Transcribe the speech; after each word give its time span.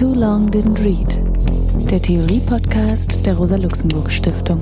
Too 0.00 0.14
Long 0.14 0.50
Didn't 0.50 0.82
Read, 0.82 1.90
der 1.90 2.00
Theorie-Podcast 2.00 3.26
der 3.26 3.34
Rosa-Luxemburg-Stiftung. 3.34 4.58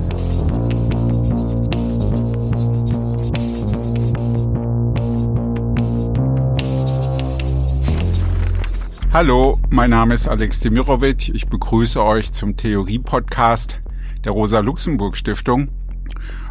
Hallo, 9.13 9.57
mein 9.69 9.91
Name 9.91 10.15
ist 10.15 10.27
Alex 10.27 10.59
Demirovic. 10.59 11.29
Ich 11.29 11.45
begrüße 11.45 12.03
euch 12.03 12.33
zum 12.33 12.57
Theorie-Podcast 12.57 13.79
der 14.25 14.33
Rosa-Luxemburg-Stiftung. 14.33 15.71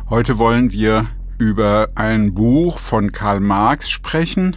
Heute 0.09 0.39
wollen 0.39 0.73
wir 0.73 1.09
über 1.37 1.91
ein 1.95 2.33
Buch 2.33 2.79
von 2.79 3.13
Karl 3.13 3.41
Marx 3.41 3.91
sprechen, 3.91 4.57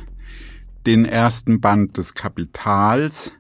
den 0.86 1.04
ersten 1.04 1.60
Band 1.60 1.98
des 1.98 2.14
Kapitals. 2.14 3.34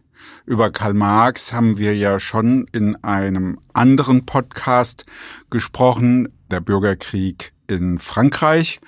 Über 0.52 0.70
Karl 0.70 0.94
Marx 0.94 1.54
haben 1.54 1.78
wir 1.78 1.96
ja 1.96 2.20
schon 2.20 2.66
in 2.74 3.02
einem 3.06 3.58
anderen 3.72 4.26
Podcast 4.26 5.06
gesprochen, 5.50 6.28
der 6.52 6.60
Bürgerkrieg 6.60 7.54
in 7.68 7.98
Frankreich. 7.98 8.82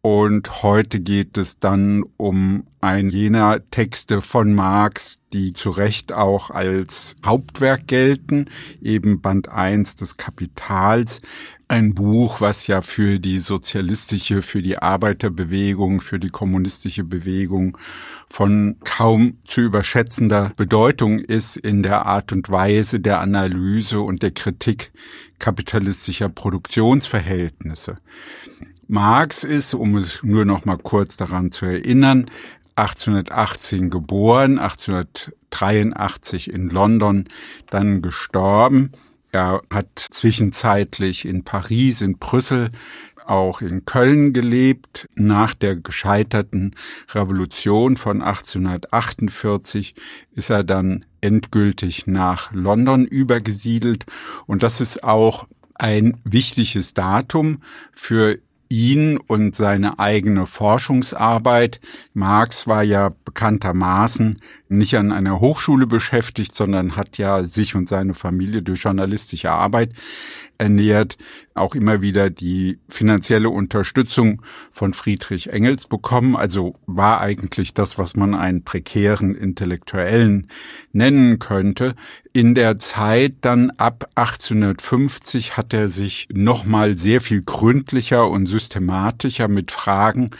Und 0.00 0.62
heute 0.62 0.98
geht 0.98 1.36
es 1.36 1.58
dann 1.58 2.04
um 2.16 2.66
ein 2.80 3.10
jener 3.10 3.60
Texte 3.70 4.22
von 4.22 4.54
Marx, 4.54 5.20
die 5.34 5.52
zu 5.52 5.68
Recht 5.68 6.10
auch 6.10 6.48
als 6.48 7.16
Hauptwerk 7.22 7.86
gelten, 7.86 8.46
eben 8.80 9.20
Band 9.20 9.50
1 9.50 9.96
des 9.96 10.16
Kapitals, 10.16 11.20
ein 11.70 11.94
Buch, 11.94 12.40
was 12.40 12.66
ja 12.66 12.82
für 12.82 13.20
die 13.20 13.38
sozialistische, 13.38 14.42
für 14.42 14.60
die 14.60 14.78
Arbeiterbewegung, 14.78 16.00
für 16.00 16.18
die 16.18 16.28
kommunistische 16.28 17.04
Bewegung 17.04 17.78
von 18.26 18.76
kaum 18.84 19.38
zu 19.46 19.60
überschätzender 19.60 20.50
Bedeutung 20.56 21.20
ist 21.20 21.56
in 21.56 21.84
der 21.84 22.06
Art 22.06 22.32
und 22.32 22.50
Weise 22.50 22.98
der 22.98 23.20
Analyse 23.20 24.00
und 24.00 24.22
der 24.22 24.32
Kritik 24.32 24.90
kapitalistischer 25.38 26.28
Produktionsverhältnisse. 26.28 27.98
Marx 28.88 29.44
ist, 29.44 29.72
um 29.74 29.96
es 29.96 30.24
nur 30.24 30.44
noch 30.44 30.64
mal 30.64 30.78
kurz 30.78 31.16
daran 31.16 31.52
zu 31.52 31.66
erinnern, 31.66 32.26
1818 32.74 33.90
geboren, 33.90 34.58
1883 34.58 36.52
in 36.52 36.68
London 36.68 37.26
dann 37.68 38.02
gestorben. 38.02 38.90
Er 39.32 39.62
hat 39.70 39.88
zwischenzeitlich 39.96 41.24
in 41.24 41.44
Paris, 41.44 42.00
in 42.00 42.18
Brüssel, 42.18 42.70
auch 43.26 43.60
in 43.60 43.84
Köln 43.84 44.32
gelebt. 44.32 45.08
Nach 45.14 45.54
der 45.54 45.76
gescheiterten 45.76 46.74
Revolution 47.12 47.96
von 47.96 48.22
1848 48.22 49.94
ist 50.32 50.50
er 50.50 50.64
dann 50.64 51.04
endgültig 51.20 52.06
nach 52.06 52.52
London 52.52 53.04
übergesiedelt. 53.04 54.04
Und 54.46 54.62
das 54.62 54.80
ist 54.80 55.04
auch 55.04 55.46
ein 55.74 56.20
wichtiges 56.24 56.92
Datum 56.92 57.62
für 57.92 58.38
ihn 58.68 59.16
und 59.18 59.54
seine 59.54 59.98
eigene 59.98 60.46
Forschungsarbeit. 60.46 61.80
Marx 62.14 62.66
war 62.66 62.82
ja 62.82 63.12
bekanntermaßen 63.24 64.40
nicht 64.70 64.96
an 64.96 65.10
einer 65.10 65.40
Hochschule 65.40 65.86
beschäftigt, 65.86 66.54
sondern 66.54 66.96
hat 66.96 67.18
ja 67.18 67.42
sich 67.42 67.74
und 67.74 67.88
seine 67.88 68.14
Familie 68.14 68.62
durch 68.62 68.84
journalistische 68.84 69.50
Arbeit 69.50 69.92
ernährt, 70.58 71.16
auch 71.54 71.74
immer 71.74 72.02
wieder 72.02 72.30
die 72.30 72.78
finanzielle 72.88 73.50
Unterstützung 73.50 74.42
von 74.70 74.92
Friedrich 74.92 75.50
Engels 75.50 75.86
bekommen. 75.88 76.36
Also 76.36 76.76
war 76.86 77.20
eigentlich 77.20 77.74
das, 77.74 77.98
was 77.98 78.14
man 78.14 78.34
einen 78.34 78.62
prekären 78.62 79.34
Intellektuellen 79.34 80.48
nennen 80.92 81.40
könnte. 81.40 81.94
In 82.32 82.54
der 82.54 82.78
Zeit 82.78 83.36
dann 83.40 83.70
ab 83.70 84.08
1850 84.14 85.56
hat 85.56 85.74
er 85.74 85.88
sich 85.88 86.28
nochmal 86.32 86.96
sehr 86.96 87.20
viel 87.20 87.42
gründlicher 87.42 88.28
und 88.28 88.46
systematischer 88.46 89.48
mit 89.48 89.72
Fragen 89.72 90.30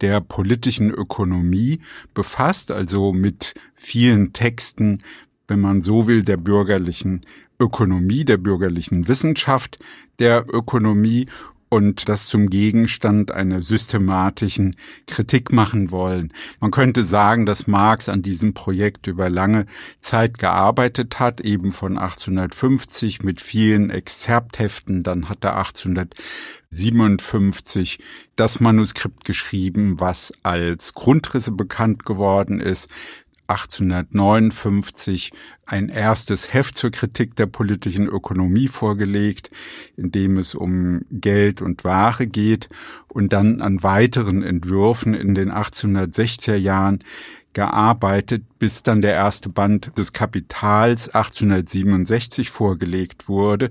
der 0.00 0.20
politischen 0.20 0.90
Ökonomie 0.90 1.80
befasst, 2.14 2.70
also 2.70 3.12
mit 3.12 3.54
vielen 3.74 4.32
Texten, 4.32 5.02
wenn 5.48 5.60
man 5.60 5.82
so 5.82 6.06
will, 6.06 6.22
der 6.22 6.36
bürgerlichen 6.36 7.22
Ökonomie, 7.58 8.24
der 8.24 8.38
bürgerlichen 8.38 9.08
Wissenschaft 9.08 9.78
der 10.18 10.46
Ökonomie 10.48 11.26
und 11.70 12.08
das 12.08 12.26
zum 12.26 12.50
Gegenstand 12.50 13.32
einer 13.32 13.62
systematischen 13.62 14.76
Kritik 15.06 15.52
machen 15.52 15.90
wollen. 15.90 16.32
Man 16.58 16.70
könnte 16.72 17.04
sagen, 17.04 17.46
dass 17.46 17.68
Marx 17.68 18.08
an 18.08 18.22
diesem 18.22 18.54
Projekt 18.54 19.06
über 19.06 19.30
lange 19.30 19.66
Zeit 20.00 20.38
gearbeitet 20.38 21.20
hat, 21.20 21.40
eben 21.40 21.70
von 21.72 21.96
1850 21.96 23.22
mit 23.22 23.40
vielen 23.40 23.90
Exzerptheften, 23.90 25.04
dann 25.04 25.28
hat 25.28 25.44
er 25.44 25.56
1857 25.56 28.00
das 28.34 28.58
Manuskript 28.58 29.24
geschrieben, 29.24 30.00
was 30.00 30.32
als 30.42 30.92
Grundrisse 30.92 31.52
bekannt 31.52 32.04
geworden 32.04 32.58
ist. 32.60 32.88
1859 33.50 35.32
ein 35.66 35.88
erstes 35.88 36.52
Heft 36.52 36.76
zur 36.78 36.90
Kritik 36.90 37.36
der 37.36 37.46
politischen 37.46 38.06
Ökonomie 38.06 38.68
vorgelegt, 38.68 39.50
in 39.96 40.10
dem 40.10 40.38
es 40.38 40.54
um 40.54 41.02
Geld 41.10 41.62
und 41.62 41.84
Ware 41.84 42.26
geht 42.26 42.68
und 43.08 43.32
dann 43.32 43.60
an 43.60 43.82
weiteren 43.82 44.42
Entwürfen 44.42 45.14
in 45.14 45.34
den 45.34 45.50
1860er 45.50 46.56
Jahren 46.56 47.00
gearbeitet, 47.52 48.44
bis 48.58 48.82
dann 48.82 49.02
der 49.02 49.14
erste 49.14 49.48
Band 49.48 49.96
des 49.98 50.12
Kapitals 50.12 51.08
1867 51.08 52.50
vorgelegt 52.50 53.28
wurde. 53.28 53.70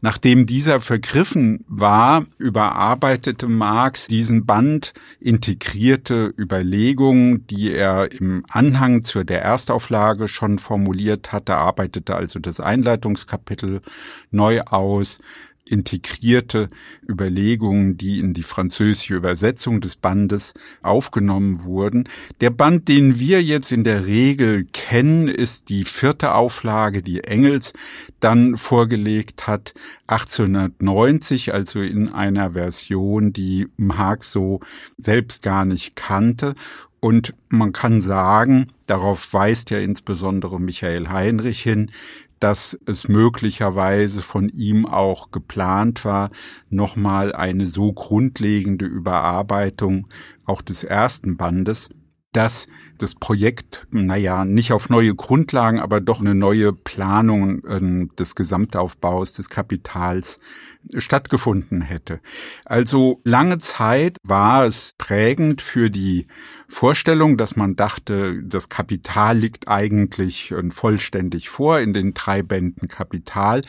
Nachdem 0.00 0.46
dieser 0.46 0.80
vergriffen 0.80 1.64
war, 1.68 2.24
überarbeitete 2.38 3.48
Marx 3.48 4.06
diesen 4.06 4.46
Band, 4.46 4.94
integrierte 5.20 6.32
Überlegungen, 6.38 7.46
die 7.48 7.72
er 7.72 8.10
im 8.12 8.44
Anhang 8.48 9.04
zur 9.04 9.24
der 9.24 9.42
Erstauflage 9.42 10.28
schon 10.28 10.58
formuliert 10.58 11.32
hatte, 11.32 11.56
arbeitete 11.56 12.14
also 12.14 12.38
das 12.38 12.60
Einleitungskapitel 12.60 13.82
neu 14.30 14.62
aus, 14.62 15.18
integrierte 15.70 16.68
Überlegungen, 17.08 17.96
die 17.96 18.18
in 18.18 18.34
die 18.34 18.42
französische 18.42 19.14
Übersetzung 19.14 19.80
des 19.80 19.96
Bandes 19.96 20.54
aufgenommen 20.82 21.62
wurden. 21.64 22.08
Der 22.40 22.50
Band, 22.50 22.88
den 22.88 23.18
wir 23.18 23.42
jetzt 23.42 23.72
in 23.72 23.84
der 23.84 24.06
Regel 24.06 24.66
kennen, 24.72 25.28
ist 25.28 25.68
die 25.68 25.84
vierte 25.84 26.34
Auflage, 26.34 27.02
die 27.02 27.24
Engels 27.24 27.72
dann 28.20 28.56
vorgelegt 28.56 29.46
hat, 29.46 29.74
1890, 30.08 31.52
also 31.52 31.80
in 31.80 32.08
einer 32.08 32.52
Version, 32.52 33.32
die 33.32 33.68
Marx 33.76 34.32
so 34.32 34.60
selbst 34.96 35.42
gar 35.42 35.64
nicht 35.64 35.96
kannte. 35.96 36.54
Und 37.00 37.34
man 37.48 37.72
kann 37.72 38.00
sagen, 38.00 38.68
darauf 38.86 39.32
weist 39.32 39.70
ja 39.70 39.78
insbesondere 39.78 40.60
Michael 40.60 41.08
Heinrich 41.08 41.60
hin, 41.62 41.92
dass 42.40 42.78
es 42.86 43.08
möglicherweise 43.08 44.22
von 44.22 44.48
ihm 44.48 44.86
auch 44.86 45.30
geplant 45.30 46.04
war, 46.04 46.30
nochmal 46.70 47.32
eine 47.32 47.66
so 47.66 47.92
grundlegende 47.92 48.84
Überarbeitung 48.84 50.08
auch 50.44 50.62
des 50.62 50.84
ersten 50.84 51.36
Bandes, 51.36 51.90
dass 52.32 52.68
das 52.98 53.14
Projekt, 53.14 53.86
naja, 53.90 54.44
nicht 54.44 54.72
auf 54.72 54.90
neue 54.90 55.14
Grundlagen, 55.14 55.80
aber 55.80 56.00
doch 56.00 56.20
eine 56.20 56.34
neue 56.34 56.72
Planung 56.72 57.64
äh, 57.64 58.08
des 58.16 58.34
Gesamtaufbaus 58.34 59.34
des 59.34 59.48
Kapitals 59.48 60.38
stattgefunden 60.96 61.82
hätte. 61.82 62.20
Also 62.64 63.20
lange 63.24 63.58
Zeit 63.58 64.16
war 64.22 64.64
es 64.64 64.94
prägend 64.96 65.60
für 65.60 65.90
die 65.90 66.26
Vorstellung, 66.66 67.36
dass 67.36 67.56
man 67.56 67.76
dachte, 67.76 68.42
das 68.42 68.68
Kapital 68.68 69.38
liegt 69.38 69.68
eigentlich 69.68 70.50
äh, 70.52 70.70
vollständig 70.70 71.48
vor 71.48 71.80
in 71.80 71.92
den 71.92 72.14
drei 72.14 72.42
Bänden 72.42 72.88
Kapital 72.88 73.62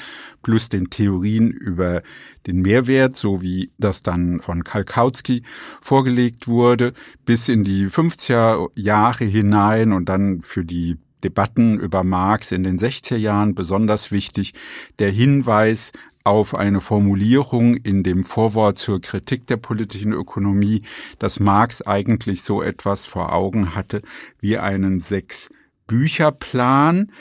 plus 0.43 0.69
den 0.69 0.89
Theorien 0.89 1.51
über 1.51 2.01
den 2.47 2.61
Mehrwert, 2.61 3.15
so 3.15 3.41
wie 3.41 3.71
das 3.77 4.03
dann 4.03 4.39
von 4.39 4.63
Kalkowski 4.63 5.43
vorgelegt 5.81 6.47
wurde, 6.47 6.93
bis 7.25 7.49
in 7.49 7.63
die 7.63 7.87
50er 7.87 8.69
Jahre 8.75 9.18
hinein 9.25 9.93
und 9.93 10.09
dann 10.09 10.41
für 10.41 10.65
die 10.65 10.97
Debatten 11.23 11.79
über 11.79 12.03
Marx 12.03 12.51
in 12.51 12.63
den 12.63 12.79
60er 12.79 13.17
Jahren 13.17 13.55
besonders 13.55 14.11
wichtig, 14.11 14.53
der 14.99 15.11
Hinweis 15.11 15.91
auf 16.23 16.55
eine 16.55 16.81
Formulierung 16.81 17.75
in 17.75 18.03
dem 18.03 18.23
Vorwort 18.23 18.77
zur 18.77 19.01
Kritik 19.01 19.47
der 19.47 19.57
politischen 19.57 20.13
Ökonomie, 20.13 20.83
dass 21.17 21.39
Marx 21.39 21.81
eigentlich 21.81 22.43
so 22.43 22.61
etwas 22.61 23.05
vor 23.05 23.33
Augen 23.33 23.75
hatte 23.75 24.01
wie 24.39 24.57
einen 24.57 24.99
sechs 24.99 25.49
Bücherplan, 25.87 27.11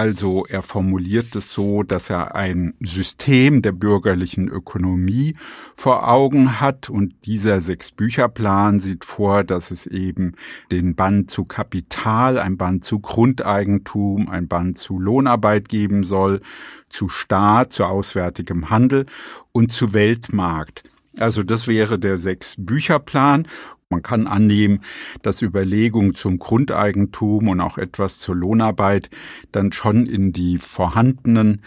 Also 0.00 0.46
er 0.46 0.62
formuliert 0.62 1.36
es 1.36 1.52
so, 1.52 1.82
dass 1.82 2.08
er 2.08 2.34
ein 2.34 2.72
System 2.80 3.60
der 3.60 3.72
bürgerlichen 3.72 4.48
Ökonomie 4.48 5.36
vor 5.74 6.08
Augen 6.08 6.58
hat 6.58 6.88
und 6.88 7.26
dieser 7.26 7.60
Sechs-Bücher-Plan 7.60 8.80
sieht 8.80 9.04
vor, 9.04 9.44
dass 9.44 9.70
es 9.70 9.86
eben 9.86 10.36
den 10.72 10.94
Band 10.94 11.28
zu 11.28 11.44
Kapital, 11.44 12.38
ein 12.38 12.56
Band 12.56 12.82
zu 12.82 13.00
Grundeigentum, 13.00 14.30
ein 14.30 14.48
Band 14.48 14.78
zu 14.78 14.98
Lohnarbeit 14.98 15.68
geben 15.68 16.04
soll, 16.04 16.40
zu 16.88 17.10
Staat, 17.10 17.74
zu 17.74 17.84
auswärtigem 17.84 18.70
Handel 18.70 19.04
und 19.52 19.70
zu 19.70 19.92
Weltmarkt. 19.92 20.82
Also 21.18 21.42
das 21.42 21.68
wäre 21.68 21.98
der 21.98 22.16
Sechs-Bücher-Plan 22.16 23.46
man 23.90 24.02
kann 24.04 24.28
annehmen, 24.28 24.80
dass 25.22 25.42
Überlegungen 25.42 26.14
zum 26.14 26.38
Grundeigentum 26.38 27.48
und 27.48 27.60
auch 27.60 27.76
etwas 27.76 28.20
zur 28.20 28.36
Lohnarbeit 28.36 29.10
dann 29.50 29.72
schon 29.72 30.06
in 30.06 30.32
die 30.32 30.58
vorhandenen 30.58 31.62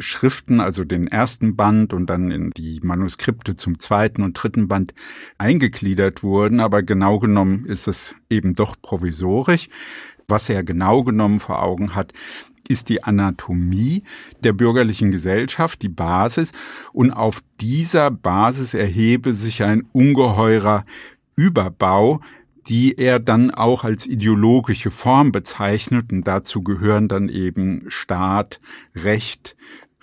Schriften, 0.00 0.60
also 0.60 0.84
den 0.84 1.06
ersten 1.06 1.54
Band 1.54 1.92
und 1.92 2.10
dann 2.10 2.32
in 2.32 2.50
die 2.50 2.80
Manuskripte 2.82 3.54
zum 3.54 3.78
zweiten 3.78 4.22
und 4.22 4.34
dritten 4.34 4.66
Band 4.66 4.94
eingegliedert 5.38 6.24
wurden. 6.24 6.58
Aber 6.58 6.82
genau 6.82 7.20
genommen 7.20 7.64
ist 7.66 7.86
es 7.86 8.16
eben 8.28 8.54
doch 8.54 8.74
provisorisch. 8.82 9.68
Was 10.26 10.48
er 10.48 10.64
genau 10.64 11.04
genommen 11.04 11.38
vor 11.38 11.62
Augen 11.62 11.94
hat, 11.94 12.12
ist 12.68 12.88
die 12.88 13.04
Anatomie 13.04 14.02
der 14.42 14.52
bürgerlichen 14.52 15.10
Gesellschaft, 15.12 15.82
die 15.82 15.88
Basis. 15.88 16.52
Und 16.92 17.12
auf 17.12 17.42
dieser 17.60 18.10
Basis 18.10 18.74
erhebe 18.74 19.34
sich 19.34 19.62
ein 19.62 19.86
ungeheurer 19.92 20.84
Überbau, 21.40 22.20
die 22.68 22.98
er 22.98 23.18
dann 23.18 23.50
auch 23.50 23.82
als 23.84 24.06
ideologische 24.06 24.90
Form 24.90 25.32
bezeichnet 25.32 26.12
und 26.12 26.24
dazu 26.24 26.62
gehören 26.62 27.08
dann 27.08 27.30
eben 27.30 27.84
Staat, 27.88 28.60
Recht, 28.94 29.56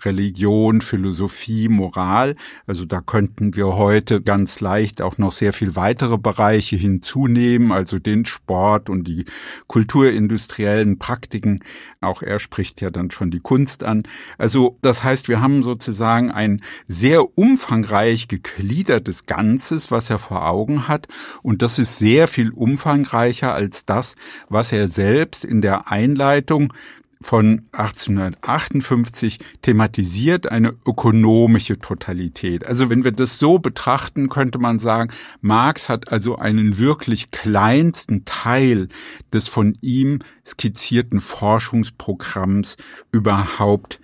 Religion, 0.04 0.82
Philosophie, 0.82 1.70
Moral. 1.70 2.36
Also 2.66 2.86
da 2.86 3.02
könnten 3.02 3.56
wir 3.56 3.76
heute 3.76 4.22
ganz 4.22 4.60
leicht 4.60 5.02
auch 5.02 5.18
noch 5.18 5.32
sehr 5.32 5.54
viel 5.54 5.76
weitere 5.76 6.18
Bereiche 6.18 6.76
hinzunehmen, 6.76 7.72
also 7.72 8.00
den 8.00 8.26
Sport 8.26 8.90
und 8.90 9.08
die 9.08 9.26
kulturindustriellen 9.68 11.00
Praktiken. 11.00 11.64
Auch 12.02 12.22
er 12.22 12.40
spricht 12.40 12.82
ja 12.82 12.90
dann 12.90 13.12
schon 13.12 13.32
die 13.32 13.40
Kunst 13.40 13.84
an. 13.84 14.04
Also 14.38 14.78
das 14.82 15.04
heißt, 15.04 15.28
wir 15.28 15.42
haben 15.42 15.64
sozusagen 15.64 16.32
ein 16.32 16.62
sehr 16.88 17.38
umfangreich 17.38 18.28
gegliedertes 18.28 19.26
Ganzes, 19.26 19.92
was 19.92 20.10
er 20.10 20.20
vor 20.20 20.48
Augen 20.48 20.88
hat. 20.88 21.08
Und 21.42 21.62
das 21.62 21.80
ist 21.80 21.98
sehr 21.98 22.28
viel 22.28 22.52
umfangreicher 22.52 23.54
als 23.54 23.86
das, 23.86 24.16
was 24.50 24.72
er 24.72 24.88
selbst 24.88 25.46
in 25.46 25.62
der 25.62 25.92
Einleitung 25.92 26.74
von 27.22 27.64
1858 27.72 29.40
thematisiert 29.62 30.52
eine 30.52 30.74
ökonomische 30.86 31.80
Totalität. 31.80 32.66
Also 32.66 32.90
wenn 32.90 33.04
wir 33.04 33.12
das 33.12 33.40
so 33.40 33.60
betrachten, 33.60 34.30
könnte 34.30 34.60
man 34.60 34.80
sagen, 34.80 35.12
Marx 35.42 35.90
hat 35.90 36.12
also 36.12 36.38
einen 36.38 36.78
wirklich 36.78 37.32
kleinsten 37.32 38.26
Teil 38.26 38.88
des 39.34 39.48
von 39.48 39.78
ihm 39.82 40.20
skizzierten 40.46 41.20
Forschungsprogramms 41.20 42.78
überhaupt 43.12 44.00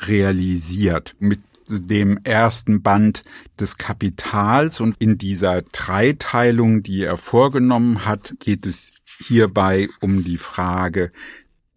realisiert. 0.00 1.14
Mit 1.18 1.40
dem 1.68 2.18
ersten 2.24 2.82
Band 2.82 3.24
des 3.58 3.78
Kapitals 3.78 4.80
und 4.80 4.96
in 4.98 5.16
dieser 5.18 5.62
Dreiteilung, 5.62 6.82
die 6.82 7.02
er 7.02 7.16
vorgenommen 7.16 8.04
hat, 8.04 8.34
geht 8.38 8.66
es 8.66 8.92
hierbei 9.18 9.88
um 10.00 10.24
die 10.24 10.38
Frage 10.38 11.12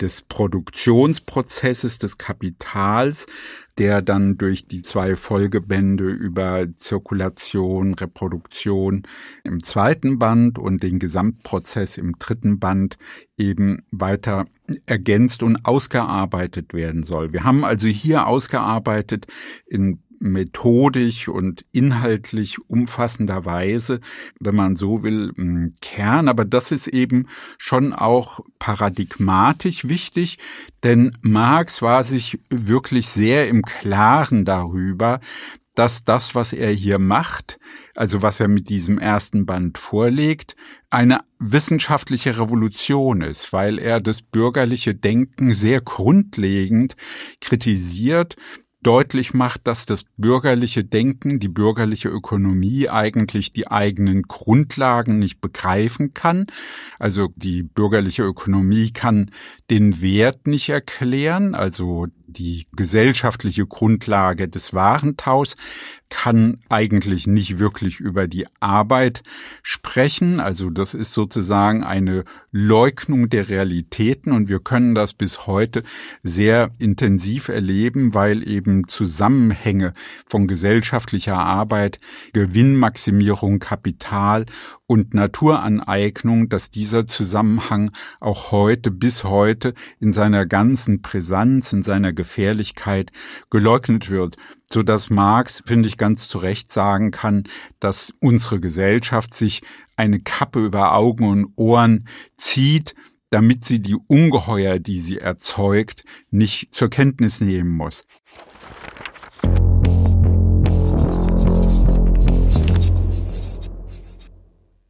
des 0.01 0.21
Produktionsprozesses 0.21 1.99
des 1.99 2.17
Kapitals, 2.17 3.25
der 3.77 4.01
dann 4.01 4.37
durch 4.37 4.67
die 4.67 4.81
zwei 4.81 5.15
Folgebände 5.15 6.09
über 6.09 6.67
Zirkulation, 6.75 7.93
Reproduktion 7.93 9.03
im 9.43 9.61
zweiten 9.63 10.17
Band 10.19 10.57
und 10.57 10.83
den 10.83 10.99
Gesamtprozess 10.99 11.97
im 11.97 12.17
dritten 12.17 12.59
Band 12.59 12.97
eben 13.37 13.83
weiter 13.91 14.45
ergänzt 14.85 15.43
und 15.43 15.65
ausgearbeitet 15.65 16.73
werden 16.73 17.03
soll. 17.03 17.33
Wir 17.33 17.43
haben 17.43 17.63
also 17.63 17.87
hier 17.87 18.27
ausgearbeitet 18.27 19.27
in 19.65 19.99
methodisch 20.19 21.27
und 21.27 21.65
inhaltlich 21.71 22.57
umfassender 22.67 23.45
Weise, 23.45 23.99
wenn 24.39 24.55
man 24.55 24.75
so 24.75 25.03
will, 25.03 25.33
Kern. 25.81 26.27
Aber 26.27 26.45
das 26.45 26.71
ist 26.71 26.87
eben 26.87 27.27
schon 27.57 27.93
auch 27.93 28.39
paradigmatisch 28.59 29.87
wichtig, 29.87 30.37
denn 30.83 31.17
Marx 31.21 31.81
war 31.81 32.03
sich 32.03 32.39
wirklich 32.49 33.07
sehr 33.07 33.47
im 33.47 33.61
Klaren 33.63 34.45
darüber, 34.45 35.19
dass 35.77 36.03
das, 36.03 36.33
was 36.33 36.53
er 36.53 36.71
hier 36.71 36.97
macht, 36.97 37.59
also 37.95 38.23
was 38.23 38.39
er 38.39 38.47
mit 38.47 38.69
diesem 38.69 38.97
ersten 38.97 39.45
Band 39.45 39.77
vorlegt, 39.77 40.55
eine 40.89 41.19
wissenschaftliche 41.37 42.39
Revolution 42.39 43.21
ist, 43.21 43.53
weil 43.53 43.77
er 43.77 44.01
das 44.01 44.23
bürgerliche 44.23 44.95
Denken 44.95 45.53
sehr 45.53 45.81
grundlegend 45.81 46.95
kritisiert 47.41 48.35
deutlich 48.87 49.33
macht, 49.33 49.67
dass 49.67 49.85
das 49.85 50.05
bürgerliche 50.15 50.85
Denken, 50.85 51.39
die 51.39 51.49
bürgerliche 51.49 52.07
Ökonomie 52.07 52.87
eigentlich 52.87 53.51
die 53.51 53.69
eigenen 53.69 54.21
Grundlagen 54.23 55.19
nicht 55.19 55.41
begreifen 55.41 56.13
kann. 56.13 56.45
Also 56.97 57.27
die 57.35 57.63
bürgerliche 57.63 58.23
Ökonomie 58.23 58.91
kann 58.91 59.31
den 59.69 60.01
Wert 60.01 60.47
nicht 60.47 60.69
erklären, 60.69 61.53
also 61.53 62.07
die 62.37 62.67
gesellschaftliche 62.75 63.65
Grundlage 63.65 64.47
des 64.47 64.73
Warentauschs 64.73 65.55
kann 66.09 66.59
eigentlich 66.69 67.27
nicht 67.27 67.59
wirklich 67.59 67.99
über 67.99 68.27
die 68.27 68.45
Arbeit 68.59 69.23
sprechen. 69.61 70.39
Also 70.39 70.69
das 70.69 70.93
ist 70.93 71.13
sozusagen 71.13 71.83
eine 71.83 72.23
Leugnung 72.51 73.29
der 73.29 73.49
Realitäten 73.49 74.31
und 74.31 74.47
wir 74.47 74.59
können 74.59 74.95
das 74.95 75.13
bis 75.13 75.47
heute 75.47 75.83
sehr 76.23 76.71
intensiv 76.79 77.49
erleben, 77.49 78.13
weil 78.13 78.47
eben 78.47 78.87
Zusammenhänge 78.87 79.93
von 80.25 80.47
gesellschaftlicher 80.47 81.37
Arbeit, 81.37 81.99
Gewinnmaximierung, 82.33 83.59
Kapital 83.59 84.45
und 84.87 85.13
Naturaneignung, 85.13 86.49
dass 86.49 86.71
dieser 86.71 87.05
Zusammenhang 87.05 87.91
auch 88.19 88.51
heute 88.51 88.89
bis 88.89 89.25
heute 89.25 89.73
in 89.99 90.13
seiner 90.13 90.45
ganzen 90.45 91.01
Brisanz, 91.01 91.73
in 91.73 91.83
seiner 91.83 92.13
Gefährlichkeit 92.13 93.11
geleugnet 93.49 94.09
wird, 94.09 94.37
so 94.71 94.81
dass 94.83 95.09
Marx, 95.09 95.61
finde 95.65 95.89
ich, 95.89 95.97
ganz 95.97 96.29
zu 96.29 96.37
Recht 96.37 96.71
sagen 96.71 97.11
kann, 97.11 97.43
dass 97.79 98.13
unsere 98.19 98.59
Gesellschaft 98.59 99.33
sich 99.33 99.61
eine 99.97 100.19
Kappe 100.19 100.65
über 100.65 100.93
Augen 100.93 101.29
und 101.29 101.53
Ohren 101.57 102.07
zieht, 102.37 102.95
damit 103.29 103.65
sie 103.65 103.81
die 103.81 103.97
Ungeheuer, 104.07 104.79
die 104.79 104.99
sie 104.99 105.17
erzeugt, 105.17 106.05
nicht 106.31 106.73
zur 106.73 106.89
Kenntnis 106.89 107.41
nehmen 107.41 107.71
muss. 107.71 108.05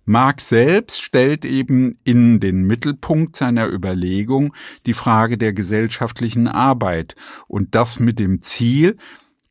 Marx 0.09 0.47
selbst 0.47 1.03
stellt 1.03 1.43
eben 1.43 1.97
in 2.05 2.39
den 2.39 2.63
Mittelpunkt 2.63 3.35
seiner 3.35 3.67
Überlegung 3.67 4.53
die 4.85 4.93
Frage 4.93 5.37
der 5.37 5.51
gesellschaftlichen 5.51 6.47
Arbeit 6.47 7.15
und 7.47 7.75
das 7.75 7.99
mit 7.99 8.17
dem 8.17 8.41
Ziel, 8.41 8.95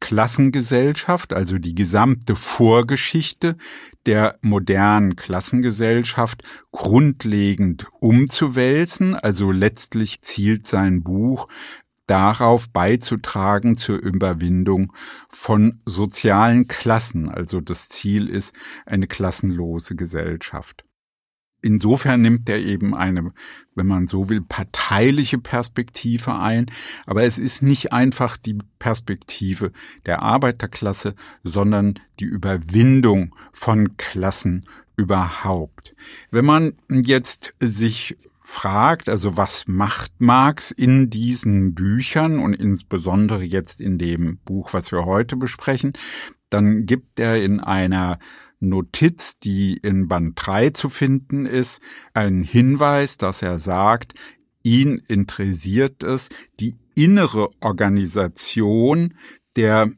Klassengesellschaft, 0.01 1.35
also 1.35 1.59
die 1.59 1.75
gesamte 1.75 2.37
Vorgeschichte 2.37 3.57
der 4.07 4.39
modernen 4.41 5.17
Klassengesellschaft 5.17 6.43
grundlegend 6.71 7.87
umzuwälzen. 8.01 9.15
Also 9.15 9.53
letztlich 9.53 10.23
zielt 10.23 10.67
sein 10.67 11.03
Buch 11.03 11.49
darauf 12.07 12.69
beizutragen 12.71 13.77
zur 13.77 13.99
Überwindung 13.99 14.93
von 15.29 15.81
sozialen 15.85 16.69
Klassen. 16.69 17.29
Also 17.29 17.61
das 17.61 17.89
Ziel 17.89 18.29
ist 18.29 18.55
eine 18.85 19.07
klassenlose 19.07 19.97
Gesellschaft. 19.97 20.85
Insofern 21.63 22.23
nimmt 22.23 22.49
er 22.49 22.61
eben 22.61 22.95
eine, 22.95 23.33
wenn 23.75 23.87
man 23.87 24.07
so 24.07 24.29
will, 24.29 24.41
parteiliche 24.41 25.39
Perspektive 25.39 26.39
ein. 26.39 26.67
Aber 27.07 27.25
es 27.25 27.39
ist 27.39 27.63
nicht 27.63 27.93
einfach 27.93 28.37
die 28.37 28.59
Perspektive 28.79 29.73
der 30.05 30.23
Arbeiterklasse, 30.23 31.15
sondern 31.43 31.99
die 32.21 32.27
Überwindung 32.27 33.35
von 33.53 33.97
Klassen 33.97 34.65
überhaupt. 34.97 35.97
Wenn 36.31 36.45
man 36.45 36.75
jetzt 36.89 37.55
sich 37.59 38.17
fragt, 38.47 39.09
also 39.09 39.37
was 39.37 39.65
macht 39.67 40.13
Marx 40.21 40.71
in 40.71 41.11
diesen 41.11 41.75
Büchern 41.75 42.39
und 42.39 42.55
insbesondere 42.55 43.43
jetzt 43.43 43.81
in 43.81 43.99
dem 43.99 44.39
Buch, 44.45 44.73
was 44.73 44.93
wir 44.93 45.05
heute 45.05 45.37
besprechen, 45.37 45.95
dann 46.49 46.87
gibt 46.87 47.19
er 47.19 47.43
in 47.43 47.59
einer 47.59 48.21
Notiz, 48.61 49.41
die 49.41 49.77
in 49.83 50.07
Band 50.07 50.35
3 50.37 50.71
zu 50.71 50.89
finden 50.89 51.45
ist, 51.45 51.83
einen 52.15 52.45
Hinweis, 52.45 53.19
dass 53.19 53.43
er 53.43 53.59
sagt, 53.59 54.15
ihn 54.63 55.03
interessiert 55.09 56.05
es, 56.05 56.29
die 56.61 56.77
innere 56.95 57.51
Organisation 57.61 59.15
der 59.57 59.91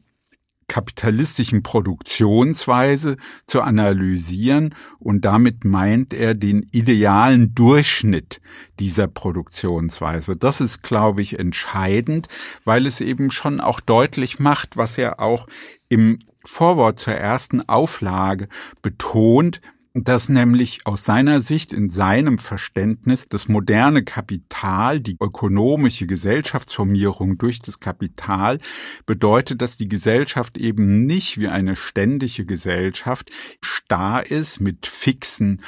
kapitalistischen 0.69 1.63
Produktionsweise 1.63 3.17
zu 3.45 3.61
analysieren 3.61 4.73
und 4.99 5.25
damit 5.25 5.65
meint 5.65 6.13
er 6.13 6.33
den 6.33 6.65
idealen 6.71 7.53
Durchschnitt 7.53 8.39
dieser 8.79 9.09
Produktionsweise. 9.09 10.37
Das 10.37 10.61
ist, 10.61 10.81
glaube 10.81 11.21
ich, 11.21 11.37
entscheidend, 11.37 12.29
weil 12.63 12.85
es 12.85 13.01
eben 13.01 13.31
schon 13.31 13.59
auch 13.59 13.81
deutlich 13.81 14.39
macht, 14.39 14.77
was 14.77 14.97
er 14.97 15.19
auch 15.19 15.47
im 15.89 16.19
Vorwort 16.45 16.99
zur 16.99 17.15
ersten 17.15 17.67
Auflage 17.67 18.47
betont, 18.81 19.59
dass 19.93 20.29
nämlich 20.29 20.85
aus 20.85 21.03
seiner 21.03 21.41
Sicht, 21.41 21.73
in 21.73 21.89
seinem 21.89 22.37
Verständnis, 22.37 23.25
das 23.27 23.47
moderne 23.47 24.03
Kapital, 24.03 24.99
die 24.99 25.17
ökonomische 25.19 26.05
Gesellschaftsformierung 26.05 27.37
durch 27.37 27.59
das 27.59 27.79
Kapital 27.79 28.59
bedeutet, 29.05 29.61
dass 29.61 29.77
die 29.77 29.89
Gesellschaft 29.89 30.57
eben 30.57 31.05
nicht 31.05 31.39
wie 31.39 31.47
eine 31.47 31.75
ständige 31.75 32.45
Gesellschaft 32.45 33.31
starr 33.61 34.29
ist 34.29 34.59
mit 34.59 34.85
fixen 34.85 35.63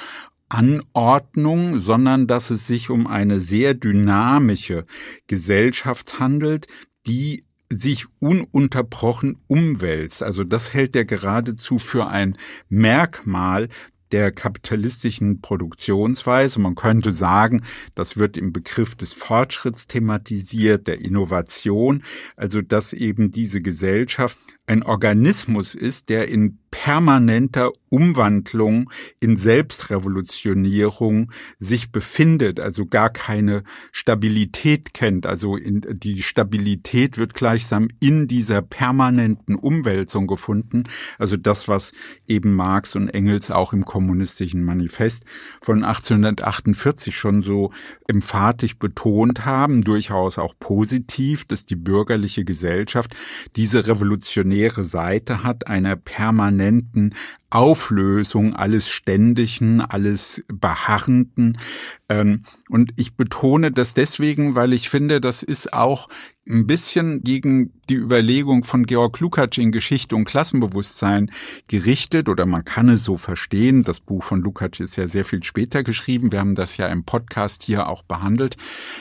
Anordnung, 0.49 1.79
sondern 1.79 2.27
dass 2.27 2.51
es 2.51 2.67
sich 2.67 2.89
um 2.89 3.07
eine 3.07 3.39
sehr 3.39 3.73
dynamische 3.73 4.85
Gesellschaft 5.27 6.19
handelt, 6.19 6.67
die 7.07 7.45
sich 7.69 8.05
ununterbrochen 8.19 9.37
umwälzt. 9.47 10.21
Also 10.21 10.43
das 10.43 10.73
hält 10.73 10.95
er 10.95 11.05
geradezu 11.05 11.79
für 11.79 12.07
ein 12.07 12.37
Merkmal 12.67 13.69
der 14.11 14.31
kapitalistischen 14.31 15.41
Produktionsweise. 15.41 16.59
Man 16.59 16.75
könnte 16.75 17.11
sagen, 17.11 17.63
das 17.95 18.17
wird 18.17 18.37
im 18.37 18.53
Begriff 18.53 18.95
des 18.95 19.13
Fortschritts 19.13 19.87
thematisiert, 19.87 20.87
der 20.87 20.99
Innovation, 20.99 22.03
also 22.35 22.61
dass 22.61 22.93
eben 22.93 23.31
diese 23.31 23.61
Gesellschaft 23.61 24.37
ein 24.71 24.83
Organismus 24.83 25.75
ist, 25.75 26.07
der 26.07 26.29
in 26.29 26.59
permanenter 26.71 27.73
Umwandlung, 27.89 28.89
in 29.19 29.35
Selbstrevolutionierung 29.35 31.29
sich 31.59 31.91
befindet, 31.91 32.61
also 32.61 32.85
gar 32.85 33.09
keine 33.09 33.63
Stabilität 33.91 34.93
kennt. 34.93 35.25
Also 35.25 35.57
in, 35.57 35.81
die 35.91 36.21
Stabilität 36.21 37.17
wird 37.17 37.33
gleichsam 37.33 37.89
in 37.99 38.27
dieser 38.27 38.61
permanenten 38.61 39.55
Umwälzung 39.55 40.25
gefunden. 40.27 40.85
Also 41.19 41.35
das, 41.35 41.67
was 41.67 41.91
eben 42.25 42.55
Marx 42.55 42.95
und 42.95 43.09
Engels 43.09 43.51
auch 43.51 43.73
im 43.73 43.83
kommunistischen 43.83 44.63
Manifest 44.63 45.25
von 45.61 45.83
1848 45.83 47.17
schon 47.17 47.43
so 47.43 47.73
emphatisch 48.07 48.77
betont 48.77 49.45
haben, 49.45 49.83
durchaus 49.83 50.39
auch 50.39 50.53
positiv, 50.57 51.43
dass 51.43 51.65
die 51.65 51.75
bürgerliche 51.75 52.45
Gesellschaft 52.45 53.13
diese 53.57 53.85
revolutionäre 53.85 54.60
Seite 54.69 55.43
hat, 55.43 55.67
einer 55.67 55.95
permanenten 55.95 57.15
Auflösung 57.49 58.55
alles 58.55 58.89
Ständigen, 58.89 59.81
alles 59.81 60.43
Beharrenden. 60.47 61.57
Ähm, 62.07 62.43
und 62.69 62.93
ich 62.95 63.15
betone 63.15 63.71
das 63.71 63.93
deswegen, 63.93 64.55
weil 64.55 64.73
ich 64.73 64.89
finde, 64.89 65.19
das 65.19 65.43
ist 65.43 65.73
auch 65.73 66.07
ein 66.47 66.65
bisschen 66.65 67.23
gegen 67.23 67.80
die 67.91 67.97
Überlegung 67.97 68.63
von 68.63 68.85
Georg 68.85 69.19
Lukács 69.19 69.57
in 69.57 69.73
Geschichte 69.73 70.15
und 70.15 70.23
Klassenbewusstsein 70.23 71.29
gerichtet 71.67 72.29
oder 72.29 72.45
man 72.45 72.63
kann 72.63 72.87
es 72.87 73.03
so 73.03 73.17
verstehen. 73.17 73.83
Das 73.83 73.99
Buch 73.99 74.23
von 74.23 74.39
Lukács 74.39 74.79
ist 74.79 74.95
ja 74.95 75.09
sehr 75.09 75.25
viel 75.25 75.43
später 75.43 75.83
geschrieben. 75.83 76.31
Wir 76.31 76.39
haben 76.39 76.55
das 76.55 76.77
ja 76.77 76.87
im 76.87 77.03
Podcast 77.03 77.63
hier 77.63 77.89
auch 77.89 78.03
behandelt, 78.03 78.55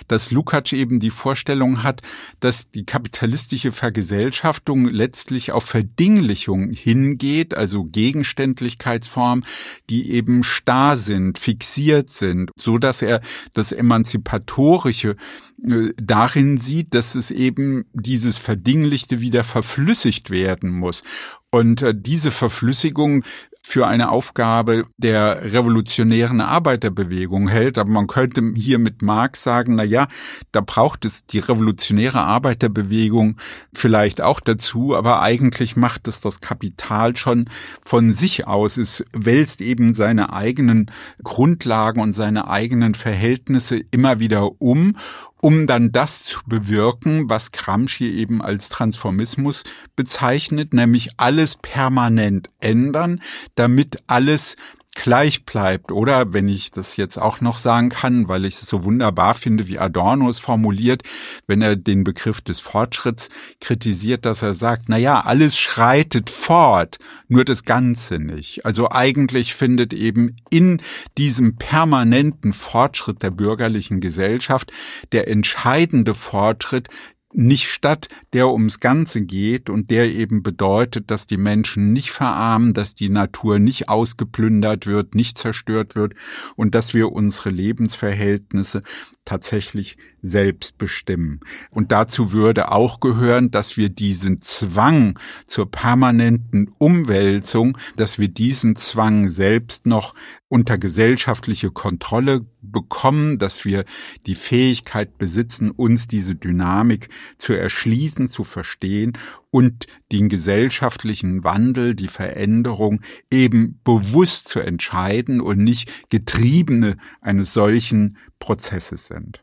dass 0.09 0.33
Lukács 0.33 0.73
eben 0.73 0.99
die 0.99 1.11
Vorstellung 1.11 1.85
hat, 1.85 2.03
dass 2.41 2.73
die 2.73 2.85
kapitalistische 2.85 3.71
Vergesellschaftung 3.71 4.87
letztlich 4.87 5.53
auf 5.53 5.63
Verdinglichung 5.63 6.73
hingeht, 6.73 7.55
also 7.55 7.85
Gegenständlichkeitsformen, 7.85 9.45
die 9.89 10.11
eben 10.11 10.43
starr 10.43 10.97
sind, 10.97 11.39
fixiert 11.39 12.09
sind, 12.09 12.51
so 12.57 12.77
dass 12.77 13.03
er 13.03 13.21
das 13.53 13.71
emanzipatorische 13.71 15.15
äh, 15.63 15.93
darin 15.97 16.59
sieht, 16.59 16.95
dass 16.95 17.15
es 17.15 17.31
eben 17.31 17.85
dieses 17.93 18.39
Verdinglichte 18.81 19.21
wieder 19.21 19.45
verflüssigt 19.45 20.31
werden 20.31 20.71
muss. 20.71 21.03
Und 21.51 21.83
äh, 21.83 21.95
diese 21.95 22.31
Verflüssigung 22.31 23.25
für 23.63 23.87
eine 23.87 24.11
Aufgabe 24.11 24.87
der 24.97 25.53
revolutionären 25.53 26.41
Arbeiterbewegung 26.41 27.49
hält. 27.49 27.77
Aber 27.77 27.91
man 27.91 28.07
könnte 28.07 28.43
hier 28.57 28.79
mit 28.79 29.03
Marx 29.03 29.43
sagen, 29.43 29.75
na 29.75 29.85
ja, 29.85 30.09
da 30.51 30.63
braucht 30.63 31.05
es 31.05 31.27
die 31.27 31.41
revolutionäre 31.41 32.21
Arbeiterbewegung 32.21 33.37
vielleicht 33.73 34.23
auch 34.23 34.41
dazu, 34.41 34.97
aber 34.97 35.21
eigentlich 35.21 35.77
macht 35.77 36.09
es 36.09 36.21
das 36.21 36.41
Kapital 36.41 37.17
schon 37.17 37.51
von 37.85 38.13
sich 38.13 38.47
aus. 38.47 38.79
Es 38.79 39.05
wälzt 39.13 39.61
eben 39.61 39.93
seine 39.93 40.33
eigenen 40.33 40.91
Grundlagen 41.23 42.01
und 42.01 42.15
seine 42.15 42.49
eigenen 42.49 42.95
Verhältnisse 42.95 43.79
immer 43.91 44.21
wieder 44.21 44.61
um 44.61 44.97
um 45.41 45.67
dann 45.67 45.93
das 45.93 46.25
zu 46.25 46.41
bewirken, 46.47 47.29
was 47.31 47.53
Gramsci 47.53 48.11
eben 48.11 48.43
als 48.43 48.69
Transformismus 48.69 49.65
bezeichnet, 49.97 50.75
nämlich 50.75 51.11
alles 51.17 51.57
permanent 51.57 52.51
ändern, 52.61 53.23
damit 53.55 54.03
alles 54.07 54.57
gleich 54.95 55.45
bleibt. 55.45 55.93
Oder 55.93 56.33
wenn 56.33 56.49
ich 56.49 56.71
das 56.71 56.97
jetzt 56.97 57.19
auch 57.19 57.41
noch 57.41 57.59
sagen 57.59 57.89
kann, 57.89 58.29
weil 58.29 58.45
ich 58.45 58.55
es 58.55 58.63
so 58.63 58.85
wunderbar 58.85 59.35
finde, 59.35 59.69
wie 59.69 59.79
Adorno 59.79 60.29
es 60.29 60.39
formuliert, 60.39 61.03
wenn 61.47 61.63
er 61.63 61.77
den 61.77 62.05
Begriff 62.05 62.41
des 62.41 62.61
Fortschritts 62.61 63.29
kritisiert, 63.61 64.27
dass 64.27 64.43
er 64.43 64.55
sagt, 64.55 64.85
na 64.89 64.99
ja, 64.99 65.21
alles 65.21 65.59
schreitet 65.59 66.31
fort, 66.31 66.99
nur 67.29 67.45
das 67.45 67.65
Ganze 67.65 68.19
nicht. 68.19 68.67
Also 68.67 68.91
eigentlich 68.91 69.55
findet 69.55 69.93
eben 69.93 70.37
in 70.51 70.83
diesem 71.19 71.57
permanenten 71.57 72.53
Fortschritt 72.53 73.23
der 73.23 73.31
bürgerlichen 73.31 74.01
Gesellschaft 74.01 74.73
der 75.13 75.29
entscheidende 75.29 76.15
Fortschritt 76.15 76.89
nicht 77.33 77.69
statt, 77.69 78.09
der 78.33 78.49
ums 78.49 78.81
Ganze 78.81 79.23
geht 79.23 79.71
und 79.71 79.91
der 79.91 80.11
eben 80.11 80.43
bedeutet, 80.43 81.11
dass 81.11 81.27
die 81.27 81.37
Menschen 81.37 81.93
nicht 81.93 82.11
verarmen, 82.11 82.75
dass 82.75 82.95
die 82.95 83.09
Natur 83.09 83.59
nicht 83.59 83.89
ausgeplündert 83.89 84.87
wird, 84.87 85.15
nicht 85.15 85.39
zerstört 85.39 85.95
wird 85.95 86.15
und 86.57 86.75
dass 86.75 86.93
wir 86.93 87.13
unsere 87.13 87.51
Lebensverhältnisse 87.51 88.83
tatsächlich 89.25 89.97
selbst 90.23 90.77
bestimmen. 90.77 91.41
Und 91.71 91.93
dazu 91.93 92.33
würde 92.33 92.73
auch 92.73 93.01
gehören, 93.01 93.51
dass 93.51 93.77
wir 93.77 93.89
diesen 93.89 94.41
Zwang 94.41 95.19
zur 95.47 95.71
permanenten 95.71 96.71
Umwälzung, 96.79 97.79
dass 97.97 98.19
wir 98.19 98.29
diesen 98.29 98.77
Zwang 98.77 99.29
selbst 99.29 99.87
noch 99.87 100.15
unter 100.51 100.79
gesellschaftliche 100.79 101.71
Kontrolle 101.71 102.45
bekommen, 102.61 103.39
dass 103.39 103.65
wir 103.65 103.85
die 104.27 104.35
Fähigkeit 104.35 105.17
besitzen, 105.17 105.71
uns 105.71 106.09
diese 106.09 106.35
Dynamik 106.35 107.09
zu 107.39 107.53
erschließen, 107.53 108.27
zu 108.27 108.43
verstehen 108.43 109.13
und 109.51 109.87
den 110.11 110.29
gesellschaftlichen 110.29 111.45
Wandel, 111.45 111.95
die 111.95 112.09
Veränderung 112.09 113.01
eben 113.31 113.81
bewusst 113.85 114.49
zu 114.49 114.59
entscheiden 114.59 115.41
und 115.41 115.59
nicht 115.59 115.89
Getriebene 116.11 116.97
eines 117.21 117.53
solchen 117.53 118.19
Prozesses 118.41 119.07
sind. 119.07 119.41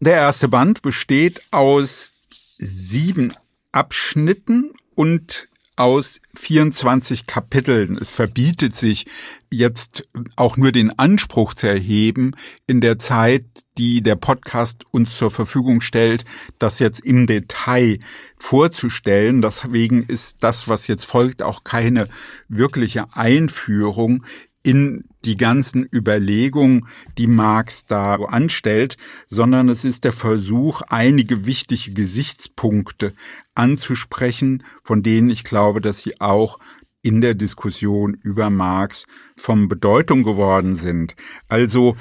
Der 0.00 0.16
erste 0.16 0.48
Band 0.48 0.82
besteht 0.82 1.40
aus 1.52 2.10
sieben 2.58 3.32
Abschnitten 3.74 4.72
und 4.94 5.48
aus 5.76 6.20
24 6.36 7.26
Kapiteln. 7.26 7.98
Es 8.00 8.12
verbietet 8.12 8.76
sich 8.76 9.06
jetzt 9.50 10.08
auch 10.36 10.56
nur 10.56 10.70
den 10.70 10.96
Anspruch 10.96 11.54
zu 11.54 11.66
erheben, 11.66 12.36
in 12.68 12.80
der 12.80 13.00
Zeit, 13.00 13.44
die 13.76 14.00
der 14.00 14.14
Podcast 14.14 14.84
uns 14.92 15.18
zur 15.18 15.32
Verfügung 15.32 15.80
stellt, 15.80 16.24
das 16.60 16.78
jetzt 16.78 17.00
im 17.00 17.26
Detail 17.26 17.98
vorzustellen. 18.36 19.42
Deswegen 19.42 20.04
ist 20.04 20.44
das, 20.44 20.68
was 20.68 20.86
jetzt 20.86 21.04
folgt, 21.04 21.42
auch 21.42 21.64
keine 21.64 22.06
wirkliche 22.48 23.06
Einführung 23.16 24.24
in 24.62 25.04
die 25.24 25.36
ganzen 25.36 25.88
Überlegungen, 25.92 26.86
die 27.18 27.26
Marx 27.26 27.86
da 27.86 28.14
anstellt, 28.16 28.96
sondern 29.28 29.68
es 29.68 29.84
ist 29.84 30.04
der 30.04 30.12
Versuch, 30.12 30.82
einige 30.88 31.46
wichtige 31.46 31.92
Gesichtspunkte 31.92 33.12
anzusprechen, 33.54 34.62
von 34.82 35.02
denen 35.02 35.30
ich 35.30 35.44
glaube, 35.44 35.80
dass 35.80 36.00
sie 36.00 36.20
auch 36.20 36.58
in 37.02 37.20
der 37.20 37.34
Diskussion 37.34 38.14
über 38.22 38.48
Marx 38.50 39.04
von 39.36 39.68
Bedeutung 39.68 40.22
geworden 40.22 40.74
sind. 40.74 41.14
Also 41.48 41.96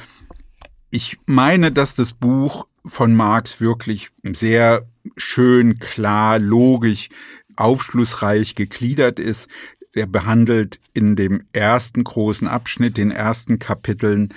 ich 0.90 1.18
meine, 1.26 1.72
dass 1.72 1.96
das 1.96 2.14
Buch 2.14 2.68
von 2.86 3.16
Marx 3.16 3.60
wirklich 3.60 4.10
sehr 4.24 4.88
schön, 5.18 5.80
klar, 5.80 6.40
logisch, 6.40 7.10
aufschlussreich 7.56 8.56
gegliedert 8.56 9.20
ist 9.20 9.50
er 9.94 10.08
behandelt 10.08 10.80
in 10.94 11.16
dem 11.16 11.44
ersten 11.54 12.04
großen 12.04 12.48
Abschnitt, 12.48 12.98
den 12.98 13.12
ersten 13.12 13.60
Kapiteln, 13.60 14.34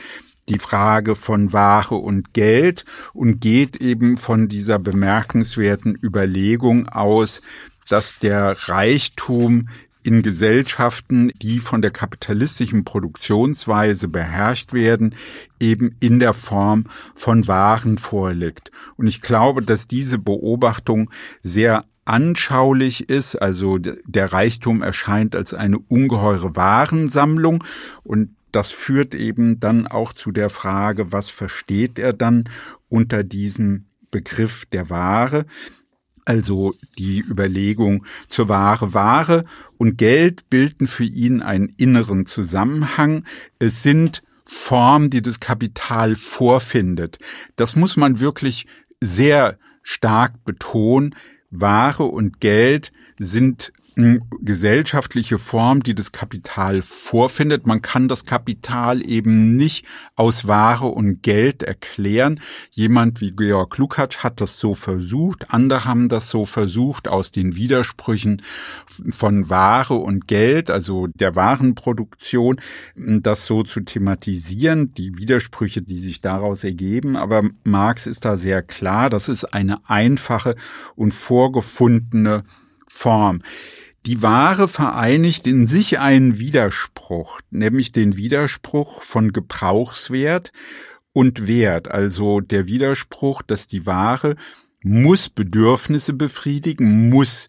die 0.48 0.58
Frage 0.58 1.16
von 1.16 1.52
Ware 1.52 1.96
und 1.96 2.32
Geld 2.32 2.84
und 3.12 3.40
geht 3.40 3.78
eben 3.78 4.16
von 4.16 4.48
dieser 4.48 4.78
bemerkenswerten 4.78 5.98
Überlegung 6.00 6.88
aus, 6.88 7.42
dass 7.88 8.18
der 8.18 8.56
Reichtum 8.68 9.68
in 10.06 10.22
Gesellschaften, 10.22 11.32
die 11.42 11.58
von 11.58 11.82
der 11.82 11.90
kapitalistischen 11.90 12.84
Produktionsweise 12.84 14.06
beherrscht 14.06 14.72
werden, 14.72 15.16
eben 15.58 15.96
in 15.98 16.20
der 16.20 16.32
Form 16.32 16.84
von 17.14 17.48
Waren 17.48 17.98
vorliegt. 17.98 18.70
Und 18.96 19.08
ich 19.08 19.20
glaube, 19.20 19.62
dass 19.62 19.88
diese 19.88 20.18
Beobachtung 20.18 21.10
sehr 21.42 21.84
anschaulich 22.06 23.10
ist. 23.10 23.36
Also 23.36 23.78
der 23.78 24.32
Reichtum 24.32 24.82
erscheint 24.82 25.36
als 25.36 25.52
eine 25.54 25.78
ungeheure 25.78 26.56
Warensammlung 26.56 27.62
und 28.02 28.30
das 28.52 28.70
führt 28.70 29.14
eben 29.14 29.60
dann 29.60 29.86
auch 29.86 30.14
zu 30.14 30.32
der 30.32 30.48
Frage, 30.48 31.12
was 31.12 31.28
versteht 31.28 31.98
er 31.98 32.14
dann 32.14 32.44
unter 32.88 33.22
diesem 33.22 33.84
Begriff 34.10 34.64
der 34.66 34.88
Ware? 34.88 35.44
Also 36.24 36.74
die 36.98 37.20
Überlegung 37.20 38.04
zur 38.28 38.48
Ware, 38.48 38.94
Ware 38.94 39.44
und 39.76 39.98
Geld 39.98 40.48
bilden 40.48 40.86
für 40.86 41.04
ihn 41.04 41.42
einen 41.42 41.68
inneren 41.76 42.24
Zusammenhang. 42.24 43.24
Es 43.58 43.82
sind 43.82 44.22
Formen, 44.44 45.10
die 45.10 45.22
das 45.22 45.38
Kapital 45.38 46.16
vorfindet. 46.16 47.18
Das 47.56 47.76
muss 47.76 47.96
man 47.96 48.20
wirklich 48.20 48.66
sehr 49.00 49.58
stark 49.82 50.44
betonen. 50.44 51.14
Ware 51.50 52.04
und 52.04 52.40
Geld 52.40 52.92
sind 53.18 53.72
gesellschaftliche 53.96 55.38
Form, 55.38 55.82
die 55.82 55.94
das 55.94 56.12
Kapital 56.12 56.82
vorfindet. 56.82 57.66
Man 57.66 57.80
kann 57.80 58.08
das 58.08 58.26
Kapital 58.26 59.02
eben 59.08 59.56
nicht 59.56 59.86
aus 60.16 60.46
Ware 60.46 60.88
und 60.88 61.22
Geld 61.22 61.62
erklären. 61.62 62.40
Jemand 62.72 63.22
wie 63.22 63.32
Georg 63.32 63.78
Lukács 63.78 64.22
hat 64.22 64.42
das 64.42 64.58
so 64.60 64.74
versucht. 64.74 65.50
Andere 65.50 65.86
haben 65.86 66.10
das 66.10 66.28
so 66.28 66.44
versucht, 66.44 67.08
aus 67.08 67.32
den 67.32 67.56
Widersprüchen 67.56 68.42
von 69.10 69.48
Ware 69.48 69.94
und 69.94 70.28
Geld, 70.28 70.70
also 70.70 71.06
der 71.06 71.34
Warenproduktion, 71.34 72.60
das 72.96 73.46
so 73.46 73.62
zu 73.62 73.80
thematisieren, 73.80 74.92
die 74.92 75.16
Widersprüche, 75.16 75.80
die 75.80 75.98
sich 75.98 76.20
daraus 76.20 76.64
ergeben. 76.64 77.16
Aber 77.16 77.48
Marx 77.64 78.06
ist 78.06 78.26
da 78.26 78.36
sehr 78.36 78.60
klar. 78.62 79.08
Das 79.08 79.30
ist 79.30 79.54
eine 79.54 79.78
einfache 79.88 80.54
und 80.96 81.14
vorgefundene 81.14 82.44
Form. 82.86 83.40
Die 84.06 84.22
Ware 84.22 84.68
vereinigt 84.68 85.48
in 85.48 85.66
sich 85.66 85.98
einen 85.98 86.38
Widerspruch, 86.38 87.40
nämlich 87.50 87.90
den 87.90 88.16
Widerspruch 88.16 89.02
von 89.02 89.32
Gebrauchswert 89.32 90.52
und 91.12 91.48
Wert, 91.48 91.90
also 91.90 92.40
der 92.40 92.68
Widerspruch, 92.68 93.42
dass 93.42 93.66
die 93.66 93.84
Ware 93.84 94.36
muss 94.84 95.28
Bedürfnisse 95.28 96.12
befriedigen, 96.12 97.08
muss 97.10 97.48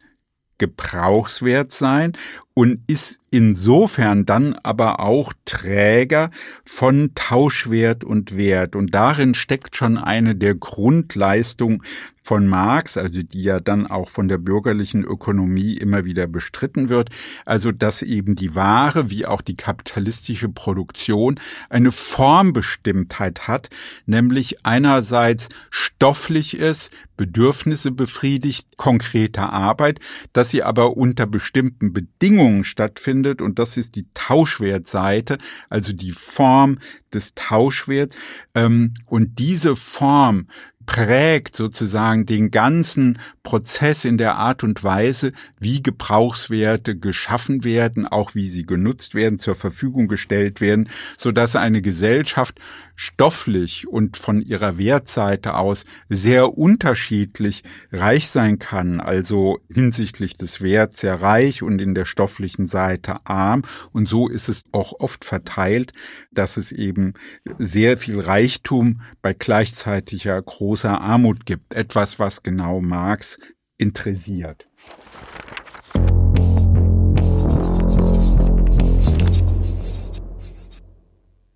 gebrauchswert 0.57 1.73
sein 1.73 2.13
und 2.57 2.79
ist 2.87 3.19
insofern 3.29 4.25
dann 4.25 4.55
aber 4.63 4.99
auch 4.99 5.31
Träger 5.45 6.31
von 6.65 7.11
Tauschwert 7.13 8.03
und 8.03 8.35
Wert. 8.35 8.75
Und 8.75 8.95
darin 8.95 9.35
steckt 9.35 9.75
schon 9.75 9.99
eine 9.99 10.35
der 10.35 10.55
Grundleistungen 10.55 11.83
von 12.23 12.47
Marx, 12.47 12.97
also 12.97 13.21
die 13.21 13.43
ja 13.43 13.59
dann 13.59 13.87
auch 13.87 14.09
von 14.09 14.27
der 14.27 14.37
bürgerlichen 14.37 15.05
Ökonomie 15.05 15.77
immer 15.77 16.03
wieder 16.03 16.27
bestritten 16.27 16.89
wird, 16.89 17.09
also 17.45 17.71
dass 17.71 18.01
eben 18.01 18.35
die 18.35 18.53
Ware 18.53 19.09
wie 19.09 19.25
auch 19.25 19.41
die 19.41 19.55
kapitalistische 19.55 20.49
Produktion 20.49 21.39
eine 21.69 21.91
Formbestimmtheit 21.91 23.47
hat, 23.47 23.69
nämlich 24.07 24.65
einerseits 24.65 25.47
stofflich 25.69 26.57
ist, 26.57 26.91
Bedürfnisse 27.15 27.91
befriedigt, 27.91 28.77
konkrete 28.77 29.43
Arbeit, 29.43 29.99
dass 30.33 30.49
sie 30.49 30.63
aber 30.63 30.97
unter 30.97 31.25
bestimmten 31.25 31.93
Bedingungen 31.93 32.46
stattfindet 32.63 33.41
und 33.41 33.59
das 33.59 33.77
ist 33.77 33.95
die 33.95 34.07
Tauschwertseite, 34.13 35.37
also 35.69 35.93
die 35.93 36.11
Form 36.11 36.79
des 37.13 37.33
Tauschwerts. 37.35 38.19
Ähm, 38.55 38.93
und 39.05 39.39
diese 39.39 39.75
Form 39.75 40.47
prägt 40.85 41.55
sozusagen 41.55 42.25
den 42.25 42.49
ganzen 42.49 43.19
Prozess 43.47 44.03
in 44.03 44.17
der 44.17 44.35
Art 44.35 44.65
und 44.65 44.83
Weise, 44.83 45.31
wie 45.57 45.81
Gebrauchswerte 45.81 46.97
geschaffen 46.97 47.63
werden, 47.63 48.05
auch 48.05 48.35
wie 48.35 48.49
sie 48.49 48.65
genutzt 48.65 49.15
werden, 49.15 49.37
zur 49.37 49.55
Verfügung 49.55 50.09
gestellt 50.09 50.59
werden, 50.59 50.89
so 51.17 51.31
dass 51.31 51.55
eine 51.55 51.81
Gesellschaft 51.81 52.59
stofflich 52.97 53.87
und 53.87 54.17
von 54.17 54.41
ihrer 54.41 54.77
Wertseite 54.77 55.53
aus 55.53 55.85
sehr 56.09 56.57
unterschiedlich 56.57 57.63
reich 57.93 58.27
sein 58.27 58.59
kann, 58.59 58.99
also 58.99 59.59
hinsichtlich 59.71 60.35
des 60.35 60.61
Werts 60.61 60.99
sehr 60.99 61.21
reich 61.21 61.61
und 61.61 61.79
in 61.79 61.93
der 61.93 62.05
stofflichen 62.05 62.65
Seite 62.65 63.25
arm. 63.25 63.61
Und 63.93 64.09
so 64.09 64.27
ist 64.27 64.49
es 64.49 64.63
auch 64.73 64.93
oft 64.99 65.23
verteilt, 65.23 65.93
dass 66.31 66.57
es 66.57 66.73
eben 66.73 67.13
sehr 67.57 67.97
viel 67.97 68.19
Reichtum 68.19 69.01
bei 69.21 69.33
gleichzeitiger 69.33 70.41
großer 70.41 70.99
Armut 70.99 71.45
gibt. 71.45 71.75
Etwas, 71.75 72.19
was 72.19 72.43
genau 72.43 72.81
Marx 72.81 73.36
interessiert. 73.77 74.67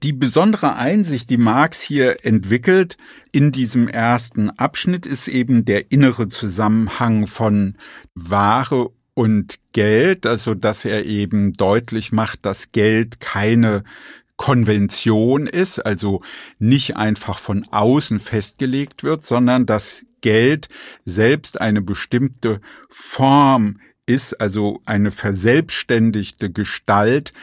Die 0.03 0.13
besondere 0.13 0.75
Einsicht, 0.77 1.29
die 1.29 1.38
Marx 1.38 1.79
hier 1.81 2.25
entwickelt 2.25 2.97
in 3.31 3.51
diesem 3.51 3.88
ersten 3.88 4.49
Abschnitt, 4.49 5.05
ist 5.05 5.27
eben 5.27 5.63
der 5.63 5.91
innere 5.91 6.27
Zusammenhang 6.27 7.27
von 7.27 7.75
Ware 8.15 8.89
und 9.13 9.60
Geld, 9.73 10.25
also 10.25 10.55
dass 10.55 10.86
er 10.86 11.05
eben 11.05 11.53
deutlich 11.53 12.12
macht, 12.12 12.45
dass 12.47 12.71
Geld 12.71 13.19
keine 13.19 13.84
Konvention 14.41 15.45
ist, 15.45 15.86
also 15.86 16.23
nicht 16.58 16.97
einfach 16.97 17.38
von 17.38 17.63
außen 17.69 18.17
festgelegt 18.17 19.04
wird, 19.04 19.23
sondern 19.23 19.67
dass 19.67 20.04
Geld 20.21 20.67
selbst 21.06 21.62
eine 21.62 21.80
bestimmte 21.80 22.60
Form 22.89 23.80
ist, 24.08 24.41
also 24.41 24.82
eine 24.88 25.12
verselbstständigte 25.12 26.51
Gestalt 26.51 27.34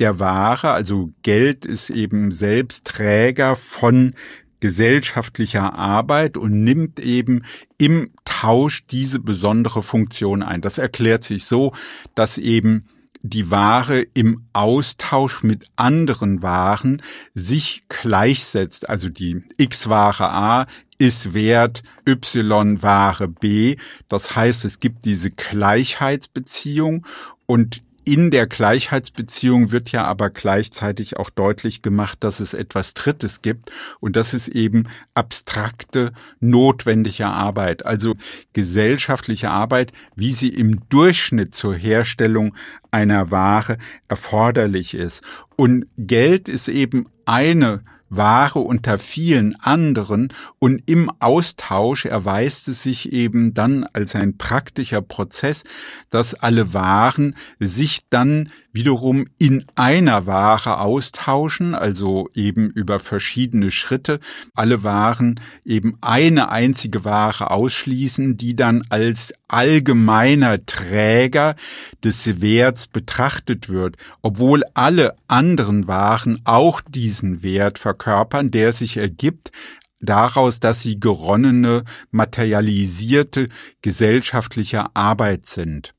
der 0.00 0.18
Ware. 0.18 0.72
Also 0.72 1.12
Geld 1.22 1.64
ist 1.64 1.90
eben 1.90 2.32
selbst 2.32 2.88
Träger 2.88 3.54
von 3.54 4.16
gesellschaftlicher 4.58 5.74
Arbeit 5.74 6.36
und 6.36 6.64
nimmt 6.64 6.98
eben 6.98 7.44
im 7.78 8.10
Tausch 8.24 8.84
diese 8.88 9.20
besondere 9.20 9.80
Funktion 9.80 10.42
ein. 10.42 10.60
Das 10.60 10.78
erklärt 10.78 11.22
sich 11.22 11.44
so, 11.44 11.72
dass 12.16 12.36
eben 12.36 12.86
die 13.28 13.50
Ware 13.50 14.00
im 14.14 14.44
Austausch 14.52 15.42
mit 15.42 15.66
anderen 15.76 16.42
Waren 16.42 17.02
sich 17.34 17.82
gleichsetzt. 17.88 18.88
Also 18.88 19.08
die 19.08 19.40
X-Ware 19.56 20.30
A 20.30 20.66
ist 20.98 21.32
Wert 21.32 21.82
Y 22.06 22.82
Ware 22.82 23.28
B. 23.28 23.76
Das 24.08 24.34
heißt, 24.34 24.64
es 24.64 24.80
gibt 24.80 25.04
diese 25.04 25.30
Gleichheitsbeziehung 25.30 27.06
und 27.46 27.82
in 28.12 28.30
der 28.30 28.46
Gleichheitsbeziehung 28.46 29.70
wird 29.70 29.92
ja 29.92 30.04
aber 30.04 30.30
gleichzeitig 30.30 31.18
auch 31.18 31.28
deutlich 31.28 31.82
gemacht, 31.82 32.24
dass 32.24 32.40
es 32.40 32.54
etwas 32.54 32.94
Drittes 32.94 33.42
gibt 33.42 33.70
und 34.00 34.16
das 34.16 34.32
ist 34.32 34.48
eben 34.48 34.88
abstrakte, 35.14 36.12
notwendige 36.40 37.26
Arbeit, 37.26 37.84
also 37.84 38.14
gesellschaftliche 38.54 39.50
Arbeit, 39.50 39.92
wie 40.16 40.32
sie 40.32 40.48
im 40.48 40.88
Durchschnitt 40.88 41.54
zur 41.54 41.74
Herstellung 41.74 42.54
einer 42.90 43.30
Ware 43.30 43.76
erforderlich 44.08 44.94
ist. 44.94 45.22
Und 45.56 45.86
Geld 45.98 46.48
ist 46.48 46.68
eben 46.68 47.08
eine 47.26 47.82
Ware 48.10 48.60
unter 48.60 48.98
vielen 48.98 49.58
anderen 49.60 50.32
und 50.58 50.82
im 50.86 51.10
Austausch 51.20 52.06
erweist 52.06 52.68
es 52.68 52.82
sich 52.82 53.12
eben 53.12 53.54
dann 53.54 53.84
als 53.92 54.14
ein 54.14 54.36
praktischer 54.38 55.02
Prozess, 55.02 55.64
dass 56.10 56.34
alle 56.34 56.72
Waren 56.72 57.36
sich 57.58 58.00
dann 58.10 58.50
wiederum 58.78 59.26
in 59.40 59.64
einer 59.74 60.26
Ware 60.26 60.78
austauschen, 60.78 61.74
also 61.74 62.28
eben 62.32 62.70
über 62.70 63.00
verschiedene 63.00 63.72
Schritte, 63.72 64.20
alle 64.54 64.84
Waren 64.84 65.40
eben 65.64 65.98
eine 66.00 66.50
einzige 66.50 67.04
Ware 67.04 67.50
ausschließen, 67.50 68.36
die 68.36 68.54
dann 68.54 68.84
als 68.88 69.34
allgemeiner 69.48 70.64
Träger 70.64 71.56
des 72.04 72.40
Werts 72.40 72.86
betrachtet 72.86 73.68
wird, 73.68 73.96
obwohl 74.22 74.62
alle 74.74 75.16
anderen 75.26 75.88
Waren 75.88 76.40
auch 76.44 76.80
diesen 76.80 77.42
Wert 77.42 77.80
verkörpern, 77.80 78.52
der 78.52 78.72
sich 78.72 78.96
ergibt 78.96 79.50
daraus, 79.98 80.60
dass 80.60 80.82
sie 80.82 81.00
geronnene, 81.00 81.82
materialisierte 82.12 83.48
gesellschaftliche 83.82 84.94
Arbeit 84.94 85.46
sind. 85.46 85.94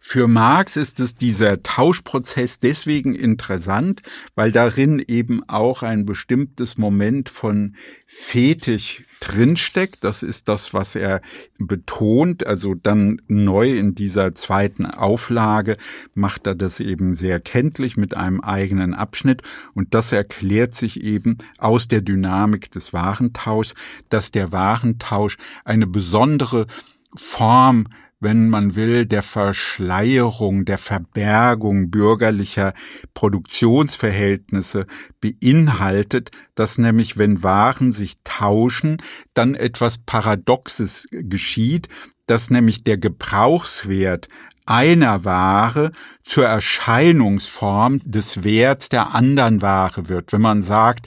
Für 0.00 0.28
Marx 0.28 0.76
ist 0.76 1.00
es 1.00 1.14
dieser 1.14 1.62
Tauschprozess 1.62 2.60
deswegen 2.60 3.14
interessant, 3.14 4.02
weil 4.34 4.52
darin 4.52 5.02
eben 5.06 5.42
auch 5.48 5.82
ein 5.82 6.06
bestimmtes 6.06 6.78
Moment 6.78 7.28
von 7.28 7.76
Fetisch 8.06 9.02
drinsteckt. 9.20 10.04
Das 10.04 10.22
ist 10.22 10.48
das, 10.48 10.74
was 10.74 10.94
er 10.94 11.20
betont. 11.58 12.46
Also 12.46 12.74
dann 12.74 13.20
neu 13.26 13.72
in 13.72 13.94
dieser 13.94 14.34
zweiten 14.34 14.86
Auflage 14.86 15.76
macht 16.14 16.46
er 16.46 16.54
das 16.54 16.80
eben 16.80 17.14
sehr 17.14 17.40
kenntlich 17.40 17.96
mit 17.96 18.16
einem 18.16 18.40
eigenen 18.40 18.94
Abschnitt. 18.94 19.42
Und 19.74 19.94
das 19.94 20.12
erklärt 20.12 20.74
sich 20.74 21.02
eben 21.02 21.38
aus 21.58 21.88
der 21.88 22.02
Dynamik 22.02 22.70
des 22.70 22.92
Warentauschs, 22.92 23.74
dass 24.10 24.30
der 24.30 24.52
Warentausch 24.52 25.36
eine 25.64 25.86
besondere 25.86 26.66
Form 27.14 27.86
wenn 28.24 28.48
man 28.48 28.74
will, 28.74 29.06
der 29.06 29.22
Verschleierung, 29.22 30.64
der 30.64 30.78
Verbergung 30.78 31.90
bürgerlicher 31.90 32.74
Produktionsverhältnisse 33.14 34.86
beinhaltet, 35.20 36.32
dass 36.56 36.78
nämlich, 36.78 37.16
wenn 37.18 37.44
Waren 37.44 37.92
sich 37.92 38.14
tauschen, 38.24 39.00
dann 39.34 39.54
etwas 39.54 39.98
Paradoxes 39.98 41.06
geschieht, 41.12 41.88
dass 42.26 42.50
nämlich 42.50 42.82
der 42.82 42.98
Gebrauchswert 42.98 44.28
einer 44.66 45.24
Ware 45.24 45.92
zur 46.24 46.46
Erscheinungsform 46.46 48.00
des 48.04 48.42
Werts 48.42 48.88
der 48.88 49.14
anderen 49.14 49.62
Ware 49.62 50.08
wird. 50.08 50.32
Wenn 50.32 50.40
man 50.40 50.62
sagt, 50.62 51.06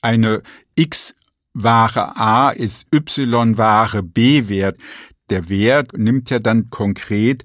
eine 0.00 0.42
X 0.76 1.16
Ware 1.54 2.16
A 2.16 2.50
ist 2.50 2.86
Y-Ware 2.94 4.02
B 4.02 4.48
wert, 4.48 4.78
der 5.32 5.48
Wert 5.48 5.96
nimmt 5.96 6.28
ja 6.28 6.40
dann 6.40 6.68
konkret 6.68 7.42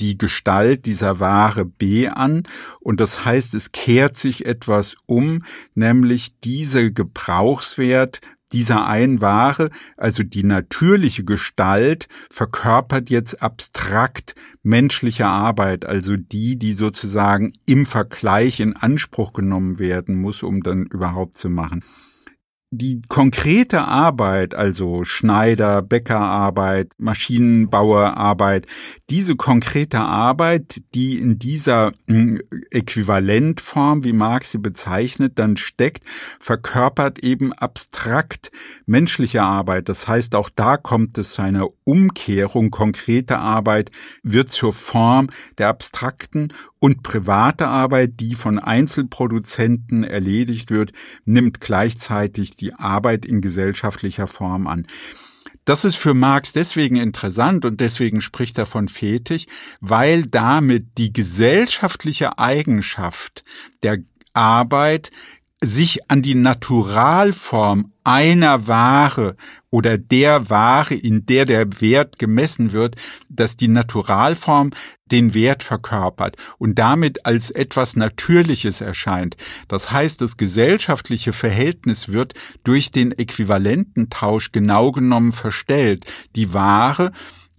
die 0.00 0.16
Gestalt 0.16 0.86
dieser 0.86 1.20
Ware 1.20 1.66
B 1.66 2.08
an. 2.08 2.44
Und 2.80 2.98
das 2.98 3.26
heißt, 3.26 3.52
es 3.52 3.72
kehrt 3.72 4.16
sich 4.16 4.46
etwas 4.46 4.96
um, 5.04 5.44
nämlich 5.74 6.40
diese 6.40 6.94
Gebrauchswert 6.94 8.20
dieser 8.54 8.86
einen 8.86 9.20
Ware, 9.20 9.68
also 9.98 10.22
die 10.22 10.44
natürliche 10.44 11.24
Gestalt, 11.24 12.08
verkörpert 12.30 13.10
jetzt 13.10 13.42
abstrakt 13.42 14.34
menschliche 14.62 15.26
Arbeit, 15.26 15.84
also 15.84 16.16
die, 16.16 16.58
die 16.58 16.72
sozusagen 16.72 17.52
im 17.66 17.84
Vergleich 17.84 18.60
in 18.60 18.74
Anspruch 18.74 19.34
genommen 19.34 19.78
werden 19.78 20.18
muss, 20.18 20.42
um 20.42 20.62
dann 20.62 20.86
überhaupt 20.86 21.36
zu 21.36 21.50
machen 21.50 21.84
die 22.72 23.00
konkrete 23.08 23.82
Arbeit, 23.82 24.54
also 24.54 25.02
Schneider, 25.02 25.82
Bäckerarbeit, 25.82 26.92
Maschinenbauerarbeit, 26.98 28.66
diese 29.10 29.34
konkrete 29.34 29.98
Arbeit, 29.98 30.80
die 30.94 31.18
in 31.18 31.40
dieser 31.40 31.92
hm, 32.06 32.40
Äquivalentform, 32.70 34.04
wie 34.04 34.12
Marx 34.12 34.52
sie 34.52 34.58
bezeichnet, 34.58 35.38
dann 35.40 35.56
steckt, 35.56 36.04
verkörpert 36.38 37.18
eben 37.24 37.52
abstrakt 37.52 38.52
menschliche 38.86 39.42
Arbeit. 39.42 39.88
Das 39.88 40.06
heißt, 40.06 40.36
auch 40.36 40.48
da 40.48 40.76
kommt 40.76 41.18
es 41.18 41.32
zu 41.32 41.42
einer 41.42 41.66
Umkehrung. 41.90 42.70
Konkrete 42.70 43.38
Arbeit 43.38 43.90
wird 44.22 44.52
zur 44.52 44.72
Form 44.72 45.28
der 45.58 45.68
abstrakten 45.68 46.52
und 46.78 47.02
private 47.02 47.66
Arbeit, 47.66 48.20
die 48.20 48.34
von 48.34 48.60
Einzelproduzenten 48.60 50.04
erledigt 50.04 50.70
wird, 50.70 50.92
nimmt 51.24 51.60
gleichzeitig 51.60 52.56
die 52.56 52.74
Arbeit 52.74 53.26
in 53.26 53.40
gesellschaftlicher 53.40 54.28
Form 54.28 54.68
an. 54.68 54.86
Das 55.64 55.84
ist 55.84 55.96
für 55.96 56.14
Marx 56.14 56.52
deswegen 56.52 56.96
interessant 56.96 57.64
und 57.64 57.80
deswegen 57.80 58.20
spricht 58.20 58.56
er 58.58 58.66
von 58.66 58.86
Fetisch, 58.86 59.46
weil 59.80 60.26
damit 60.26 60.96
die 60.96 61.12
gesellschaftliche 61.12 62.38
Eigenschaft 62.38 63.42
der 63.82 63.98
Arbeit 64.32 65.10
sich 65.62 66.10
an 66.10 66.22
die 66.22 66.34
Naturalform 66.34 67.92
einer 68.02 68.66
Ware 68.66 69.36
oder 69.70 69.98
der 69.98 70.48
Ware, 70.48 70.94
in 70.94 71.26
der 71.26 71.44
der 71.44 71.80
Wert 71.80 72.18
gemessen 72.18 72.72
wird, 72.72 72.96
dass 73.28 73.56
die 73.56 73.68
Naturalform 73.68 74.70
den 75.10 75.34
Wert 75.34 75.62
verkörpert 75.62 76.36
und 76.58 76.78
damit 76.78 77.26
als 77.26 77.50
etwas 77.50 77.96
Natürliches 77.96 78.80
erscheint. 78.80 79.36
Das 79.68 79.90
heißt, 79.90 80.20
das 80.22 80.36
gesellschaftliche 80.36 81.32
Verhältnis 81.32 82.08
wird 82.08 82.34
durch 82.64 82.90
den 82.90 83.12
Äquivalententausch 83.12 84.52
genau 84.52 84.92
genommen 84.92 85.32
verstellt. 85.32 86.06
Die 86.36 86.54
Ware 86.54 87.12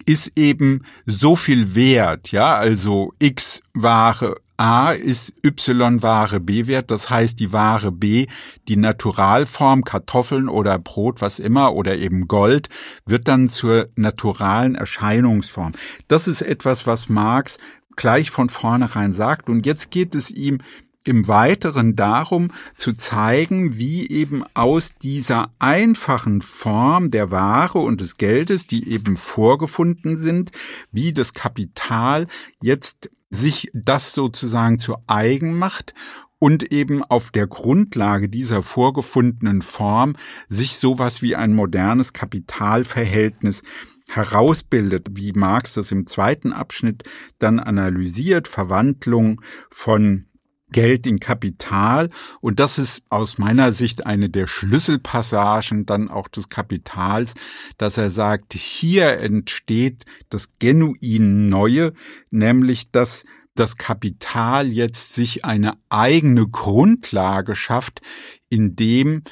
ist 0.05 0.31
eben 0.35 0.83
so 1.05 1.35
viel 1.35 1.75
wert, 1.75 2.31
ja, 2.31 2.55
also 2.55 3.13
X 3.19 3.61
Ware 3.73 4.37
A 4.61 4.91
ist 4.91 5.33
Y-Ware 5.43 6.39
B-Wert, 6.39 6.91
das 6.91 7.09
heißt 7.09 7.39
die 7.39 7.51
Ware 7.51 7.91
B, 7.91 8.27
die 8.67 8.75
Naturalform 8.75 9.83
Kartoffeln 9.83 10.47
oder 10.47 10.77
Brot, 10.77 11.19
was 11.19 11.39
immer, 11.39 11.73
oder 11.73 11.97
eben 11.97 12.27
Gold, 12.27 12.69
wird 13.07 13.27
dann 13.27 13.49
zur 13.49 13.89
naturalen 13.95 14.75
Erscheinungsform. 14.75 15.71
Das 16.07 16.27
ist 16.27 16.43
etwas, 16.43 16.85
was 16.85 17.09
Marx 17.09 17.57
gleich 17.95 18.29
von 18.29 18.49
vornherein 18.49 19.13
sagt. 19.13 19.49
Und 19.49 19.65
jetzt 19.65 19.89
geht 19.89 20.13
es 20.13 20.29
ihm 20.29 20.59
im 21.03 21.27
Weiteren 21.27 21.95
darum 21.95 22.49
zu 22.75 22.93
zeigen, 22.93 23.77
wie 23.77 24.09
eben 24.09 24.43
aus 24.53 24.93
dieser 24.95 25.51
einfachen 25.59 26.41
Form 26.41 27.11
der 27.11 27.31
Ware 27.31 27.79
und 27.79 28.01
des 28.01 28.17
Geldes, 28.17 28.67
die 28.67 28.89
eben 28.89 29.17
vorgefunden 29.17 30.17
sind, 30.17 30.51
wie 30.91 31.13
das 31.13 31.33
Kapital 31.33 32.27
jetzt 32.61 33.09
sich 33.29 33.71
das 33.73 34.13
sozusagen 34.13 34.77
zu 34.77 34.97
eigen 35.07 35.57
macht 35.57 35.93
und 36.37 36.71
eben 36.73 37.03
auf 37.03 37.31
der 37.31 37.47
Grundlage 37.47 38.27
dieser 38.27 38.61
vorgefundenen 38.61 39.61
Form 39.61 40.15
sich 40.49 40.77
sowas 40.77 41.21
wie 41.21 41.35
ein 41.35 41.53
modernes 41.53 42.13
Kapitalverhältnis 42.13 43.63
herausbildet, 44.09 45.09
wie 45.13 45.31
Marx 45.33 45.75
das 45.75 45.91
im 45.91 46.05
zweiten 46.05 46.51
Abschnitt 46.51 47.03
dann 47.39 47.59
analysiert, 47.59 48.47
Verwandlung 48.47 49.41
von 49.69 50.25
Geld 50.71 51.07
in 51.07 51.19
Kapital. 51.19 52.09
Und 52.39 52.59
das 52.59 52.79
ist 52.79 53.03
aus 53.09 53.37
meiner 53.37 53.71
Sicht 53.71 54.05
eine 54.05 54.29
der 54.29 54.47
Schlüsselpassagen 54.47 55.85
dann 55.85 56.09
auch 56.09 56.27
des 56.27 56.49
Kapitals, 56.49 57.33
dass 57.77 57.97
er 57.97 58.09
sagt, 58.09 58.53
hier 58.53 59.17
entsteht 59.19 60.05
das 60.29 60.57
genuin 60.59 61.49
Neue, 61.49 61.93
nämlich 62.29 62.91
dass 62.91 63.25
das 63.55 63.77
Kapital 63.77 64.71
jetzt 64.71 65.13
sich 65.13 65.45
eine 65.45 65.73
eigene 65.89 66.47
Grundlage 66.47 67.55
schafft, 67.55 68.01
indem 68.49 69.23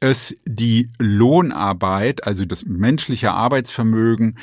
es 0.00 0.36
die 0.44 0.90
Lohnarbeit, 0.98 2.26
also 2.26 2.44
das 2.44 2.64
menschliche 2.64 3.32
Arbeitsvermögen, 3.32 4.38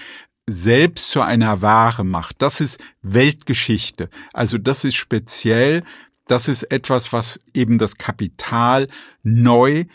selbst 0.49 1.09
zu 1.09 1.21
einer 1.21 1.61
Ware 1.61 2.03
macht. 2.03 2.41
Das 2.41 2.59
ist 2.59 2.79
Weltgeschichte. 3.01 4.09
Also 4.33 4.57
das 4.57 4.83
ist 4.83 4.95
speziell 4.95 5.83
das 6.29 6.47
ist 6.47 6.63
etwas, 6.71 7.11
was 7.11 7.39
eben 7.55 7.79
das 7.79 7.97
Kapital 7.97 8.87
neu 9.23 9.85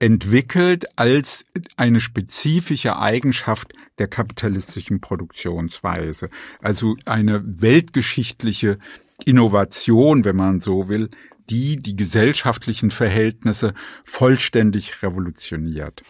entwickelt 0.00 0.86
als 0.98 1.46
eine 1.76 2.00
spezifische 2.00 2.98
Eigenschaft 2.98 3.72
der 3.98 4.08
kapitalistischen 4.08 5.00
Produktionsweise. 5.00 6.28
Also 6.60 6.96
eine 7.04 7.40
weltgeschichtliche 7.44 8.78
Innovation, 9.24 10.24
wenn 10.24 10.36
man 10.36 10.58
so 10.60 10.88
will, 10.88 11.08
die 11.48 11.76
die 11.76 11.94
gesellschaftlichen 11.94 12.90
Verhältnisse 12.90 13.72
vollständig 14.04 15.02
revolutioniert. 15.04 16.02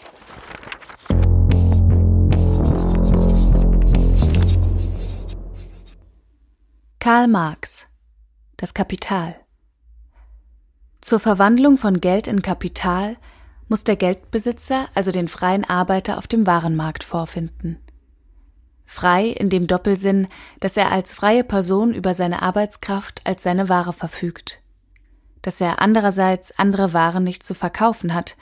Karl 6.99 7.29
Marx 7.29 7.87
Das 8.57 8.73
Kapital 8.73 9.46
zur 11.07 11.21
Verwandlung 11.21 11.79
von 11.79 12.01
Geld 12.01 12.27
in 12.27 12.43
Kapital 12.43 13.17
muss 13.69 13.85
der 13.85 13.95
Geldbesitzer 13.95 14.89
also 14.93 15.13
den 15.13 15.29
freien 15.29 15.63
Arbeiter 15.63 16.19
auf 16.19 16.27
dem 16.27 16.49
Warenmarkt 16.49 17.05
vorfinden. 17.05 17.79
Frei 18.85 19.27
in 19.27 19.49
dem 19.49 19.69
Doppelsinn, 19.69 20.27
dass 20.59 20.77
er 20.77 20.91
als 20.91 21.15
freie 21.15 21.45
Person 21.45 21.95
über 21.95 22.13
seine 22.13 22.43
Arbeitskraft 22.43 23.21
als 23.23 23.45
seine 23.45 23.69
Ware 23.69 23.93
verfügt, 23.93 24.59
dass 25.43 25.61
er 25.61 25.81
andererseits 25.81 26.59
andere 26.59 26.93
Waren 26.93 27.23
nicht 27.23 27.45
zu 27.45 27.55
verkaufen 27.55 28.13
hat, 28.13 28.37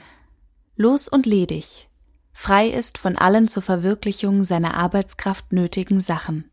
los 0.74 1.07
und 1.07 1.27
ledig, 1.27 1.90
frei 2.33 2.68
ist 2.68 2.96
von 2.96 3.18
allen 3.18 3.46
zur 3.46 3.62
Verwirklichung 3.62 4.42
seiner 4.42 4.72
Arbeitskraft 4.72 5.53
nötigen 5.53 6.00
Sachen. 6.00 6.50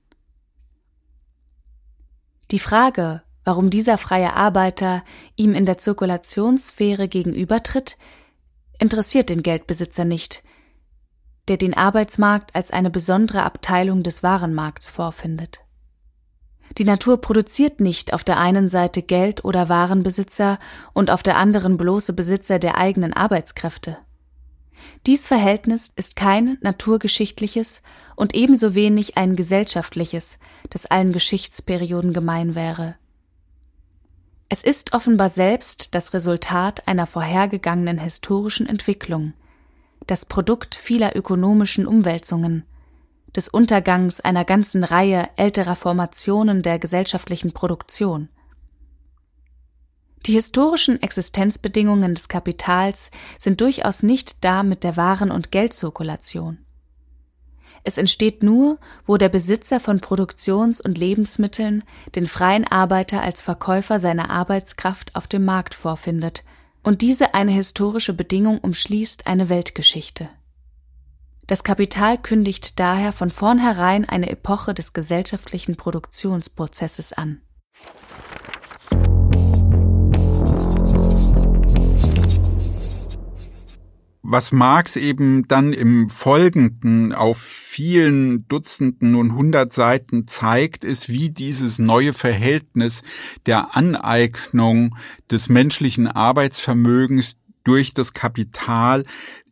Die 2.51 2.59
Frage, 2.59 3.23
Warum 3.43 3.69
dieser 3.69 3.97
freie 3.97 4.33
Arbeiter 4.35 5.03
ihm 5.35 5.53
in 5.53 5.65
der 5.65 5.77
Zirkulationssphäre 5.77 7.07
gegenübertritt, 7.07 7.97
interessiert 8.79 9.29
den 9.29 9.43
Geldbesitzer 9.43 10.05
nicht, 10.05 10.43
der 11.47 11.57
den 11.57 11.73
Arbeitsmarkt 11.75 12.55
als 12.55 12.71
eine 12.71 12.89
besondere 12.89 13.43
Abteilung 13.43 14.03
des 14.03 14.23
Warenmarkts 14.23 14.89
vorfindet. 14.89 15.61
Die 16.77 16.85
Natur 16.85 17.19
produziert 17.19 17.79
nicht 17.79 18.13
auf 18.13 18.23
der 18.23 18.37
einen 18.39 18.69
Seite 18.69 19.01
Geld 19.01 19.43
oder 19.43 19.67
Warenbesitzer 19.67 20.57
und 20.93 21.11
auf 21.11 21.21
der 21.21 21.37
anderen 21.37 21.77
bloße 21.77 22.13
Besitzer 22.13 22.59
der 22.59 22.77
eigenen 22.77 23.13
Arbeitskräfte. 23.13 23.97
Dies 25.05 25.27
Verhältnis 25.27 25.91
ist 25.95 26.15
kein 26.15 26.57
naturgeschichtliches 26.61 27.81
und 28.15 28.33
ebenso 28.35 28.73
wenig 28.73 29.17
ein 29.17 29.35
gesellschaftliches, 29.35 30.39
das 30.69 30.85
allen 30.85 31.11
Geschichtsperioden 31.11 32.13
gemein 32.13 32.55
wäre. 32.55 32.95
Es 34.53 34.63
ist 34.63 34.91
offenbar 34.91 35.29
selbst 35.29 35.95
das 35.95 36.13
Resultat 36.13 36.85
einer 36.85 37.07
vorhergegangenen 37.07 37.97
historischen 37.97 38.67
Entwicklung, 38.67 39.31
das 40.07 40.25
Produkt 40.25 40.75
vieler 40.75 41.15
ökonomischen 41.15 41.87
Umwälzungen, 41.87 42.65
des 43.33 43.47
Untergangs 43.47 44.19
einer 44.19 44.43
ganzen 44.43 44.83
Reihe 44.83 45.29
älterer 45.37 45.77
Formationen 45.77 46.63
der 46.63 46.79
gesellschaftlichen 46.79 47.53
Produktion. 47.53 48.27
Die 50.25 50.33
historischen 50.33 51.01
Existenzbedingungen 51.01 52.13
des 52.13 52.27
Kapitals 52.27 53.09
sind 53.39 53.61
durchaus 53.61 54.03
nicht 54.03 54.43
da 54.43 54.63
mit 54.63 54.83
der 54.83 54.97
Waren- 54.97 55.31
und 55.31 55.53
Geldzirkulation. 55.53 56.57
Es 57.83 57.97
entsteht 57.97 58.43
nur, 58.43 58.77
wo 59.05 59.17
der 59.17 59.29
Besitzer 59.29 59.79
von 59.79 60.01
Produktions- 60.01 60.81
und 60.81 60.97
Lebensmitteln 60.97 61.83
den 62.15 62.27
freien 62.27 62.65
Arbeiter 62.65 63.21
als 63.21 63.41
Verkäufer 63.41 63.99
seiner 63.99 64.29
Arbeitskraft 64.29 65.15
auf 65.15 65.27
dem 65.27 65.45
Markt 65.45 65.73
vorfindet 65.73 66.43
und 66.83 67.01
diese 67.01 67.33
eine 67.33 67.51
historische 67.51 68.13
Bedingung 68.13 68.59
umschließt 68.59 69.27
eine 69.27 69.49
Weltgeschichte. 69.49 70.29
Das 71.47 71.63
Kapital 71.63 72.17
kündigt 72.17 72.79
daher 72.79 73.11
von 73.11 73.29
vornherein 73.29 74.07
eine 74.07 74.29
Epoche 74.29 74.73
des 74.73 74.93
gesellschaftlichen 74.93 75.75
Produktionsprozesses 75.75 77.13
an. 77.13 77.41
Was 84.31 84.51
Marx 84.51 84.95
eben 84.95 85.47
dann 85.47 85.73
im 85.73 86.09
Folgenden 86.09 87.13
auf 87.13 87.37
vielen 87.41 88.47
Dutzenden 88.47 89.15
und 89.15 89.35
hundert 89.35 89.73
Seiten 89.73 90.25
zeigt, 90.25 90.85
ist, 90.85 91.09
wie 91.09 91.29
dieses 91.29 91.79
neue 91.79 92.13
Verhältnis 92.13 93.03
der 93.45 93.75
Aneignung 93.75 94.95
des 95.29 95.49
menschlichen 95.49 96.07
Arbeitsvermögens 96.07 97.35
durch 97.63 97.93
das 97.93 98.13
Kapital 98.13 99.05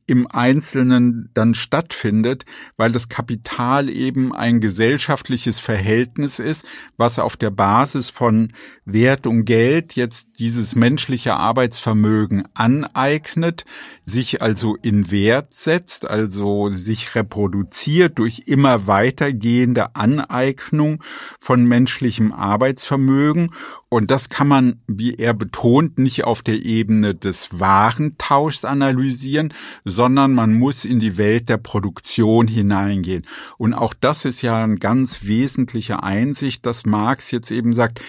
im 0.10 0.26
Einzelnen 0.26 1.30
dann 1.36 1.54
stattfindet, 1.54 2.46
weil 2.78 2.92
das 2.92 3.10
Kapital 3.10 3.90
eben 3.90 4.34
ein 4.34 4.60
gesellschaftliches 4.60 5.60
Verhältnis 5.60 6.40
ist, 6.40 6.66
was 6.98 7.20
auf 7.20 7.38
der 7.38 7.52
Basis 7.52 8.10
von 8.10 8.54
Wert 8.86 9.28
und 9.28 9.46
Geld 9.46 9.96
jetzt 9.96 10.40
dieses 10.40 10.76
menschliche 10.76 11.36
Arbeitsvermögen 11.36 12.44
aneignet, 12.56 13.66
sich 14.04 14.42
also 14.42 14.76
in 14.82 15.12
Wert 15.12 15.54
setzt, 15.54 16.10
also 16.10 16.70
sich 16.70 17.14
reproduziert 17.14 18.18
durch 18.18 18.44
immer 18.48 18.88
weitergehende 18.88 19.96
Aneignung 19.96 21.04
von 21.40 21.66
menschlichem 21.66 22.32
Arbeitsvermögen. 22.32 23.52
Und 23.90 24.12
das 24.12 24.30
kann 24.30 24.48
man, 24.48 24.82
wie 24.88 25.16
er 25.16 25.34
betont, 25.34 25.98
nicht 25.98 26.24
auf 26.24 26.44
der 26.44 26.64
Ebene 26.64 27.16
des 27.16 27.60
Warentauschs 27.60 28.64
analysieren, 28.64 29.54
sondern 30.00 30.34
man 30.34 30.54
muss 30.54 30.86
in 30.86 31.02
die 31.02 31.18
Welt 31.18 31.50
der 31.50 31.58
Produktion 31.58 32.48
hineingehen. 32.48 33.26
Und 33.58 33.74
auch 33.74 33.94
das 33.94 34.24
ist 34.24 34.42
ja 34.42 34.64
eine 34.64 34.78
ganz 34.78 35.26
wesentliche 35.26 36.04
Einsicht, 36.04 36.66
dass 36.66 36.86
Marx 36.86 37.32
jetzt 37.32 37.52
eben 37.52 37.74
sagt, 37.74 38.00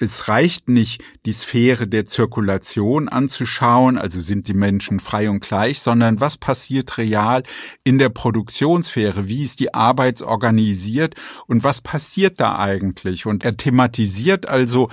es 0.00 0.28
reicht 0.28 0.68
nicht, 0.68 1.02
die 1.24 1.32
Sphäre 1.32 1.86
der 1.86 2.06
Zirkulation 2.06 3.08
anzuschauen, 3.08 3.98
also 3.98 4.20
sind 4.20 4.48
die 4.48 4.54
Menschen 4.54 5.00
frei 5.00 5.30
und 5.30 5.40
gleich, 5.40 5.80
sondern 5.80 6.20
was 6.20 6.36
passiert 6.36 6.98
real 6.98 7.42
in 7.84 7.98
der 7.98 8.08
Produktionssphäre? 8.08 9.28
Wie 9.28 9.42
ist 9.42 9.60
die 9.60 9.74
Arbeit 9.74 10.22
organisiert 10.22 11.14
und 11.46 11.64
was 11.64 11.80
passiert 11.80 12.40
da 12.40 12.58
eigentlich? 12.58 13.26
Und 13.26 13.44
er 13.44 13.56
thematisiert 13.56 14.48
also 14.48 14.88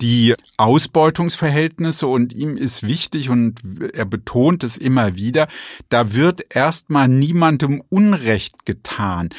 die 0.00 0.34
Ausbeutungsverhältnisse 0.56 2.06
und 2.06 2.32
ihm 2.32 2.56
ist 2.56 2.86
wichtig 2.86 3.30
und 3.30 3.60
er 3.94 4.04
betont 4.04 4.62
es 4.62 4.76
immer 4.76 5.16
wieder, 5.16 5.48
da 5.88 6.14
wird 6.14 6.54
erstmal 6.54 7.08
niemandem 7.08 7.82
Unrecht 7.88 8.64
getan. 8.64 9.30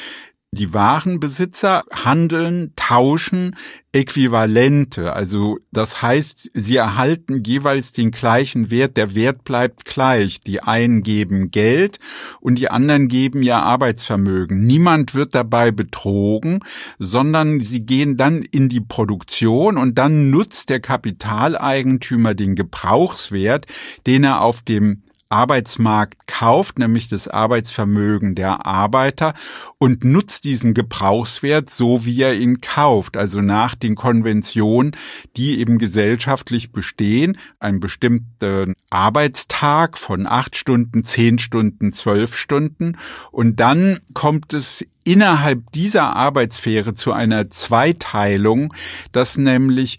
Die 0.52 0.74
Warenbesitzer 0.74 1.84
handeln, 1.92 2.72
tauschen 2.74 3.54
Äquivalente. 3.92 5.12
Also 5.12 5.58
das 5.70 6.02
heißt, 6.02 6.50
sie 6.54 6.74
erhalten 6.74 7.44
jeweils 7.44 7.92
den 7.92 8.10
gleichen 8.10 8.68
Wert. 8.68 8.96
Der 8.96 9.14
Wert 9.14 9.44
bleibt 9.44 9.84
gleich. 9.84 10.40
Die 10.40 10.60
einen 10.60 11.04
geben 11.04 11.52
Geld 11.52 12.00
und 12.40 12.56
die 12.56 12.68
anderen 12.68 13.06
geben 13.06 13.44
ihr 13.44 13.58
Arbeitsvermögen. 13.58 14.66
Niemand 14.66 15.14
wird 15.14 15.36
dabei 15.36 15.70
betrogen, 15.70 16.64
sondern 16.98 17.60
sie 17.60 17.86
gehen 17.86 18.16
dann 18.16 18.42
in 18.42 18.68
die 18.68 18.80
Produktion 18.80 19.78
und 19.78 19.98
dann 19.98 20.30
nutzt 20.30 20.68
der 20.68 20.80
Kapitaleigentümer 20.80 22.34
den 22.34 22.56
Gebrauchswert, 22.56 23.66
den 24.04 24.24
er 24.24 24.40
auf 24.40 24.62
dem 24.62 25.04
Arbeitsmarkt 25.30 26.26
kauft, 26.26 26.78
nämlich 26.78 27.08
das 27.08 27.28
Arbeitsvermögen 27.28 28.34
der 28.34 28.66
Arbeiter 28.66 29.34
und 29.78 30.04
nutzt 30.04 30.44
diesen 30.44 30.74
Gebrauchswert 30.74 31.70
so, 31.70 32.04
wie 32.04 32.20
er 32.20 32.34
ihn 32.34 32.60
kauft, 32.60 33.16
also 33.16 33.40
nach 33.40 33.74
den 33.76 33.94
Konventionen, 33.94 34.92
die 35.36 35.60
eben 35.60 35.78
gesellschaftlich 35.78 36.72
bestehen, 36.72 37.38
ein 37.60 37.78
bestimmter 37.80 38.66
Arbeitstag 38.90 39.96
von 39.96 40.26
acht 40.26 40.56
Stunden, 40.56 41.04
zehn 41.04 41.38
Stunden, 41.38 41.92
zwölf 41.92 42.36
Stunden. 42.36 42.98
Und 43.30 43.60
dann 43.60 44.00
kommt 44.14 44.52
es 44.52 44.84
innerhalb 45.04 45.72
dieser 45.72 46.14
Arbeitssphäre 46.14 46.94
zu 46.94 47.12
einer 47.12 47.48
Zweiteilung, 47.50 48.74
dass 49.12 49.38
nämlich 49.38 49.98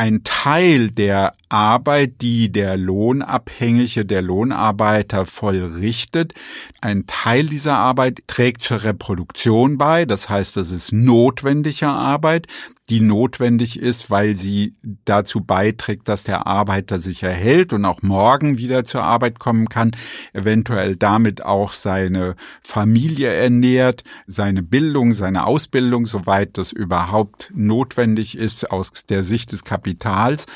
ein 0.00 0.22
Teil 0.24 0.90
der 0.90 1.34
Arbeit, 1.50 2.22
die 2.22 2.50
der 2.50 2.78
Lohnabhängige, 2.78 4.06
der 4.06 4.22
Lohnarbeiter 4.22 5.26
vollrichtet, 5.26 6.32
ein 6.80 7.06
Teil 7.06 7.44
dieser 7.44 7.76
Arbeit 7.76 8.22
trägt 8.26 8.62
zur 8.62 8.82
Reproduktion 8.82 9.76
bei, 9.76 10.06
das 10.06 10.30
heißt, 10.30 10.56
das 10.56 10.70
ist 10.70 10.94
notwendige 10.94 11.88
Arbeit, 11.88 12.46
die 12.90 13.00
notwendig 13.00 13.78
ist, 13.78 14.10
weil 14.10 14.34
sie 14.34 14.74
dazu 15.04 15.42
beiträgt, 15.42 16.08
dass 16.08 16.24
der 16.24 16.48
Arbeiter 16.48 16.98
sich 16.98 17.22
erhält 17.22 17.72
und 17.72 17.84
auch 17.84 18.02
morgen 18.02 18.58
wieder 18.58 18.82
zur 18.82 19.04
Arbeit 19.04 19.38
kommen 19.38 19.68
kann, 19.68 19.92
eventuell 20.32 20.96
damit 20.96 21.44
auch 21.44 21.70
seine 21.70 22.34
Familie 22.62 23.32
ernährt, 23.32 24.02
seine 24.26 24.64
Bildung, 24.64 25.14
seine 25.14 25.46
Ausbildung, 25.46 26.04
soweit 26.04 26.58
das 26.58 26.72
überhaupt 26.72 27.52
notwendig 27.54 28.36
ist 28.36 28.72
aus 28.72 28.90
der 29.04 29.22
Sicht 29.22 29.52
des 29.52 29.62
Kapitals. 29.62 30.46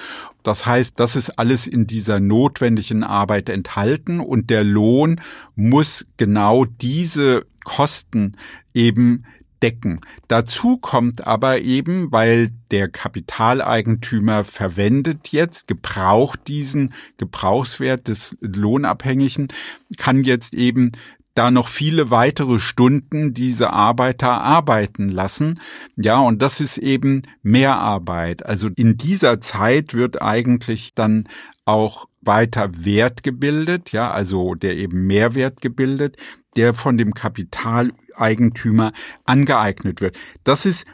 Das 0.42 0.66
heißt, 0.66 0.98
das 0.98 1.14
ist 1.14 1.38
alles 1.38 1.68
in 1.68 1.86
dieser 1.86 2.18
notwendigen 2.18 3.04
Arbeit 3.04 3.48
enthalten 3.48 4.18
und 4.18 4.50
der 4.50 4.64
Lohn 4.64 5.20
muss 5.54 6.06
genau 6.16 6.64
diese 6.64 7.46
Kosten 7.62 8.32
eben 8.74 9.24
decken. 9.62 10.00
Dazu 10.28 10.78
kommt 10.78 11.26
aber 11.26 11.60
eben, 11.60 12.12
weil 12.12 12.50
der 12.70 12.88
Kapitaleigentümer 12.88 14.44
verwendet 14.44 15.28
jetzt, 15.28 15.68
gebraucht 15.68 16.40
diesen 16.48 16.92
Gebrauchswert 17.16 18.08
des 18.08 18.36
Lohnabhängigen, 18.40 19.48
kann 19.96 20.24
jetzt 20.24 20.54
eben 20.54 20.92
da 21.34 21.50
noch 21.50 21.68
viele 21.68 22.10
weitere 22.10 22.60
Stunden 22.60 23.34
diese 23.34 23.72
Arbeiter 23.72 24.40
arbeiten 24.40 25.08
lassen. 25.08 25.60
Ja, 25.96 26.18
und 26.18 26.40
das 26.42 26.60
ist 26.60 26.78
eben 26.78 27.22
Mehrarbeit. 27.42 28.46
Also 28.46 28.68
in 28.76 28.96
dieser 28.96 29.40
Zeit 29.40 29.94
wird 29.94 30.22
eigentlich 30.22 30.94
dann 30.94 31.28
auch 31.64 32.06
weiter 32.20 32.70
Wert 32.84 33.22
gebildet, 33.22 33.92
ja, 33.92 34.10
also 34.10 34.54
der 34.54 34.76
eben 34.76 35.06
Mehrwert 35.06 35.60
gebildet, 35.60 36.16
der 36.56 36.74
von 36.74 36.98
dem 36.98 37.14
Kapitaleigentümer 37.14 38.92
angeeignet 39.24 40.00
wird. 40.00 40.16
Das 40.44 40.66
ist 40.66 40.86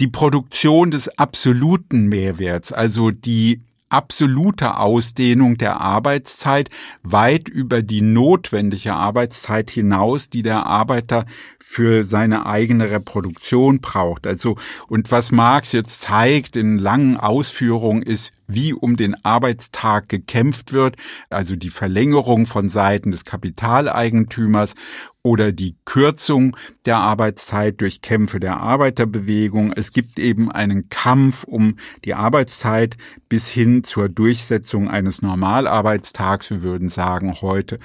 die 0.00 0.08
Produktion 0.08 0.90
des 0.90 1.08
absoluten 1.18 2.06
Mehrwerts, 2.06 2.72
also 2.72 3.10
die 3.10 3.60
absolute 3.88 4.78
Ausdehnung 4.78 5.58
der 5.58 5.80
Arbeitszeit 5.80 6.70
weit 7.02 7.48
über 7.48 7.82
die 7.82 8.02
notwendige 8.02 8.94
Arbeitszeit 8.94 9.70
hinaus, 9.70 10.28
die 10.28 10.42
der 10.42 10.66
Arbeiter 10.66 11.24
für 11.58 12.02
seine 12.02 12.46
eigene 12.46 12.90
Reproduktion 12.90 13.80
braucht. 13.80 14.26
Also, 14.26 14.56
und 14.88 15.12
was 15.12 15.30
Marx 15.30 15.72
jetzt 15.72 16.00
zeigt 16.00 16.56
in 16.56 16.78
langen 16.78 17.16
Ausführungen 17.16 18.02
ist, 18.02 18.32
wie 18.46 18.72
um 18.72 18.96
den 18.96 19.16
Arbeitstag 19.24 20.08
gekämpft 20.08 20.72
wird, 20.72 20.96
also 21.30 21.56
die 21.56 21.70
Verlängerung 21.70 22.46
von 22.46 22.68
Seiten 22.68 23.10
des 23.10 23.24
Kapitaleigentümers 23.24 24.74
oder 25.22 25.50
die 25.50 25.76
Kürzung 25.84 26.56
der 26.84 26.98
Arbeitszeit 26.98 27.80
durch 27.80 28.00
Kämpfe 28.00 28.38
der 28.38 28.60
Arbeiterbewegung. 28.60 29.72
Es 29.72 29.92
gibt 29.92 30.18
eben 30.18 30.52
einen 30.52 30.88
Kampf 30.88 31.44
um 31.44 31.76
die 32.04 32.14
Arbeitszeit 32.14 32.96
bis 33.28 33.48
hin 33.48 33.82
zur 33.82 34.08
Durchsetzung 34.08 34.88
eines 34.88 35.22
Normalarbeitstags. 35.22 36.50
Wir 36.50 36.62
würden 36.62 36.88
sagen 36.88 37.40
heute 37.40 37.80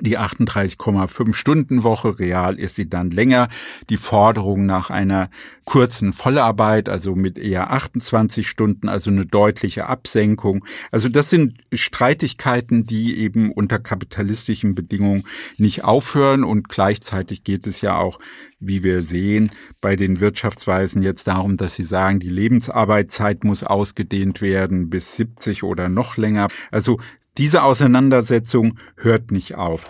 die 0.00 0.18
38,5 0.18 1.32
Stunden 1.32 1.82
Woche, 1.82 2.18
real 2.18 2.58
ist 2.58 2.76
sie 2.76 2.88
dann 2.88 3.10
länger. 3.10 3.48
Die 3.88 3.96
Forderung 3.96 4.66
nach 4.66 4.90
einer 4.90 5.30
kurzen 5.64 6.12
Vollarbeit, 6.12 6.88
also 6.88 7.14
mit 7.14 7.38
eher 7.38 7.70
28 7.70 8.48
Stunden, 8.48 8.88
also 8.88 9.10
eine 9.10 9.26
deutliche 9.26 9.86
Absenkung. 9.86 10.64
Also 10.90 11.08
das 11.08 11.30
sind 11.30 11.58
Streitigkeiten, 11.72 12.86
die 12.86 13.18
eben 13.18 13.52
unter 13.52 13.78
kapitalistischen 13.78 14.74
Bedingungen 14.74 15.24
nicht 15.58 15.84
aufhören 15.84 16.44
und 16.44 16.68
gleichzeitig 16.68 17.44
geht 17.44 17.66
es 17.66 17.82
ja 17.82 17.96
auch, 17.98 18.18
wie 18.58 18.82
wir 18.82 19.02
sehen, 19.02 19.50
bei 19.80 19.96
den 19.96 20.20
Wirtschaftsweisen 20.20 21.02
jetzt 21.02 21.28
darum, 21.28 21.56
dass 21.56 21.76
sie 21.76 21.84
sagen, 21.84 22.20
die 22.20 22.28
Lebensarbeitszeit 22.28 23.44
muss 23.44 23.64
ausgedehnt 23.64 24.42
werden 24.42 24.90
bis 24.90 25.16
70 25.16 25.62
oder 25.62 25.88
noch 25.88 26.16
länger. 26.16 26.48
Also 26.70 26.98
diese 27.40 27.62
Auseinandersetzung 27.62 28.78
hört 28.96 29.30
nicht 29.30 29.54
auf. 29.54 29.86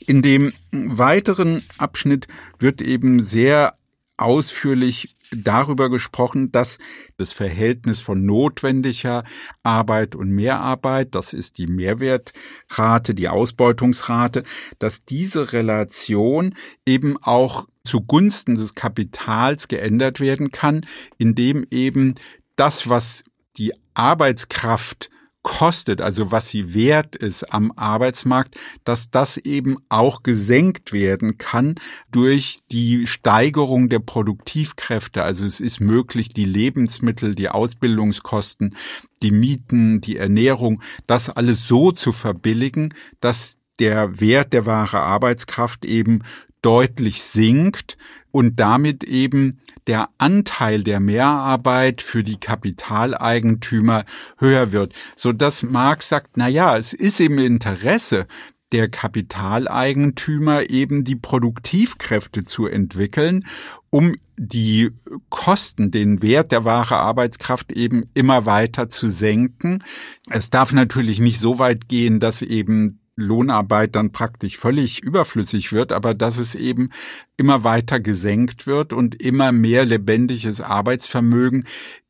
In 0.00 0.22
dem 0.22 0.52
weiteren 0.72 1.62
Abschnitt 1.78 2.26
wird 2.58 2.82
eben 2.82 3.20
sehr 3.20 3.78
ausführlich 4.16 5.14
darüber 5.30 5.88
gesprochen, 5.88 6.50
dass 6.50 6.78
das 7.16 7.32
Verhältnis 7.32 8.00
von 8.00 8.26
notwendiger 8.26 9.22
Arbeit 9.62 10.16
und 10.16 10.30
Mehrarbeit, 10.30 11.14
das 11.14 11.32
ist 11.32 11.58
die 11.58 11.68
Mehrwertrate, 11.68 13.14
die 13.14 13.28
Ausbeutungsrate, 13.28 14.42
dass 14.80 15.04
diese 15.04 15.52
Relation 15.52 16.56
eben 16.84 17.16
auch 17.18 17.68
zugunsten 17.88 18.54
des 18.54 18.74
Kapitals 18.74 19.68
geändert 19.68 20.20
werden 20.20 20.52
kann, 20.52 20.86
indem 21.16 21.66
eben 21.70 22.14
das, 22.56 22.88
was 22.88 23.24
die 23.56 23.72
Arbeitskraft 23.94 25.10
kostet, 25.42 26.02
also 26.02 26.30
was 26.30 26.50
sie 26.50 26.74
wert 26.74 27.16
ist 27.16 27.54
am 27.54 27.72
Arbeitsmarkt, 27.74 28.56
dass 28.84 29.10
das 29.10 29.38
eben 29.38 29.78
auch 29.88 30.22
gesenkt 30.22 30.92
werden 30.92 31.38
kann 31.38 31.76
durch 32.10 32.60
die 32.70 33.06
Steigerung 33.06 33.88
der 33.88 34.00
Produktivkräfte. 34.00 35.22
Also 35.22 35.46
es 35.46 35.60
ist 35.60 35.80
möglich, 35.80 36.28
die 36.28 36.44
Lebensmittel, 36.44 37.34
die 37.34 37.48
Ausbildungskosten, 37.48 38.76
die 39.22 39.30
Mieten, 39.30 40.00
die 40.00 40.18
Ernährung, 40.18 40.82
das 41.06 41.30
alles 41.30 41.66
so 41.66 41.92
zu 41.92 42.12
verbilligen, 42.12 42.92
dass 43.20 43.56
der 43.78 44.20
Wert 44.20 44.52
der 44.52 44.66
wahre 44.66 44.98
Arbeitskraft 44.98 45.84
eben 45.84 46.24
deutlich 46.62 47.22
sinkt 47.22 47.96
und 48.30 48.60
damit 48.60 49.04
eben 49.04 49.60
der 49.86 50.10
Anteil 50.18 50.82
der 50.82 51.00
Mehrarbeit 51.00 52.02
für 52.02 52.22
die 52.22 52.38
Kapitaleigentümer 52.38 54.04
höher 54.36 54.72
wird, 54.72 54.92
so 55.16 55.32
dass 55.32 55.62
Marx 55.62 56.08
sagt, 56.08 56.36
na 56.36 56.48
ja, 56.48 56.76
es 56.76 56.92
ist 56.92 57.20
im 57.20 57.38
Interesse 57.38 58.26
der 58.72 58.90
Kapitaleigentümer 58.90 60.68
eben 60.68 61.04
die 61.04 61.16
Produktivkräfte 61.16 62.44
zu 62.44 62.66
entwickeln, 62.66 63.46
um 63.90 64.16
die 64.36 64.90
Kosten, 65.30 65.90
den 65.90 66.20
Wert 66.20 66.52
der 66.52 66.64
wahre 66.64 66.96
Arbeitskraft 66.96 67.72
eben 67.72 68.04
immer 68.12 68.44
weiter 68.44 68.90
zu 68.90 69.08
senken. 69.08 69.82
Es 70.28 70.50
darf 70.50 70.72
natürlich 70.72 71.18
nicht 71.18 71.40
so 71.40 71.58
weit 71.58 71.88
gehen, 71.88 72.20
dass 72.20 72.42
eben 72.42 73.00
Lohnarbeit 73.18 73.96
dann 73.96 74.12
praktisch 74.12 74.56
völlig 74.56 75.02
überflüssig 75.02 75.72
wird, 75.72 75.92
aber 75.92 76.14
dass 76.14 76.38
es 76.38 76.54
eben 76.54 76.90
immer 77.36 77.64
weiter 77.64 78.00
gesenkt 78.00 78.66
wird 78.66 78.92
und 78.92 79.20
immer 79.20 79.52
mehr 79.52 79.84
lebendiges 79.84 80.60
Arbeitsvermögen 80.60 81.64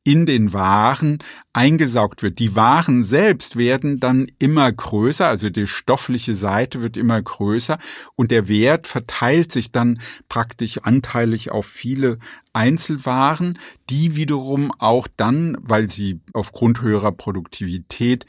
in 0.09 0.25
den 0.25 0.55
Waren 0.55 1.19
eingesaugt 1.53 2.23
wird. 2.23 2.39
Die 2.39 2.57
Waren 2.57 3.05
selbst 3.05 3.57
werden 3.57 4.01
dann 4.01 4.27
immer 4.39 4.73
größer, 4.73 5.29
also 5.29 5.51
die 5.51 5.67
stoffliche 5.67 6.35
Seite 6.35 6.81
wird 6.81 6.97
immer 6.97 7.21
größer 7.21 7.79
und 8.17 8.31
der 8.31 8.49
Wert 8.49 8.87
verteilt 8.87 9.53
sich 9.53 9.71
dann 9.71 10.01
praktisch 10.31 10.79
anteilig 10.79 11.51
auf 11.51 11.67
viele 11.67 12.19
Einzelwaren, 12.55 13.59
die 13.91 14.17
wiederum 14.17 14.73
auch 14.79 15.09
dann, 15.19 15.59
weil 15.61 15.91
sie 15.91 16.21
aufgrund 16.33 16.81
höherer 16.81 17.13
Produktivität 17.13 18.25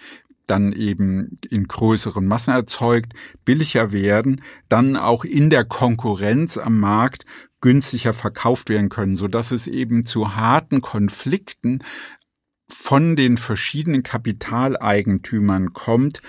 dann 0.49 0.73
eben 0.73 1.38
in 1.49 1.67
größeren 1.67 2.25
Massen 2.25 2.53
erzeugt, 2.53 3.13
billiger 3.45 3.91
werden, 3.91 4.41
dann 4.67 4.95
auch 4.95 5.23
in 5.23 5.49
der 5.49 5.65
Konkurrenz 5.65 6.57
am 6.57 6.79
Markt 6.79 7.25
günstiger 7.62 8.13
verkauft 8.13 8.69
werden 8.69 8.89
können, 8.89 9.15
so 9.15 9.27
dass 9.27 9.51
es 9.51 9.67
eben 9.67 10.05
zu 10.05 10.35
harten 10.35 10.81
Konflikten 10.81 11.79
von 12.67 13.15
den 13.15 13.38
verschiedenen 13.38 14.03
Kapitaleigentümern 14.03 15.73
kommt, 15.73 16.21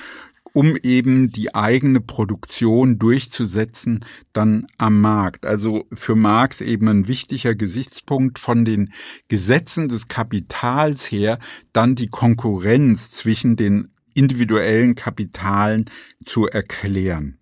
um 0.52 0.76
eben 0.82 1.30
die 1.30 1.54
eigene 1.54 2.00
Produktion 2.00 2.98
durchzusetzen 2.98 4.04
dann 4.32 4.66
am 4.78 5.00
Markt. 5.00 5.46
Also 5.46 5.86
für 5.92 6.16
Marx 6.16 6.60
eben 6.60 6.88
ein 6.88 7.08
wichtiger 7.08 7.54
Gesichtspunkt 7.54 8.38
von 8.38 8.64
den 8.64 8.92
Gesetzen 9.28 9.88
des 9.88 10.08
Kapitals 10.08 11.10
her, 11.10 11.38
dann 11.72 11.94
die 11.94 12.08
Konkurrenz 12.08 13.12
zwischen 13.12 13.54
den 13.54 13.90
individuellen 14.20 14.94
Kapitalen 14.96 15.86
zu 16.26 16.46
erklären. 16.46 17.38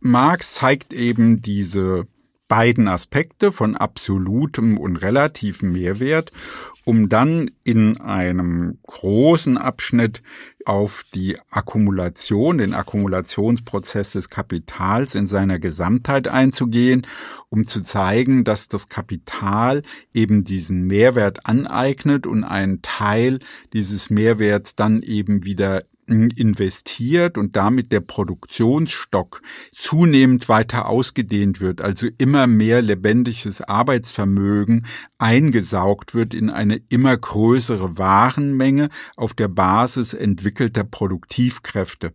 Marx 0.00 0.54
zeigt 0.54 0.94
eben 0.94 1.42
diese 1.42 2.06
beiden 2.48 2.88
Aspekte 2.88 3.52
von 3.52 3.76
absolutem 3.76 4.78
und 4.78 4.96
relativem 4.96 5.72
Mehrwert, 5.72 6.32
um 6.84 7.08
dann 7.08 7.50
in 7.64 8.00
einem 8.00 8.78
großen 8.86 9.56
Abschnitt 9.56 10.22
auf 10.66 11.04
die 11.14 11.38
Akkumulation, 11.50 12.58
den 12.58 12.74
Akkumulationsprozess 12.74 14.12
des 14.12 14.30
Kapitals 14.30 15.14
in 15.14 15.26
seiner 15.26 15.58
Gesamtheit 15.58 16.28
einzugehen, 16.28 17.06
um 17.48 17.66
zu 17.66 17.82
zeigen, 17.82 18.44
dass 18.44 18.68
das 18.68 18.88
Kapital 18.88 19.82
eben 20.12 20.44
diesen 20.44 20.86
Mehrwert 20.86 21.46
aneignet 21.46 22.26
und 22.26 22.44
einen 22.44 22.82
Teil 22.82 23.40
dieses 23.72 24.10
Mehrwerts 24.10 24.74
dann 24.74 25.02
eben 25.02 25.44
wieder 25.44 25.82
investiert 26.06 27.38
und 27.38 27.56
damit 27.56 27.92
der 27.92 28.00
Produktionsstock 28.00 29.42
zunehmend 29.72 30.48
weiter 30.48 30.88
ausgedehnt 30.88 31.60
wird, 31.60 31.80
also 31.80 32.08
immer 32.18 32.46
mehr 32.46 32.82
lebendiges 32.82 33.60
Arbeitsvermögen 33.60 34.86
eingesaugt 35.18 36.14
wird 36.14 36.34
in 36.34 36.50
eine 36.50 36.80
immer 36.88 37.16
größere 37.16 37.98
Warenmenge 37.98 38.88
auf 39.16 39.34
der 39.34 39.48
Basis 39.48 40.14
entwickelter 40.14 40.84
Produktivkräfte 40.84 42.12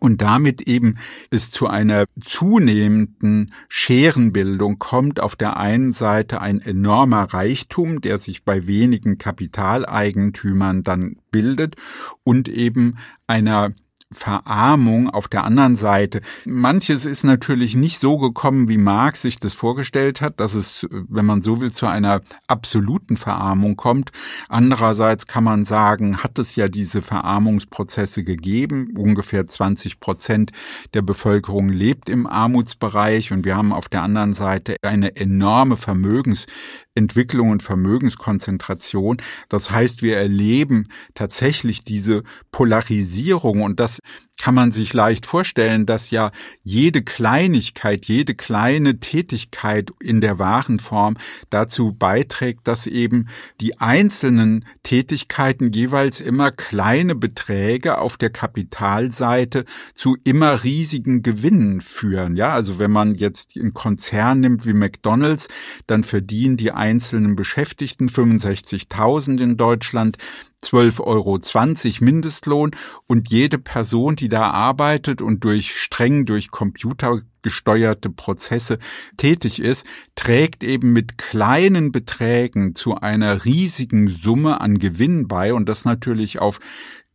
und 0.00 0.22
damit 0.22 0.62
eben 0.62 0.98
es 1.30 1.52
zu 1.52 1.68
einer 1.68 2.06
zunehmenden 2.24 3.52
Scherenbildung 3.68 4.78
kommt. 4.78 5.20
Auf 5.20 5.36
der 5.36 5.56
einen 5.58 5.92
Seite 5.92 6.40
ein 6.40 6.60
enormer 6.60 7.32
Reichtum, 7.32 8.00
der 8.00 8.18
sich 8.18 8.44
bei 8.44 8.66
wenigen 8.66 9.18
Kapitaleigentümern 9.18 10.82
dann 10.82 11.16
bildet 11.30 11.76
und 12.24 12.48
eben 12.48 12.96
einer 13.26 13.70
Verarmung 14.12 15.08
auf 15.08 15.28
der 15.28 15.44
anderen 15.44 15.76
Seite. 15.76 16.20
Manches 16.44 17.06
ist 17.06 17.22
natürlich 17.22 17.76
nicht 17.76 18.00
so 18.00 18.18
gekommen, 18.18 18.68
wie 18.68 18.76
Marx 18.76 19.22
sich 19.22 19.38
das 19.38 19.54
vorgestellt 19.54 20.20
hat, 20.20 20.40
dass 20.40 20.54
es, 20.54 20.86
wenn 20.90 21.24
man 21.24 21.42
so 21.42 21.60
will, 21.60 21.70
zu 21.70 21.86
einer 21.86 22.20
absoluten 22.48 23.16
Verarmung 23.16 23.76
kommt. 23.76 24.10
Andererseits 24.48 25.28
kann 25.28 25.44
man 25.44 25.64
sagen, 25.64 26.24
hat 26.24 26.40
es 26.40 26.56
ja 26.56 26.66
diese 26.66 27.02
Verarmungsprozesse 27.02 28.24
gegeben. 28.24 28.94
Ungefähr 28.98 29.46
20 29.46 30.00
Prozent 30.00 30.50
der 30.92 31.02
Bevölkerung 31.02 31.68
lebt 31.68 32.08
im 32.08 32.26
Armutsbereich 32.26 33.30
und 33.30 33.44
wir 33.44 33.56
haben 33.56 33.72
auf 33.72 33.88
der 33.88 34.02
anderen 34.02 34.34
Seite 34.34 34.74
eine 34.82 35.14
enorme 35.14 35.76
Vermögens 35.76 36.46
Entwicklung 36.94 37.50
und 37.50 37.62
Vermögenskonzentration. 37.62 39.18
Das 39.48 39.70
heißt, 39.70 40.02
wir 40.02 40.18
erleben 40.18 40.88
tatsächlich 41.14 41.84
diese 41.84 42.24
Polarisierung 42.50 43.62
und 43.62 43.78
das 43.78 43.99
kann 44.40 44.54
man 44.54 44.72
sich 44.72 44.94
leicht 44.94 45.26
vorstellen, 45.26 45.84
dass 45.84 46.10
ja 46.10 46.30
jede 46.62 47.02
Kleinigkeit, 47.02 48.06
jede 48.06 48.34
kleine 48.34 48.98
Tätigkeit 48.98 49.90
in 50.00 50.22
der 50.22 50.38
Warenform 50.38 51.18
dazu 51.50 51.92
beiträgt, 51.92 52.66
dass 52.66 52.86
eben 52.86 53.28
die 53.60 53.78
einzelnen 53.78 54.64
Tätigkeiten 54.82 55.72
jeweils 55.72 56.22
immer 56.22 56.52
kleine 56.52 57.14
Beträge 57.14 57.98
auf 57.98 58.16
der 58.16 58.30
Kapitalseite 58.30 59.66
zu 59.94 60.16
immer 60.24 60.64
riesigen 60.64 61.22
Gewinnen 61.22 61.82
führen. 61.82 62.34
Ja, 62.34 62.54
also 62.54 62.78
wenn 62.78 62.90
man 62.90 63.14
jetzt 63.14 63.58
einen 63.58 63.74
Konzern 63.74 64.40
nimmt 64.40 64.64
wie 64.64 64.72
McDonald's, 64.72 65.48
dann 65.86 66.02
verdienen 66.02 66.56
die 66.56 66.72
einzelnen 66.72 67.36
Beschäftigten 67.36 68.08
65.000 68.08 69.42
in 69.42 69.58
Deutschland. 69.58 70.16
12,20 70.62 71.00
Euro 71.04 72.04
Mindestlohn 72.04 72.70
und 73.06 73.30
jede 73.30 73.58
Person, 73.58 74.16
die 74.16 74.28
da 74.28 74.50
arbeitet 74.50 75.22
und 75.22 75.44
durch 75.44 75.80
streng 75.80 76.26
durch 76.26 76.50
Computer 76.50 77.18
gesteuerte 77.42 78.10
Prozesse 78.10 78.78
tätig 79.16 79.60
ist, 79.60 79.86
trägt 80.14 80.62
eben 80.62 80.92
mit 80.92 81.16
kleinen 81.18 81.92
Beträgen 81.92 82.74
zu 82.74 82.96
einer 82.96 83.44
riesigen 83.44 84.08
Summe 84.08 84.60
an 84.60 84.78
Gewinn 84.78 85.26
bei 85.28 85.54
und 85.54 85.68
das 85.68 85.84
natürlich 85.84 86.38
auf 86.38 86.60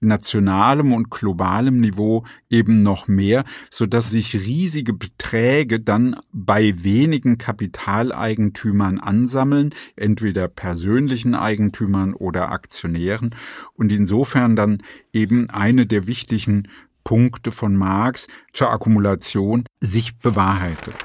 nationalem 0.06 0.94
und 0.94 1.12
globalem 1.12 1.82
Niveau 1.82 2.26
eben 2.50 2.82
noch 2.82 3.08
mehr, 3.08 3.44
so 3.70 3.86
dass 3.86 4.12
sich 4.12 4.34
riesige 4.36 4.94
Beträge 4.94 5.80
dann 5.80 6.16
bei 6.32 6.84
wenigen 6.84 7.38
Kapitaleigentümern 7.38 9.00
ansammeln, 9.00 9.74
entweder 9.96 10.48
persönlichen 10.48 11.36
Eigentümern 11.36 12.14
oder 12.14 12.52
Aktionären 12.52 13.32
und 13.74 13.92
insofern 13.92 14.56
dann 14.56 14.82
eben 15.12 15.50
eine 15.50 15.86
der 15.86 16.08
wichtigen 16.08 16.68
Punkte 17.04 17.52
von 17.52 17.76
Marx 17.76 18.28
zur 18.54 18.72
Akkumulation 18.72 19.66
sich 19.80 20.18
bewahrheitet. 20.18 20.96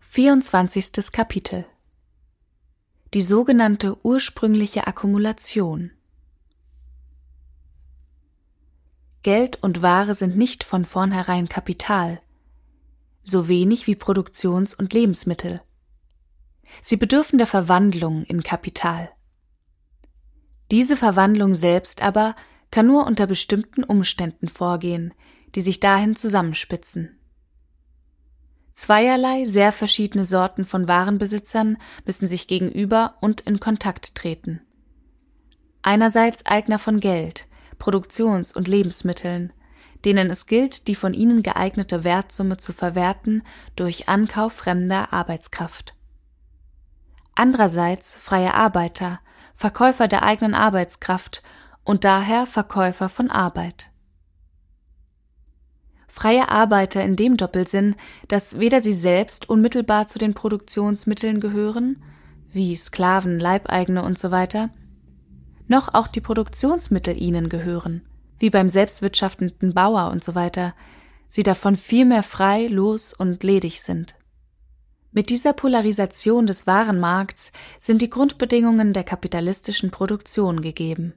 Vierundzwanzigstes 0.00 1.12
Kapitel 1.12 1.66
die 3.16 3.22
sogenannte 3.22 3.96
ursprüngliche 4.04 4.86
Akkumulation. 4.86 5.90
Geld 9.22 9.62
und 9.62 9.80
Ware 9.80 10.12
sind 10.12 10.36
nicht 10.36 10.62
von 10.62 10.84
vornherein 10.84 11.48
Kapital, 11.48 12.20
so 13.22 13.48
wenig 13.48 13.86
wie 13.86 13.94
Produktions- 13.94 14.74
und 14.74 14.92
Lebensmittel. 14.92 15.62
Sie 16.82 16.98
bedürfen 16.98 17.38
der 17.38 17.46
Verwandlung 17.46 18.22
in 18.24 18.42
Kapital. 18.42 19.08
Diese 20.70 20.94
Verwandlung 20.94 21.54
selbst 21.54 22.02
aber 22.02 22.36
kann 22.70 22.86
nur 22.86 23.06
unter 23.06 23.26
bestimmten 23.26 23.82
Umständen 23.82 24.48
vorgehen, 24.48 25.14
die 25.54 25.62
sich 25.62 25.80
dahin 25.80 26.16
zusammenspitzen. 26.16 27.15
Zweierlei 28.76 29.46
sehr 29.46 29.72
verschiedene 29.72 30.26
Sorten 30.26 30.66
von 30.66 30.86
Warenbesitzern 30.86 31.78
müssen 32.04 32.28
sich 32.28 32.46
gegenüber 32.46 33.14
und 33.20 33.40
in 33.40 33.58
Kontakt 33.58 34.14
treten. 34.14 34.60
Einerseits 35.80 36.44
Eigner 36.44 36.78
von 36.78 37.00
Geld, 37.00 37.46
Produktions- 37.78 38.52
und 38.52 38.68
Lebensmitteln, 38.68 39.54
denen 40.04 40.30
es 40.30 40.46
gilt, 40.46 40.88
die 40.88 40.94
von 40.94 41.14
ihnen 41.14 41.42
geeignete 41.42 42.04
Wertsumme 42.04 42.58
zu 42.58 42.74
verwerten 42.74 43.42
durch 43.76 44.10
Ankauf 44.10 44.52
fremder 44.52 45.10
Arbeitskraft. 45.10 45.94
Andererseits 47.34 48.14
freie 48.14 48.52
Arbeiter, 48.52 49.20
Verkäufer 49.54 50.06
der 50.06 50.22
eigenen 50.22 50.52
Arbeitskraft 50.52 51.42
und 51.82 52.04
daher 52.04 52.44
Verkäufer 52.44 53.08
von 53.08 53.30
Arbeit 53.30 53.90
freie 56.16 56.48
Arbeiter 56.48 57.04
in 57.04 57.14
dem 57.14 57.36
Doppelsinn, 57.36 57.94
dass 58.28 58.58
weder 58.58 58.80
sie 58.80 58.94
selbst 58.94 59.50
unmittelbar 59.50 60.06
zu 60.06 60.18
den 60.18 60.32
Produktionsmitteln 60.32 61.40
gehören, 61.40 62.02
wie 62.52 62.74
Sklaven, 62.74 63.38
Leibeigene 63.38 64.02
usw., 64.02 64.68
noch 65.68 65.92
auch 65.92 66.06
die 66.06 66.22
Produktionsmittel 66.22 67.20
ihnen 67.20 67.50
gehören, 67.50 68.00
wie 68.38 68.48
beim 68.48 68.70
selbstwirtschaftenden 68.70 69.74
Bauer 69.74 70.10
usw., 70.16 70.70
sie 71.28 71.42
davon 71.42 71.76
vielmehr 71.76 72.22
frei, 72.22 72.66
los 72.68 73.12
und 73.12 73.42
ledig 73.42 73.82
sind. 73.82 74.14
Mit 75.12 75.28
dieser 75.28 75.52
Polarisation 75.52 76.46
des 76.46 76.66
Warenmarkts 76.66 77.52
sind 77.78 78.00
die 78.00 78.10
Grundbedingungen 78.10 78.94
der 78.94 79.04
kapitalistischen 79.04 79.90
Produktion 79.90 80.62
gegeben. 80.62 81.12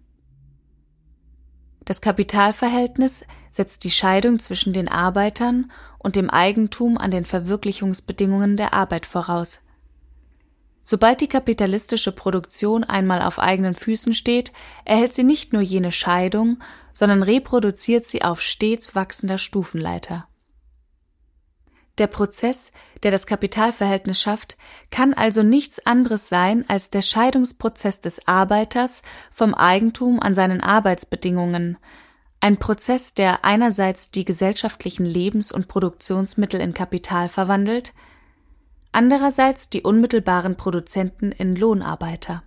Das 1.90 2.02
Kapitalverhältnis 2.02 3.26
setzt 3.50 3.84
die 3.84 3.90
Scheidung 3.90 4.38
zwischen 4.38 4.74
den 4.74 4.88
Arbeitern 4.90 5.72
und 5.98 6.16
dem 6.16 6.30
Eigentum 6.30 7.00
an 7.00 7.10
den 7.10 7.26
Verwirklichungsbedingungen 7.26 8.58
der 8.58 8.76
Arbeit 8.76 9.08
voraus. 9.08 9.62
Sobald 10.84 11.20
die 11.20 11.28
kapitalistische 11.28 12.12
Produktion 12.12 12.84
einmal 12.84 13.24
auf 13.24 13.40
eigenen 13.40 13.74
Füßen 13.74 14.14
steht, 14.14 14.54
erhält 14.86 15.16
sie 15.16 15.24
nicht 15.24 15.52
nur 15.52 15.64
jene 15.64 15.92
Scheidung, 15.92 16.60
sondern 16.94 17.24
reproduziert 17.24 18.08
sie 18.08 18.22
auf 18.22 18.40
stets 18.40 18.94
wachsender 18.94 19.40
Stufenleiter 19.40 20.28
der 22.00 22.08
Prozess, 22.08 22.72
der 23.04 23.12
das 23.12 23.28
Kapitalverhältnis 23.28 24.22
schafft, 24.22 24.58
kann 24.90 25.14
also 25.14 25.44
nichts 25.44 25.86
anderes 25.86 26.30
sein 26.30 26.66
als 26.68 26.90
der 26.90 27.02
Scheidungsprozess 27.02 28.02
des 28.02 28.28
Arbeiters 28.28 29.04
vom 29.32 29.54
Eigentum 29.54 30.20
an 30.20 30.36
seinen 30.36 30.62
Arbeitsbedingungen, 30.62 31.78
ein 32.42 32.58
Prozess, 32.58 33.14
der 33.14 33.44
einerseits 33.44 34.12
die 34.12 34.24
gesellschaftlichen 34.24 35.06
Lebens- 35.06 35.52
und 35.52 35.68
Produktionsmittel 35.68 36.62
in 36.62 36.74
Kapital 36.74 37.28
verwandelt, 37.28 37.94
andererseits 38.92 39.70
die 39.70 39.82
unmittelbaren 39.82 40.56
Produzenten 40.56 41.32
in 41.34 41.56
Lohnarbeiter. 41.56 42.44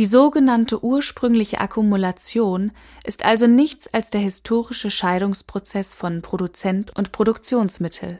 Die 0.00 0.06
sogenannte 0.06 0.82
ursprüngliche 0.82 1.60
Akkumulation 1.60 2.72
ist 3.04 3.22
also 3.22 3.46
nichts 3.46 3.86
als 3.92 4.08
der 4.08 4.22
historische 4.22 4.90
Scheidungsprozess 4.90 5.92
von 5.92 6.22
Produzent 6.22 6.96
und 6.96 7.12
Produktionsmittel. 7.12 8.18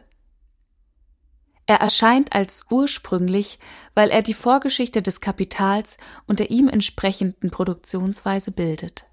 Er 1.65 1.77
erscheint 1.77 2.35
als 2.35 2.67
ursprünglich, 2.69 3.59
weil 3.95 4.11
er 4.11 4.21
die 4.21 4.35
Vorgeschichte 4.35 5.01
des 5.01 5.23
Kapitals 5.23 5.97
und 6.27 6.39
der 6.39 6.51
ihm 6.51 6.69
entsprechenden 6.69 7.51
Produktionsweise 7.51 8.51
bildet. 8.51 9.07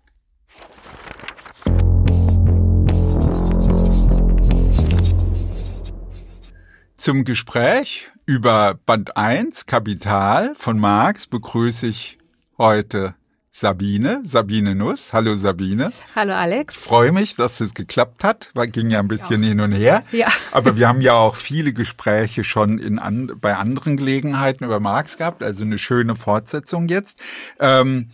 Zum 6.98 7.24
Gespräch 7.24 8.12
über 8.26 8.78
Band 8.86 9.16
1 9.16 9.68
Kapital 9.68 10.54
von 10.56 10.78
Marx 10.78 11.28
begrüße 11.28 11.88
ich 11.88 12.17
heute 12.58 13.16
Sabine, 13.50 14.22
Sabine 14.24 14.76
Nuss. 14.76 15.14
Hallo 15.14 15.36
Sabine. 15.36 15.92
Hallo 16.16 16.34
Alex. 16.34 16.76
Freue 16.76 17.12
mich, 17.12 17.36
dass 17.36 17.60
es 17.60 17.74
geklappt 17.74 18.24
hat. 18.24 18.52
War, 18.54 18.68
ging 18.68 18.90
ja 18.90 19.00
ein 19.00 19.08
bisschen 19.08 19.42
ja. 19.42 19.50
hin 19.50 19.60
und 19.62 19.72
her. 19.72 20.04
Ja. 20.12 20.28
Aber 20.52 20.78
wir 20.78 20.88
haben 20.88 21.02
ja 21.02 21.14
auch 21.14 21.36
viele 21.36 21.74
Gespräche 21.74 22.44
schon 22.44 22.78
in 22.78 23.00
an, 23.00 23.32
bei 23.40 23.56
anderen 23.56 23.98
Gelegenheiten 23.98 24.64
über 24.64 24.80
Marx 24.80 25.18
gehabt. 25.18 25.42
Also 25.42 25.66
eine 25.66 25.78
schöne 25.78 26.16
Fortsetzung 26.16 26.88
jetzt. 26.88 27.20
Ähm, 27.60 28.10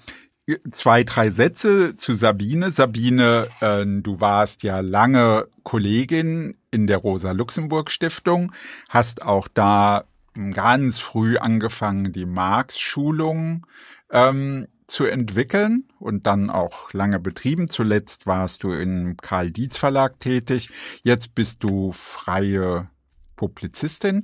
zwei, 0.71 1.03
drei 1.03 1.29
Sätze 1.29 1.97
zu 1.97 2.13
Sabine. 2.13 2.71
Sabine, 2.71 3.47
äh, 3.59 3.85
du 3.85 4.21
warst 4.21 4.63
ja 4.63 4.79
lange 4.79 5.47
Kollegin 5.63 6.55
in 6.71 6.87
der 6.87 6.97
Rosa-Luxemburg-Stiftung, 6.97 8.51
hast 8.89 9.23
auch 9.23 9.47
da 9.53 10.05
ganz 10.53 10.99
früh 10.99 11.37
angefangen, 11.37 12.11
die 12.11 12.25
Marx-Schulung 12.25 13.65
ähm, 14.13 14.67
zu 14.87 15.05
entwickeln 15.05 15.85
und 15.99 16.27
dann 16.27 16.49
auch 16.49 16.93
lange 16.93 17.19
betrieben. 17.19 17.67
Zuletzt 17.67 18.27
warst 18.27 18.63
du 18.63 18.71
im 18.71 19.17
Karl 19.17 19.51
Dietz 19.51 19.75
Verlag 19.75 20.19
tätig. 20.19 20.69
Jetzt 21.03 21.35
bist 21.35 21.63
du 21.63 21.91
freie 21.91 22.89
Publizistin. 23.35 24.23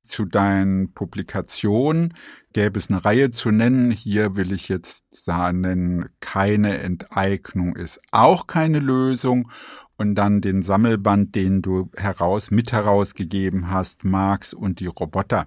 Zu 0.00 0.24
deinen 0.24 0.94
Publikationen 0.94 2.14
gäbe 2.52 2.78
es 2.78 2.88
eine 2.88 3.04
Reihe 3.04 3.30
zu 3.30 3.50
nennen. 3.50 3.90
Hier 3.90 4.36
will 4.36 4.52
ich 4.52 4.68
jetzt 4.68 5.12
sagen, 5.14 6.08
keine 6.20 6.78
Enteignung 6.78 7.76
ist 7.76 8.00
auch 8.10 8.46
keine 8.46 8.78
Lösung. 8.78 9.50
Und 9.96 10.14
dann 10.14 10.40
den 10.40 10.62
Sammelband, 10.62 11.34
den 11.34 11.60
du 11.60 11.90
heraus, 11.96 12.52
mit 12.52 12.70
herausgegeben 12.70 13.70
hast, 13.70 14.04
Marx 14.04 14.54
und 14.54 14.78
die 14.78 14.86
Roboter. 14.86 15.46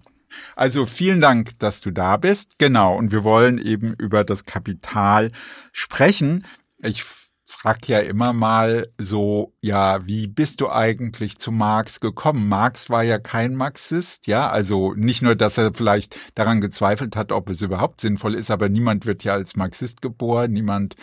Also 0.56 0.86
vielen 0.86 1.22
Dank, 1.22 1.60
dass 1.60 1.82
du 1.82 1.92
da 1.92 2.18
bist. 2.18 2.58
Genau. 2.58 2.96
Und 2.98 3.12
wir 3.12 3.24
wollen 3.24 3.58
eben 3.58 3.94
über 3.94 4.24
das 4.24 4.46
Kapital 4.46 5.32
sprechen. 5.72 6.46
Ich 6.80 7.04
frage 7.52 7.88
ja 7.88 8.00
immer 8.00 8.34
mal 8.34 8.88
so, 8.98 9.54
ja, 9.62 10.06
wie 10.08 10.28
bist 10.28 10.62
du 10.62 10.70
eigentlich 10.70 11.38
zu 11.38 11.52
Marx 11.52 12.00
gekommen? 12.00 12.48
Marx 12.48 12.90
war 12.90 13.04
ja 13.04 13.20
kein 13.20 13.56
Marxist, 13.56 14.28
ja, 14.28 14.50
also 14.50 14.94
nicht 14.94 15.22
nur, 15.22 15.36
dass 15.36 15.58
er 15.58 15.74
vielleicht 15.74 16.18
daran 16.36 16.62
gezweifelt 16.62 17.16
hat, 17.16 17.32
ob 17.32 17.50
es 17.50 17.62
überhaupt 17.62 18.02
sinnvoll 18.02 18.36
ist, 18.36 18.52
aber 18.52 18.70
niemand 18.70 19.06
wird 19.06 19.24
ja 19.24 19.34
als 19.34 19.56
Marxist 19.56 20.02
geboren, 20.02 20.52
niemand 20.52 20.96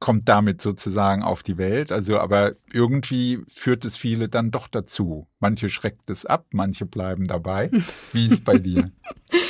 kommt 0.00 0.28
damit 0.28 0.60
sozusagen 0.60 1.22
auf 1.22 1.42
die 1.42 1.56
Welt. 1.56 1.92
Also, 1.92 2.18
aber 2.18 2.52
irgendwie 2.72 3.40
führt 3.48 3.84
es 3.84 3.96
viele 3.96 4.28
dann 4.28 4.50
doch 4.50 4.68
dazu. 4.68 5.28
Manche 5.40 5.68
schreckt 5.68 6.10
es 6.10 6.26
ab, 6.26 6.46
manche 6.52 6.86
bleiben 6.86 7.26
dabei. 7.26 7.70
Wie 8.12 8.26
ist 8.26 8.44
bei 8.44 8.58
dir? 8.58 8.90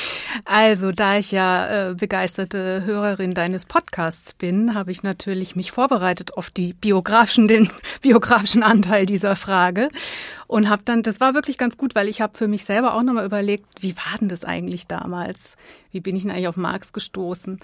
Also, 0.45 0.93
da 0.93 1.19
ich 1.19 1.33
ja 1.33 1.91
äh, 1.91 1.95
begeisterte 1.95 2.85
Hörerin 2.85 3.35
deines 3.35 3.67
Podcasts 3.67 4.35
bin, 4.35 4.75
habe 4.75 4.91
ich 4.91 5.03
natürlich 5.03 5.57
mich 5.57 5.73
vorbereitet 5.73 6.37
auf 6.37 6.51
die 6.51 6.73
biografischen, 6.73 7.49
den 7.49 7.71
biografischen 8.03 8.63
Anteil 8.63 9.07
dieser 9.07 9.37
Frage 9.37 9.89
und 10.47 10.69
habe 10.69 10.83
dann, 10.85 11.03
das 11.03 11.21
war 11.21 11.35
wirklich 11.35 11.59
ganz 11.59 11.77
gut, 11.77 11.95
weil 11.95 12.09
ich 12.09 12.21
habe 12.21 12.37
für 12.37 12.49
mich 12.49 12.65
selber 12.65 12.95
auch 12.95 13.03
nochmal 13.03 13.25
überlegt, 13.25 13.67
wie 13.81 13.97
war 13.97 14.19
denn 14.21 14.29
das 14.29 14.45
eigentlich 14.45 14.87
damals? 14.87 15.57
Wie 15.91 16.01
bin 16.01 16.17
ich 16.17 16.23
denn 16.23 16.31
eigentlich 16.31 16.49
auf 16.49 16.57
Marx 16.57 16.93
gestoßen? 16.93 17.61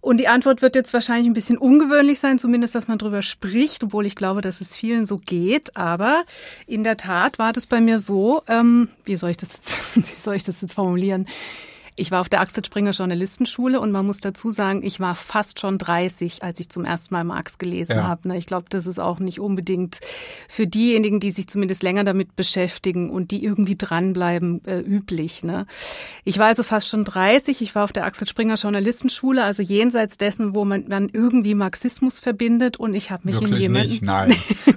Und 0.00 0.18
die 0.18 0.28
Antwort 0.28 0.62
wird 0.62 0.74
jetzt 0.74 0.92
wahrscheinlich 0.92 1.26
ein 1.26 1.32
bisschen 1.32 1.58
ungewöhnlich 1.58 2.18
sein, 2.18 2.38
zumindest, 2.38 2.74
dass 2.74 2.88
man 2.88 2.98
drüber 2.98 3.22
spricht, 3.22 3.84
obwohl 3.84 4.06
ich 4.06 4.14
glaube, 4.14 4.40
dass 4.40 4.60
es 4.60 4.76
vielen 4.76 5.06
so 5.06 5.18
geht. 5.18 5.76
Aber 5.76 6.24
in 6.66 6.84
der 6.84 6.96
Tat 6.96 7.38
war 7.38 7.52
das 7.52 7.66
bei 7.66 7.80
mir 7.80 7.98
so, 7.98 8.42
ähm, 8.46 8.88
wie 9.04 9.16
soll 9.16 9.30
ich 9.30 9.36
das 9.36 9.54
jetzt, 9.54 9.96
wie 9.96 10.20
soll 10.20 10.34
ich 10.34 10.44
das 10.44 10.60
jetzt 10.60 10.74
formulieren? 10.74 11.26
Ich 11.98 12.10
war 12.10 12.20
auf 12.20 12.28
der 12.28 12.40
Axel 12.40 12.64
Springer 12.64 12.92
Journalistenschule 12.92 13.80
und 13.80 13.90
man 13.90 14.06
muss 14.06 14.20
dazu 14.20 14.50
sagen, 14.50 14.82
ich 14.82 15.00
war 15.00 15.14
fast 15.14 15.60
schon 15.60 15.78
30, 15.78 16.42
als 16.42 16.60
ich 16.60 16.68
zum 16.68 16.84
ersten 16.84 17.14
Mal 17.14 17.24
Marx 17.24 17.58
gelesen 17.58 17.96
ja. 17.96 18.04
habe. 18.04 18.36
Ich 18.36 18.46
glaube, 18.46 18.66
das 18.68 18.86
ist 18.86 18.98
auch 18.98 19.18
nicht 19.18 19.40
unbedingt 19.40 20.00
für 20.48 20.66
diejenigen, 20.66 21.20
die 21.20 21.30
sich 21.30 21.48
zumindest 21.48 21.82
länger 21.82 22.04
damit 22.04 22.36
beschäftigen 22.36 23.10
und 23.10 23.30
die 23.30 23.42
irgendwie 23.42 23.76
dranbleiben, 23.76 24.64
äh, 24.66 24.78
üblich. 24.78 25.42
Ne? 25.42 25.66
Ich 26.24 26.38
war 26.38 26.46
also 26.46 26.62
fast 26.62 26.88
schon 26.88 27.04
30. 27.04 27.62
Ich 27.62 27.74
war 27.74 27.84
auf 27.84 27.92
der 27.92 28.04
Axel 28.04 28.28
Springer 28.28 28.54
Journalistenschule, 28.54 29.42
also 29.42 29.62
jenseits 29.62 30.18
dessen, 30.18 30.54
wo 30.54 30.64
man, 30.64 30.86
man 30.88 31.08
irgendwie 31.12 31.54
Marxismus 31.54 32.20
verbindet 32.20 32.76
und 32.76 32.94
ich 32.94 33.10
habe 33.10 33.22
mich 33.24 33.40
Wirklich 33.40 33.54
in 33.54 33.60
jemanden 33.60 33.88
nicht, 33.88 34.02
nein, 34.02 34.34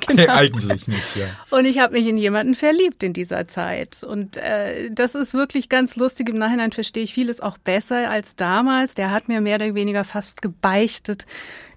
genau. 0.08 0.34
eigentlich 0.34 0.88
nicht. 0.88 1.16
Ja. 1.16 1.26
Und 1.50 1.66
ich 1.66 1.80
habe 1.80 1.94
mich 1.94 2.08
in 2.08 2.18
jemanden 2.18 2.56
verliebt 2.56 3.04
in 3.04 3.14
dieser 3.14 3.48
Zeit 3.48 4.04
und 4.04 4.38
äh, 4.38 4.90
das 4.92 5.16
ist 5.16 5.34
wirklich 5.34 5.70
ganz 5.70 5.96
lustig. 5.96 6.30
Im 6.30 6.38
Nachhinein 6.38 6.72
verstehe 6.72 7.04
ich 7.04 7.11
vieles 7.12 7.42
auch 7.42 7.58
besser 7.58 8.10
als 8.10 8.36
damals. 8.36 8.96
Der 8.96 9.12
hat 9.12 9.28
mir 9.28 9.42
mehr 9.42 9.56
oder 9.56 9.76
weniger 9.76 10.04
fast 10.04 10.42
gebeichtet. 10.42 11.26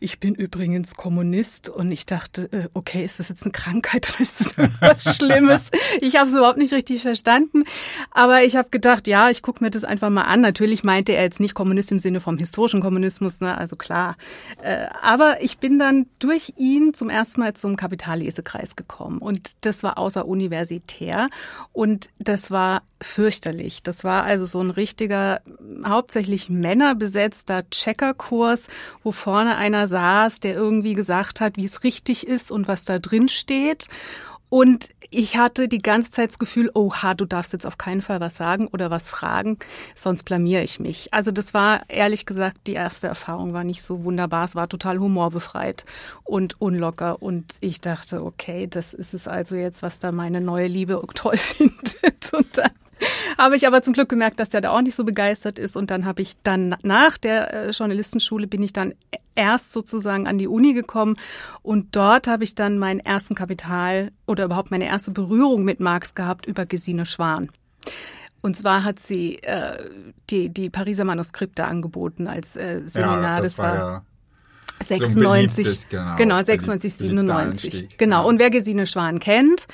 Ich 0.01 0.21
bin 0.21 0.35
übrigens 0.35 0.95
Kommunist 0.95 1.69
und 1.69 1.91
ich 1.93 2.07
dachte, 2.07 2.53
äh, 2.53 2.69
okay, 2.75 3.05
ist 3.05 3.19
das 3.19 3.29
jetzt 3.29 3.43
eine 3.43 3.53
Krankheit 3.53 4.11
oder 4.11 4.21
ist 4.21 4.41
das 4.41 4.71
was 4.81 5.17
Schlimmes? 5.17 5.71
Ich 6.01 6.17
habe 6.17 6.29
es 6.29 6.35
überhaupt 6.35 6.59
nicht 6.59 6.73
richtig 6.73 7.03
verstanden. 7.03 7.65
Aber 8.11 8.43
ich 8.43 8.57
habe 8.57 8.71
gedacht, 8.71 9.07
ja, 9.07 9.31
ich 9.31 9.43
gucke 9.43 9.63
mir 9.63 9.71
das 9.71 9.85
einfach 9.85 10.11
mal 10.11 10.23
an. 10.23 10.41
Natürlich 10.41 10.85
meinte 10.85 11.13
er 11.13 11.23
jetzt 11.23 11.41
nicht 11.41 11.55
Kommunist 11.55 11.93
im 11.93 11.99
Sinne 11.99 12.21
vom 12.21 12.39
historischen 12.39 12.81
Kommunismus, 12.81 13.41
ne? 13.41 13.57
also 13.57 13.77
klar. 13.77 14.17
Äh, 14.63 14.87
aber 15.03 15.43
ich 15.43 15.59
bin 15.59 15.79
dann 15.79 16.07
durch 16.19 16.55
ihn 16.57 16.95
zum 16.95 17.11
ersten 17.11 17.41
Mal 17.41 17.55
zum 17.55 17.77
Kapitallesekreis 17.77 18.77
gekommen 18.77 19.19
und 19.19 19.53
das 19.63 19.83
war 19.83 19.99
außeruniversitär 19.99 21.29
und 21.73 22.09
das 22.19 22.51
war 22.51 22.83
fürchterlich. 23.01 23.83
Das 23.83 24.03
war 24.03 24.25
also 24.25 24.47
so 24.47 24.61
ein 24.61 24.71
richtiger, 24.71 25.41
hauptsächlich 25.87 26.49
männerbesetzter 26.49 27.69
Checkerkurs, 27.71 28.67
wo 29.03 29.13
vorne 29.13 29.57
einer 29.57 29.87
saß, 29.95 30.41
der 30.41 30.57
irgendwie 30.57 30.95
gesagt 30.95 31.41
hat, 31.41 31.57
wie 31.57 31.65
es 31.65 31.85
richtig 31.85 32.27
ist 32.27 32.51
und 32.51 32.67
was 32.67 32.85
da 32.85 32.99
drin 32.99 33.29
steht. 33.29 33.87
Und 34.49 34.89
ich 35.11 35.37
hatte 35.37 35.69
die 35.69 35.79
ganze 35.79 36.11
Zeit 36.11 36.31
das 36.31 36.39
Gefühl, 36.41 36.71
oha, 36.75 37.15
du 37.15 37.25
darfst 37.25 37.53
jetzt 37.53 37.67
auf 37.67 37.79
keinen 37.79 38.03
Fall 38.03 38.19
was 38.21 38.37
sagen 38.37 38.67
oder 38.67 38.91
was 38.91 39.11
fragen, 39.11 39.59
sonst 39.95 40.25
blamier 40.25 40.63
ich 40.63 40.81
mich. 40.81 41.15
Also 41.15 41.31
das 41.31 41.55
war 41.55 41.83
ehrlich 41.89 42.27
gesagt, 42.27 42.59
die 42.67 42.75
erste 42.75 43.07
Erfahrung 43.07 43.53
war 43.53 43.63
nicht 43.63 43.83
so 43.83 44.03
wunderbar. 44.03 44.45
Es 44.45 44.57
war 44.57 44.69
total 44.69 44.99
humorbefreit 44.99 45.85
und 46.25 46.61
unlocker. 46.61 47.23
Und 47.23 47.55
ich 47.61 47.81
dachte, 47.81 48.25
okay, 48.25 48.67
das 48.67 48.95
ist 48.95 49.15
es 49.15 49.29
also 49.29 49.55
jetzt, 49.55 49.83
was 49.83 50.01
da 50.01 50.11
meine 50.11 50.41
neue 50.41 50.67
Liebe 50.67 51.01
toll 51.15 51.37
findet. 51.39 52.33
Und 52.33 52.59
dann 52.59 52.71
habe 53.39 53.57
ich 53.57 53.67
aber 53.67 53.83
zum 53.83 53.95
Glück 53.95 54.09
gemerkt, 54.09 54.41
dass 54.41 54.49
der 54.49 54.61
da 54.61 54.71
auch 54.71 54.83
nicht 54.83 54.95
so 54.95 55.05
begeistert 55.05 55.59
ist. 55.59 55.77
Und 55.77 55.91
dann 55.91 56.05
habe 56.05 56.23
ich 56.23 56.35
dann 56.43 56.77
nach 56.83 57.19
der 57.19 57.53
äh, 57.53 57.71
Journalistenschule 57.71 58.47
bin 58.47 58.63
ich 58.63 58.73
dann 58.73 58.95
erst 59.35 59.73
sozusagen 59.73 60.27
an 60.27 60.39
die 60.39 60.47
Uni 60.49 60.75
gekommen 60.75 61.17
und 61.63 61.97
dort 61.97 62.29
habe 62.29 62.45
ich 62.45 62.55
dann 62.55 62.79
meinen 62.79 63.01
ersten 63.01 63.35
Kapital 63.35 64.13
oder 64.27 64.45
überhaupt 64.45 64.71
meine 64.71 64.87
erste 64.87 65.11
Berührung 65.11 65.65
mit 65.65 65.81
Marx 65.81 66.15
gehabt 66.15 66.47
über 66.47 66.67
Gesine 66.67 67.05
Schwan. 67.05 67.51
Und 68.43 68.57
zwar 68.57 68.85
hat 68.85 69.01
sie 69.01 69.43
äh, 69.43 69.91
die, 70.31 70.51
die 70.51 70.71
Pariser 70.71 71.05
Manuskripte 71.05 71.65
angeboten 71.65 72.29
als 72.29 72.55
äh, 72.57 72.83
Seminar. 72.85 73.23
Ja, 73.23 73.37
das, 73.37 73.57
das 73.57 73.59
war, 73.59 73.75
ja 73.75 74.03
96, 74.83 75.67
so 75.67 75.87
genau, 75.89 76.17
genau 76.17 76.43
96, 76.43 76.95
97. 76.95 77.97
Genau. 77.97 78.29
Und 78.29 78.39
wer 78.39 78.51
Gesine 78.51 78.87
Schwan 78.87 79.19
kennt, 79.19 79.67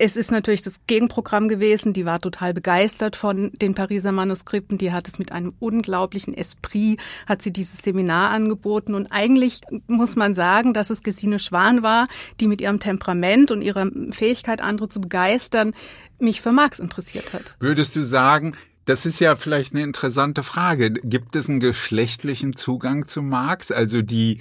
es 0.00 0.16
ist 0.16 0.30
natürlich 0.30 0.62
das 0.62 0.80
Gegenprogramm 0.86 1.46
gewesen. 1.46 1.92
Die 1.92 2.06
war 2.06 2.18
total 2.20 2.54
begeistert 2.54 3.16
von 3.16 3.50
den 3.60 3.74
Pariser 3.74 4.12
Manuskripten. 4.12 4.78
Die 4.78 4.92
hat 4.92 5.06
es 5.06 5.18
mit 5.18 5.30
einem 5.30 5.52
unglaublichen 5.58 6.32
Esprit, 6.32 6.98
hat 7.26 7.42
sie 7.42 7.52
dieses 7.52 7.82
Seminar 7.82 8.30
angeboten. 8.30 8.94
Und 8.94 9.12
eigentlich 9.12 9.60
muss 9.88 10.16
man 10.16 10.32
sagen, 10.32 10.72
dass 10.72 10.88
es 10.88 11.02
Gesine 11.02 11.38
Schwan 11.38 11.82
war, 11.82 12.08
die 12.40 12.46
mit 12.46 12.62
ihrem 12.62 12.80
Temperament 12.80 13.50
und 13.50 13.60
ihrer 13.60 13.90
Fähigkeit, 14.10 14.62
andere 14.62 14.88
zu 14.88 15.02
begeistern, 15.02 15.74
mich 16.18 16.40
für 16.40 16.52
Marx 16.52 16.78
interessiert 16.78 17.34
hat. 17.34 17.56
Würdest 17.60 17.94
du 17.94 18.02
sagen, 18.02 18.56
das 18.86 19.04
ist 19.04 19.20
ja 19.20 19.36
vielleicht 19.36 19.74
eine 19.74 19.84
interessante 19.84 20.42
Frage. 20.42 20.92
Gibt 20.92 21.36
es 21.36 21.50
einen 21.50 21.60
geschlechtlichen 21.60 22.56
Zugang 22.56 23.06
zu 23.06 23.20
Marx? 23.20 23.70
Also 23.70 24.00
die 24.00 24.38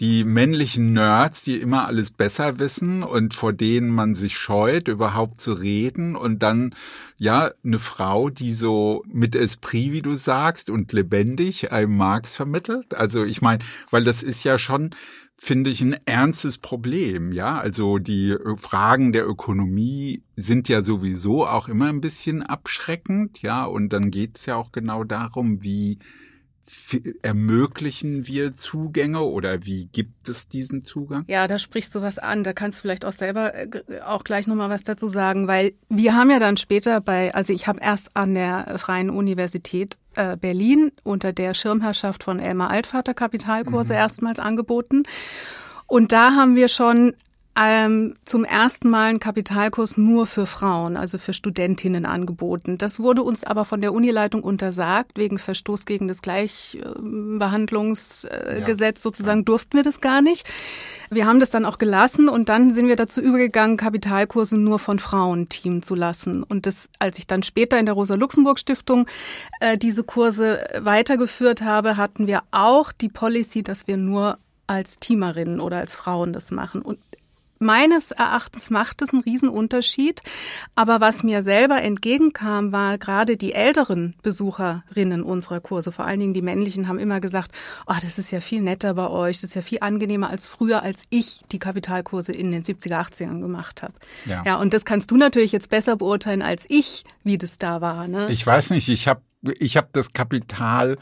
die 0.00 0.24
männlichen 0.24 0.94
Nerds, 0.94 1.42
die 1.42 1.60
immer 1.60 1.86
alles 1.86 2.10
besser 2.10 2.58
wissen 2.58 3.02
und 3.02 3.34
vor 3.34 3.52
denen 3.52 3.90
man 3.90 4.14
sich 4.14 4.36
scheut, 4.36 4.88
überhaupt 4.88 5.40
zu 5.40 5.52
reden 5.52 6.16
und 6.16 6.42
dann 6.42 6.74
ja 7.18 7.50
eine 7.62 7.78
Frau, 7.78 8.30
die 8.30 8.54
so 8.54 9.04
mit 9.06 9.34
Esprit, 9.34 9.92
wie 9.92 10.02
du 10.02 10.14
sagst, 10.14 10.70
und 10.70 10.92
lebendig 10.92 11.70
einem 11.70 11.96
Marx 11.96 12.34
vermittelt. 12.34 12.94
Also 12.94 13.24
ich 13.24 13.42
meine, 13.42 13.62
weil 13.90 14.02
das 14.02 14.22
ist 14.22 14.42
ja 14.42 14.56
schon 14.56 14.94
finde 15.42 15.70
ich 15.70 15.80
ein 15.80 15.96
ernstes 16.04 16.58
Problem, 16.58 17.32
ja. 17.32 17.58
Also 17.58 17.96
die 17.96 18.36
Fragen 18.56 19.12
der 19.12 19.26
Ökonomie 19.26 20.22
sind 20.36 20.68
ja 20.68 20.82
sowieso 20.82 21.46
auch 21.46 21.66
immer 21.66 21.88
ein 21.88 22.02
bisschen 22.02 22.42
abschreckend, 22.42 23.40
ja. 23.40 23.64
Und 23.64 23.94
dann 23.94 24.10
geht 24.10 24.36
es 24.36 24.44
ja 24.44 24.56
auch 24.56 24.70
genau 24.70 25.02
darum, 25.02 25.62
wie 25.62 25.98
ermöglichen 27.22 28.26
wir 28.26 28.52
Zugänge 28.52 29.20
oder 29.20 29.64
wie 29.64 29.86
gibt 29.86 30.28
es 30.28 30.48
diesen 30.48 30.84
Zugang? 30.84 31.24
Ja, 31.28 31.46
da 31.46 31.58
sprichst 31.58 31.94
du 31.94 32.00
was 32.00 32.18
an. 32.18 32.44
Da 32.44 32.52
kannst 32.52 32.78
du 32.78 32.82
vielleicht 32.82 33.04
auch 33.04 33.12
selber 33.12 33.54
äh, 33.54 33.68
auch 34.04 34.24
gleich 34.24 34.46
nochmal 34.46 34.70
was 34.70 34.82
dazu 34.82 35.06
sagen, 35.06 35.48
weil 35.48 35.74
wir 35.88 36.14
haben 36.14 36.30
ja 36.30 36.38
dann 36.38 36.56
später 36.56 37.00
bei, 37.00 37.34
also 37.34 37.52
ich 37.52 37.66
habe 37.66 37.80
erst 37.80 38.16
an 38.16 38.34
der 38.34 38.78
Freien 38.78 39.10
Universität 39.10 39.98
äh, 40.14 40.36
Berlin 40.36 40.92
unter 41.02 41.32
der 41.32 41.54
Schirmherrschaft 41.54 42.24
von 42.24 42.38
Elmar 42.38 42.70
Altvater 42.70 43.14
Kapitalkurse 43.14 43.92
mhm. 43.92 43.98
erstmals 43.98 44.38
angeboten. 44.38 45.04
Und 45.86 46.12
da 46.12 46.34
haben 46.34 46.56
wir 46.56 46.68
schon 46.68 47.14
ähm, 47.62 48.14
zum 48.24 48.44
ersten 48.44 48.88
Mal 48.88 49.10
einen 49.10 49.20
Kapitalkurs 49.20 49.98
nur 49.98 50.24
für 50.24 50.46
Frauen, 50.46 50.96
also 50.96 51.18
für 51.18 51.34
Studentinnen 51.34 52.06
angeboten. 52.06 52.78
Das 52.78 53.00
wurde 53.00 53.22
uns 53.22 53.44
aber 53.44 53.66
von 53.66 53.82
der 53.82 53.92
Unileitung 53.92 54.42
untersagt, 54.42 55.18
wegen 55.18 55.36
Verstoß 55.36 55.84
gegen 55.84 56.08
das 56.08 56.22
Gleichbehandlungsgesetz 56.22 59.00
ja. 59.00 59.02
sozusagen 59.02 59.44
durften 59.44 59.76
wir 59.76 59.82
das 59.82 60.00
gar 60.00 60.22
nicht. 60.22 60.50
Wir 61.10 61.26
haben 61.26 61.38
das 61.38 61.50
dann 61.50 61.66
auch 61.66 61.76
gelassen 61.76 62.30
und 62.30 62.48
dann 62.48 62.72
sind 62.72 62.88
wir 62.88 62.96
dazu 62.96 63.20
übergegangen, 63.20 63.76
Kapitalkurse 63.76 64.56
nur 64.56 64.78
von 64.78 64.98
Frauen 64.98 65.50
teamen 65.50 65.82
zu 65.82 65.94
lassen. 65.94 66.42
Und 66.42 66.64
das, 66.64 66.88
als 66.98 67.18
ich 67.18 67.26
dann 67.26 67.42
später 67.42 67.78
in 67.78 67.84
der 67.84 67.94
Rosa-Luxemburg-Stiftung 67.94 69.06
äh, 69.60 69.76
diese 69.76 70.04
Kurse 70.04 70.64
weitergeführt 70.78 71.60
habe, 71.60 71.98
hatten 71.98 72.26
wir 72.26 72.40
auch 72.52 72.92
die 72.92 73.10
Policy, 73.10 73.62
dass 73.62 73.86
wir 73.86 73.98
nur 73.98 74.38
als 74.70 75.00
Teamerinnen 75.00 75.60
oder 75.60 75.78
als 75.78 75.96
Frauen 75.96 76.32
das 76.32 76.52
machen. 76.52 76.80
Und 76.80 77.00
meines 77.60 78.10
Erachtens 78.10 78.70
macht 78.70 79.02
es 79.02 79.12
einen 79.12 79.22
Riesenunterschied. 79.22 80.22
Aber 80.74 81.00
was 81.00 81.22
mir 81.22 81.42
selber 81.42 81.80
entgegenkam, 81.82 82.72
war 82.72 82.98
gerade 82.98 83.36
die 83.36 83.52
älteren 83.52 84.16
Besucherinnen 84.22 85.22
unserer 85.22 85.60
Kurse, 85.60 85.92
vor 85.92 86.06
allen 86.06 86.18
Dingen 86.18 86.34
die 86.34 86.42
männlichen, 86.42 86.88
haben 86.88 86.98
immer 86.98 87.20
gesagt, 87.20 87.52
oh, 87.86 87.94
das 88.00 88.18
ist 88.18 88.30
ja 88.30 88.40
viel 88.40 88.62
netter 88.62 88.94
bei 88.94 89.08
euch, 89.08 89.40
das 89.40 89.50
ist 89.50 89.54
ja 89.54 89.62
viel 89.62 89.78
angenehmer 89.82 90.30
als 90.30 90.48
früher, 90.48 90.82
als 90.82 91.04
ich 91.10 91.40
die 91.52 91.58
Kapitalkurse 91.58 92.32
in 92.32 92.50
den 92.50 92.64
70er, 92.64 93.00
80ern 93.00 93.40
gemacht 93.40 93.82
habe. 93.82 93.94
Ja. 94.24 94.42
ja, 94.44 94.56
und 94.56 94.72
das 94.72 94.84
kannst 94.84 95.10
du 95.10 95.16
natürlich 95.16 95.52
jetzt 95.52 95.68
besser 95.68 95.96
beurteilen 95.96 96.42
als 96.42 96.64
ich, 96.68 97.04
wie 97.22 97.38
das 97.38 97.58
da 97.58 97.80
war. 97.80 98.08
Ne? 98.08 98.28
Ich 98.30 98.44
weiß 98.44 98.70
nicht, 98.70 98.88
ich 98.88 99.06
habe 99.06 99.20
ich 99.58 99.76
hab 99.76 99.92
das 99.92 100.12
Kapital 100.12 100.96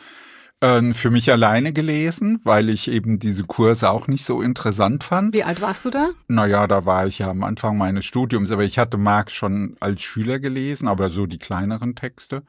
äh, 0.60 0.94
für 0.94 1.10
mich 1.10 1.30
alleine 1.30 1.72
gelesen, 1.72 2.40
weil 2.44 2.70
ich 2.70 2.90
eben 2.90 3.18
diese 3.18 3.44
Kurse 3.44 3.90
auch 3.90 4.08
nicht 4.08 4.24
so 4.24 4.42
interessant 4.42 5.04
fand. 5.04 5.34
Wie 5.34 5.44
alt 5.44 5.60
warst 5.60 5.84
du 5.84 5.90
da? 5.90 6.10
Naja, 6.28 6.66
da 6.66 6.84
war 6.84 7.06
ich 7.06 7.20
ja 7.20 7.28
am 7.28 7.44
Anfang 7.44 7.76
meines 7.76 8.04
Studiums, 8.04 8.50
aber 8.50 8.64
ich 8.64 8.78
hatte 8.78 8.96
Marx 8.96 9.34
schon 9.34 9.76
als 9.80 10.02
Schüler 10.02 10.38
gelesen, 10.38 10.88
aber 10.88 11.10
so 11.10 11.26
die 11.26 11.38
kleineren 11.38 11.94
Texte. 11.94 12.42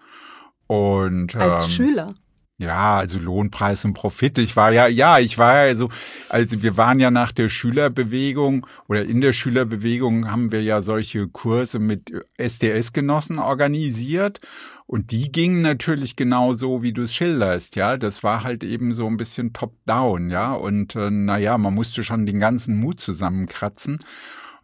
Und 0.68 1.36
als 1.36 1.64
ähm, 1.64 1.70
Schüler. 1.70 2.16
Ja, 2.62 2.98
also 2.98 3.20
Lohnpreis 3.20 3.86
und 3.86 3.94
Profit. 3.94 4.38
Ich 4.38 4.58
war 4.58 4.72
ja, 4.72 4.88
ja, 4.88 5.18
ich 5.18 5.38
war 5.38 5.66
ja 5.66 5.76
so, 5.78 5.90
also 6.28 6.62
wir 6.62 6.76
waren 6.76 7.00
ja 7.00 7.10
nach 7.10 7.32
der 7.32 7.48
Schülerbewegung 7.48 8.68
oder 8.90 9.06
in 9.06 9.22
der 9.22 9.32
Schülerbewegung 9.32 10.30
haben 10.30 10.52
wir 10.52 10.62
ja 10.62 10.82
solche 10.82 11.30
Kurse 11.30 11.80
mit 11.80 12.12
SDS-Genossen 12.38 13.40
organisiert. 13.40 14.42
Und 14.90 15.12
die 15.12 15.32
gingen 15.32 15.62
natürlich 15.62 16.16
genau 16.16 16.54
so, 16.54 16.82
wie 16.82 16.94
du 16.94 17.04
es 17.04 17.14
schilderst, 17.14 17.76
ja. 17.76 17.96
Das 17.96 18.24
war 18.24 18.44
halt 18.44 18.64
eben 18.64 18.92
so 18.92 19.06
ein 19.06 19.18
bisschen 19.18 19.54
top-down, 19.54 20.32
ja. 20.32 20.54
Und 20.54 20.96
äh, 20.96 21.12
naja, 21.12 21.60
man 21.60 21.76
musste 21.76 22.02
schon 22.02 22.26
den 22.26 22.40
ganzen 22.40 22.76
Mut 22.76 23.00
zusammenkratzen. 23.00 24.00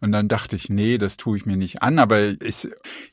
Und 0.00 0.10
dann 0.10 0.26
dachte 0.26 0.56
ich, 0.56 0.68
nee, 0.68 0.98
das 0.98 1.16
tue 1.16 1.36
ich 1.36 1.46
mir 1.46 1.56
nicht 1.56 1.80
an. 1.82 2.00
Aber 2.00 2.20
ich, 2.42 2.68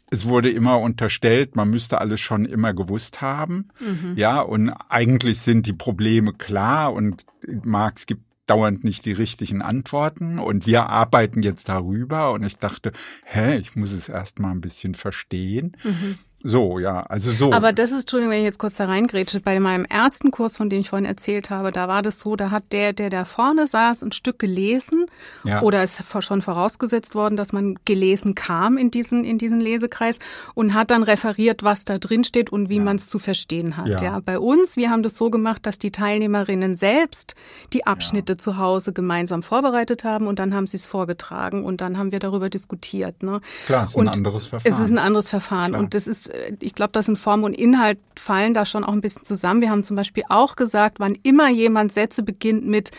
es 0.09 0.25
wurde 0.25 0.49
immer 0.49 0.79
unterstellt, 0.79 1.55
man 1.55 1.69
müsste 1.69 2.01
alles 2.01 2.19
schon 2.19 2.45
immer 2.45 2.73
gewusst 2.73 3.21
haben. 3.21 3.67
Mhm. 3.79 4.15
Ja, 4.15 4.41
und 4.41 4.71
eigentlich 4.89 5.39
sind 5.39 5.67
die 5.67 5.73
Probleme 5.73 6.33
klar 6.33 6.93
und 6.93 7.27
Marx 7.63 8.07
gibt 8.07 8.23
dauernd 8.47 8.83
nicht 8.83 9.05
die 9.05 9.13
richtigen 9.13 9.61
Antworten 9.61 10.39
und 10.39 10.65
wir 10.65 10.87
arbeiten 10.89 11.43
jetzt 11.43 11.69
darüber 11.69 12.31
und 12.33 12.43
ich 12.43 12.57
dachte, 12.57 12.91
hä, 13.23 13.57
ich 13.57 13.75
muss 13.75 13.91
es 13.91 14.09
erst 14.09 14.39
mal 14.39 14.51
ein 14.51 14.61
bisschen 14.61 14.95
verstehen. 14.95 15.77
Mhm. 15.83 16.17
So, 16.45 16.77
ja, 16.77 17.03
also 17.03 17.31
so. 17.31 17.53
Aber 17.53 17.71
das 17.71 17.91
ist, 17.91 18.01
Entschuldigung, 18.01 18.33
wenn 18.33 18.39
ich 18.39 18.45
jetzt 18.45 18.59
kurz 18.59 18.75
da 18.75 18.85
reingrätsche, 18.85 19.39
bei 19.39 19.57
meinem 19.61 19.85
ersten 19.85 20.29
Kurs, 20.29 20.57
von 20.57 20.69
dem 20.69 20.81
ich 20.81 20.89
vorhin 20.89 21.05
erzählt 21.05 21.49
habe, 21.49 21.71
da 21.71 21.87
war 21.87 22.01
das 22.01 22.19
so, 22.19 22.35
da 22.35 22.51
hat 22.51 22.65
der, 22.73 22.91
der 22.91 23.09
da 23.09 23.23
vorne 23.23 23.65
saß, 23.65 24.03
ein 24.03 24.11
Stück 24.11 24.39
gelesen 24.39 25.05
ja. 25.45 25.61
oder 25.61 25.81
ist 25.83 26.03
schon 26.19 26.41
vorausgesetzt 26.41 27.15
worden, 27.15 27.37
dass 27.37 27.53
man 27.53 27.79
gelesen 27.85 28.35
kam 28.35 28.77
in 28.77 28.91
diesen, 28.91 29.23
in 29.23 29.37
diesen 29.37 29.61
Lesekreis 29.61 30.19
und 30.53 30.73
hat 30.73 30.91
dann 30.91 31.03
referiert, 31.03 31.63
was 31.63 31.85
da 31.85 31.97
drin 31.97 32.25
steht 32.25 32.51
und 32.51 32.67
wie 32.67 32.77
ja. 32.77 32.83
man 32.83 32.97
es 32.97 33.07
zu 33.07 33.19
verstehen 33.19 33.77
hat. 33.77 33.87
Ja. 33.87 33.97
ja. 34.01 34.19
Bei 34.19 34.37
uns, 34.37 34.75
wir 34.75 34.89
haben 34.89 35.01
das 35.01 35.15
so 35.15 35.29
gemacht, 35.29 35.65
dass 35.65 35.79
die 35.79 35.91
Teilnehmerinnen 35.91 36.75
selbst 36.75 37.35
die 37.71 37.87
Abschnitte 37.87 38.35
zu 38.35 38.57
Hause 38.57 38.91
gemeinsam 38.91 39.43
vorbereitet 39.43 40.03
haben 40.03 40.27
und 40.27 40.39
dann 40.39 40.53
haben 40.53 40.67
sie 40.67 40.75
es 40.75 40.87
vorgetragen 40.87 41.63
und 41.63 41.79
dann 41.79 41.97
haben 41.97 42.11
wir 42.11 42.19
darüber 42.19 42.49
diskutiert. 42.49 43.23
Ne? 43.23 43.39
Klar, 43.65 43.85
es 43.85 43.91
ist 43.91 43.95
und 43.95 44.09
ein 44.09 44.13
anderes 44.15 44.47
Verfahren. 44.47 44.73
Es 44.73 44.79
ist 44.79 44.91
ein 44.91 44.97
anderes 44.97 45.29
Verfahren 45.29 45.71
Klar. 45.71 45.81
und 45.81 45.93
das 45.93 46.05
ist 46.05 46.32
ich 46.59 46.75
glaube, 46.75 46.91
das 46.93 47.05
sind 47.05 47.17
Form 47.17 47.43
und 47.43 47.53
Inhalt 47.53 47.99
fallen 48.15 48.53
da 48.53 48.65
schon 48.65 48.83
auch 48.83 48.93
ein 48.93 49.01
bisschen 49.01 49.23
zusammen. 49.23 49.61
Wir 49.61 49.69
haben 49.69 49.83
zum 49.83 49.95
Beispiel 49.95 50.23
auch 50.29 50.55
gesagt, 50.55 50.99
wann 50.99 51.17
immer 51.23 51.49
jemand 51.49 51.91
Sätze 51.91 52.23
beginnt 52.23 52.65
mit 52.65 52.91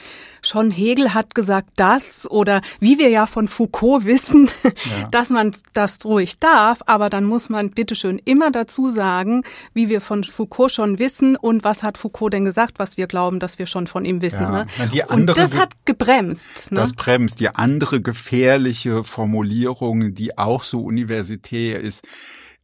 schon 0.42 0.70
Hegel 0.70 1.14
hat 1.14 1.34
gesagt 1.34 1.70
das 1.76 2.30
oder 2.30 2.60
wie 2.80 2.98
wir 2.98 3.08
ja 3.08 3.26
von 3.26 3.48
Foucault 3.48 4.04
wissen, 4.04 4.48
ja. 4.64 5.08
dass 5.10 5.30
man 5.30 5.52
das 5.72 6.04
ruhig 6.04 6.38
darf, 6.38 6.80
aber 6.86 7.10
dann 7.10 7.24
muss 7.24 7.48
man 7.48 7.70
bitteschön 7.70 8.20
immer 8.24 8.50
dazu 8.50 8.88
sagen, 8.88 9.42
wie 9.72 9.88
wir 9.88 10.00
von 10.00 10.24
Foucault 10.24 10.72
schon 10.72 10.98
wissen 10.98 11.36
und 11.36 11.64
was 11.64 11.82
hat 11.82 11.98
Foucault 11.98 12.32
denn 12.32 12.44
gesagt, 12.44 12.78
was 12.78 12.96
wir 12.96 13.06
glauben, 13.06 13.40
dass 13.40 13.58
wir 13.58 13.66
schon 13.66 13.86
von 13.86 14.04
ihm 14.04 14.20
wissen. 14.20 14.42
Ja. 14.42 14.50
Ne? 14.50 14.66
Na, 14.78 15.06
und 15.14 15.26
das 15.36 15.56
hat 15.56 15.72
gebremst. 15.84 16.72
Ne? 16.72 16.80
Das 16.80 16.92
bremst. 16.92 17.40
Die 17.40 17.48
andere 17.48 18.00
gefährliche 18.00 19.04
Formulierung, 19.04 20.14
die 20.14 20.36
auch 20.36 20.62
so 20.62 20.80
universitär 20.82 21.80
ist, 21.80 22.04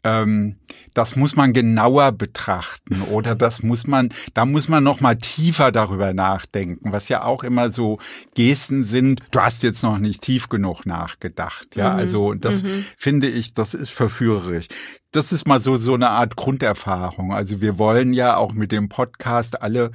ähm, 0.04 0.56
das 0.94 1.16
muss 1.16 1.36
man 1.36 1.52
genauer 1.52 2.12
betrachten 2.12 3.02
oder 3.10 3.34
das 3.34 3.62
muss 3.62 3.86
man, 3.86 4.08
da 4.34 4.44
muss 4.44 4.68
man 4.68 4.82
noch 4.82 5.00
mal 5.00 5.16
tiefer 5.16 5.72
darüber 5.72 6.12
nachdenken, 6.12 6.92
was 6.92 7.08
ja 7.08 7.24
auch 7.24 7.44
immer 7.44 7.70
so 7.70 7.98
Gesten 8.34 8.82
sind. 8.82 9.20
Du 9.30 9.40
hast 9.40 9.62
jetzt 9.62 9.82
noch 9.82 9.98
nicht 9.98 10.22
tief 10.22 10.48
genug 10.48 10.86
nachgedacht, 10.86 11.76
ja. 11.76 11.92
Mhm. 11.92 11.98
Also 11.98 12.34
das 12.34 12.62
mhm. 12.62 12.84
finde 12.96 13.28
ich, 13.28 13.52
das 13.52 13.74
ist 13.74 13.90
verführerisch. 13.90 14.66
Das 15.12 15.32
ist 15.32 15.46
mal 15.46 15.60
so 15.60 15.76
so 15.76 15.94
eine 15.94 16.10
Art 16.10 16.36
Grunderfahrung. 16.36 17.34
Also 17.34 17.60
wir 17.60 17.78
wollen 17.78 18.12
ja 18.12 18.36
auch 18.36 18.52
mit 18.52 18.72
dem 18.72 18.88
Podcast 18.88 19.62
alle 19.62 19.90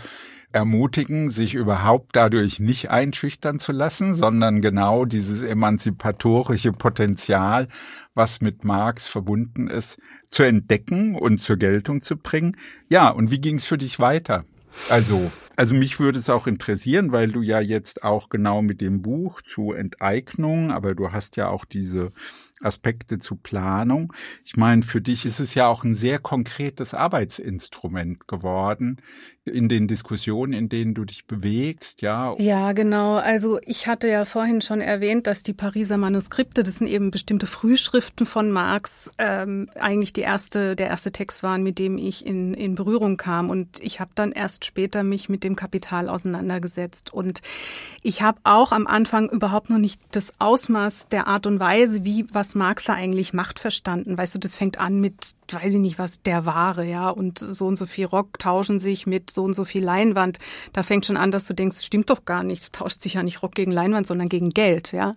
ermutigen, 0.56 1.30
sich 1.30 1.54
überhaupt 1.54 2.16
dadurch 2.16 2.62
nicht 2.62 2.90
einschüchtern 2.90 3.60
zu 3.60 3.74
lassen, 3.74 4.14
sondern 4.14 4.62
genau 4.62 5.04
dieses 5.04 5.44
emanzipatorische 5.44 6.72
Potenzial, 6.72 7.68
was 8.14 8.40
mit 8.40 8.64
Marx 8.64 9.06
verbunden 9.08 9.68
ist, 9.68 10.00
zu 10.32 10.44
entdecken 10.44 11.16
und 11.16 11.44
zur 11.44 11.58
Geltung 11.58 12.00
zu 12.00 12.16
bringen. 12.16 12.56
Ja, 12.90 13.10
und 13.10 13.32
wie 13.32 13.42
ging 13.42 13.58
es 13.58 13.66
für 13.66 13.78
dich 13.78 14.00
weiter? 14.00 14.46
Also, 14.90 15.30
also 15.58 15.74
mich 15.74 16.00
würde 16.00 16.20
es 16.20 16.30
auch 16.30 16.48
interessieren, 16.48 17.12
weil 17.12 17.32
du 17.32 17.42
ja 17.42 17.60
jetzt 17.60 18.04
auch 18.04 18.30
genau 18.30 18.62
mit 18.62 18.80
dem 18.80 19.02
Buch 19.02 19.42
zu 19.42 19.74
Enteignung, 19.74 20.72
aber 20.72 20.96
du 20.96 21.12
hast 21.12 21.36
ja 21.36 21.50
auch 21.50 21.66
diese 21.66 22.12
Aspekte 22.62 23.20
zu 23.20 23.36
Planung. 23.36 24.14
Ich 24.46 24.56
meine, 24.56 24.84
für 24.84 25.02
dich 25.02 25.26
ist 25.26 25.40
es 25.40 25.54
ja 25.54 25.68
auch 25.68 25.84
ein 25.84 25.94
sehr 25.94 26.20
konkretes 26.20 26.94
Arbeitsinstrument 26.94 28.28
geworden 28.28 29.02
in 29.46 29.70
den 29.70 29.88
Diskussionen, 29.88 30.54
in 30.54 30.70
denen 30.70 30.96
du 30.96 31.06
dich 31.06 31.26
bewegst, 31.26 32.02
ja. 32.02 32.36
Ja, 32.40 32.74
genau. 32.74 33.16
Also 33.16 33.60
ich 33.64 33.86
hatte 33.86 34.10
ja 34.10 34.26
vorhin 34.26 34.62
schon 34.62 34.82
erwähnt, 34.82 35.28
dass 35.28 35.44
die 35.44 35.54
Pariser 35.54 35.98
Manuskripte, 35.98 36.64
das 36.64 36.78
sind 36.78 36.88
eben 36.88 37.12
bestimmte 37.12 37.46
Frühschriften 37.46 38.26
von 38.26 38.52
Marx, 38.52 39.12
ähm, 39.20 39.70
eigentlich 39.76 40.14
die 40.14 40.22
erste, 40.22 40.76
der 40.76 40.88
erste 40.88 41.12
Text 41.12 41.44
waren, 41.44 41.62
mit 41.62 41.78
dem 41.78 42.00
ich 42.00 42.26
in, 42.26 42.56
in 42.56 42.74
Berührung 42.74 43.18
kam. 43.18 43.52
Und 43.52 43.80
ich 43.82 44.00
habe 44.00 44.12
dann 44.16 44.32
erst 44.32 44.66
später 44.66 45.04
mich 45.04 45.30
mit 45.30 45.44
dem 45.44 45.56
Kapital 45.56 46.10
auseinandergesetzt. 46.10 47.14
Und 47.14 47.42
ich 48.02 48.24
habe 48.24 48.40
auch 48.44 48.72
am 48.72 48.88
Anfang 48.88 49.30
überhaupt 49.30 49.70
noch 49.70 49.78
nicht 49.78 50.02
das 50.12 50.34
Ausmaß 50.40 51.10
der 51.10 51.28
Art 51.28 51.46
und 51.46 51.60
Weise, 51.60 52.04
wie 52.04 52.26
was 52.32 52.56
Marx 52.56 52.86
da 52.86 52.94
eigentlich 52.94 53.34
macht, 53.34 53.60
verstanden. 53.60 54.18
Weißt 54.18 54.34
du, 54.34 54.40
das 54.40 54.58
fängt 54.58 54.80
an 54.80 55.00
mit, 55.00 55.36
weiß 55.52 55.76
ich 55.76 55.80
nicht 55.80 56.00
was, 56.00 56.24
der 56.24 56.48
Ware, 56.48 56.84
ja, 56.84 57.10
und 57.10 57.38
so 57.38 57.68
und 57.68 57.78
so 57.78 57.86
viel 57.86 58.06
Rock 58.06 58.40
tauschen 58.40 58.80
sich 58.80 59.06
mit 59.06 59.35
so 59.36 59.44
und 59.44 59.54
so 59.54 59.66
viel 59.66 59.84
Leinwand. 59.84 60.40
Da 60.74 60.82
fängt 60.82 61.06
schon 61.06 61.18
an, 61.18 61.32
dass 61.32 61.46
du 61.46 61.54
denkst, 61.54 61.82
stimmt 61.84 62.10
doch 62.10 62.26
gar 62.26 62.44
nicht, 62.44 62.74
tauscht 62.74 63.02
sich 63.02 63.14
ja 63.14 63.24
nicht 63.24 63.44
Rock 63.44 63.54
gegen 63.54 63.72
Leinwand, 63.72 64.08
sondern 64.08 64.30
gegen 64.30 64.50
Geld, 64.50 64.92
ja. 64.92 65.14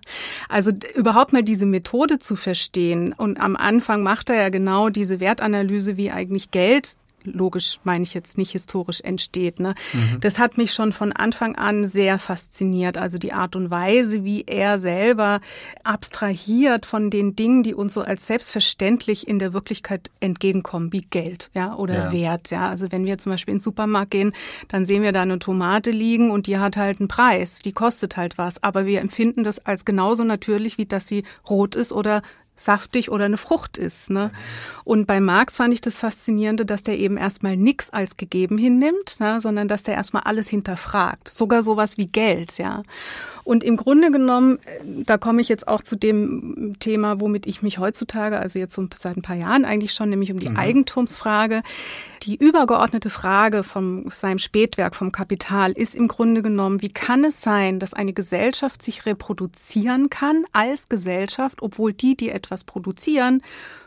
Also 0.48 0.72
überhaupt 0.94 1.32
mal 1.32 1.42
diese 1.42 1.66
Methode 1.66 2.18
zu 2.18 2.36
verstehen. 2.36 3.14
Und 3.16 3.40
am 3.40 3.56
Anfang 3.56 4.02
macht 4.02 4.30
er 4.30 4.36
ja 4.36 4.48
genau 4.50 4.90
diese 4.90 5.20
Wertanalyse, 5.20 5.96
wie 5.96 6.10
eigentlich 6.10 6.50
Geld 6.50 6.96
logisch 7.24 7.80
meine 7.84 8.04
ich 8.04 8.14
jetzt 8.14 8.38
nicht 8.38 8.52
historisch 8.52 9.00
entsteht. 9.00 9.60
Ne? 9.60 9.74
Mhm. 9.92 10.20
Das 10.20 10.38
hat 10.38 10.56
mich 10.56 10.72
schon 10.72 10.92
von 10.92 11.12
Anfang 11.12 11.56
an 11.56 11.86
sehr 11.86 12.18
fasziniert. 12.18 12.96
Also 12.96 13.18
die 13.18 13.32
Art 13.32 13.56
und 13.56 13.70
Weise, 13.70 14.24
wie 14.24 14.44
er 14.46 14.78
selber 14.78 15.40
abstrahiert 15.84 16.86
von 16.86 17.10
den 17.10 17.36
Dingen, 17.36 17.62
die 17.62 17.74
uns 17.74 17.94
so 17.94 18.02
als 18.02 18.26
selbstverständlich 18.26 19.28
in 19.28 19.38
der 19.38 19.52
Wirklichkeit 19.52 20.10
entgegenkommen, 20.20 20.92
wie 20.92 21.02
Geld, 21.02 21.50
ja, 21.54 21.74
oder 21.74 21.94
ja. 21.94 22.12
Wert. 22.12 22.50
Ja, 22.50 22.68
also 22.68 22.90
wenn 22.92 23.04
wir 23.04 23.18
zum 23.18 23.32
Beispiel 23.32 23.52
in 23.52 23.58
den 23.58 23.62
Supermarkt 23.62 24.10
gehen, 24.10 24.32
dann 24.68 24.84
sehen 24.84 25.02
wir 25.02 25.12
da 25.12 25.22
eine 25.22 25.38
Tomate 25.38 25.90
liegen 25.90 26.30
und 26.30 26.46
die 26.46 26.58
hat 26.58 26.76
halt 26.76 27.00
einen 27.00 27.08
Preis, 27.08 27.58
die 27.60 27.72
kostet 27.72 28.16
halt 28.16 28.38
was. 28.38 28.62
Aber 28.62 28.86
wir 28.86 29.00
empfinden 29.00 29.44
das 29.44 29.64
als 29.64 29.84
genauso 29.84 30.24
natürlich, 30.24 30.78
wie 30.78 30.86
dass 30.86 31.08
sie 31.08 31.24
rot 31.48 31.74
ist 31.74 31.92
oder 31.92 32.22
saftig 32.58 33.10
oder 33.10 33.24
eine 33.24 33.36
Frucht 33.36 33.78
ist. 33.78 34.10
Ne? 34.10 34.30
Und 34.84 35.06
bei 35.06 35.20
Marx 35.20 35.56
fand 35.56 35.72
ich 35.72 35.80
das 35.80 35.98
Faszinierende, 35.98 36.66
dass 36.66 36.82
der 36.82 36.98
eben 36.98 37.16
erstmal 37.16 37.56
nichts 37.56 37.90
als 37.90 38.16
gegeben 38.16 38.58
hinnimmt, 38.58 39.20
ne? 39.20 39.40
sondern 39.40 39.68
dass 39.68 39.82
der 39.82 39.94
erstmal 39.94 40.22
alles 40.24 40.48
hinterfragt. 40.48 41.28
Sogar 41.28 41.62
sowas 41.62 41.98
wie 41.98 42.06
Geld, 42.08 42.58
ja. 42.58 42.82
Und 43.48 43.64
im 43.64 43.78
Grunde 43.78 44.10
genommen, 44.10 44.58
da 44.84 45.16
komme 45.16 45.40
ich 45.40 45.48
jetzt 45.48 45.68
auch 45.68 45.82
zu 45.82 45.96
dem 45.96 46.76
Thema, 46.80 47.18
womit 47.18 47.46
ich 47.46 47.62
mich 47.62 47.78
heutzutage, 47.78 48.38
also 48.38 48.58
jetzt 48.58 48.74
so 48.74 48.86
seit 48.94 49.16
ein 49.16 49.22
paar 49.22 49.36
Jahren 49.36 49.64
eigentlich 49.64 49.94
schon, 49.94 50.10
nämlich 50.10 50.30
um 50.30 50.38
die 50.38 50.50
mhm. 50.50 50.58
Eigentumsfrage. 50.58 51.62
Die 52.24 52.36
übergeordnete 52.36 53.08
Frage 53.08 53.62
von 53.64 54.10
seinem 54.10 54.38
Spätwerk, 54.38 54.94
vom 54.94 55.12
Kapital, 55.12 55.72
ist 55.72 55.94
im 55.94 56.08
Grunde 56.08 56.42
genommen, 56.42 56.82
wie 56.82 56.90
kann 56.90 57.24
es 57.24 57.40
sein, 57.40 57.80
dass 57.80 57.94
eine 57.94 58.12
Gesellschaft 58.12 58.82
sich 58.82 59.06
reproduzieren 59.06 60.10
kann 60.10 60.44
als 60.52 60.90
Gesellschaft, 60.90 61.62
obwohl 61.62 61.94
die, 61.94 62.18
die 62.18 62.28
etwas 62.28 62.64
produzieren, 62.64 63.40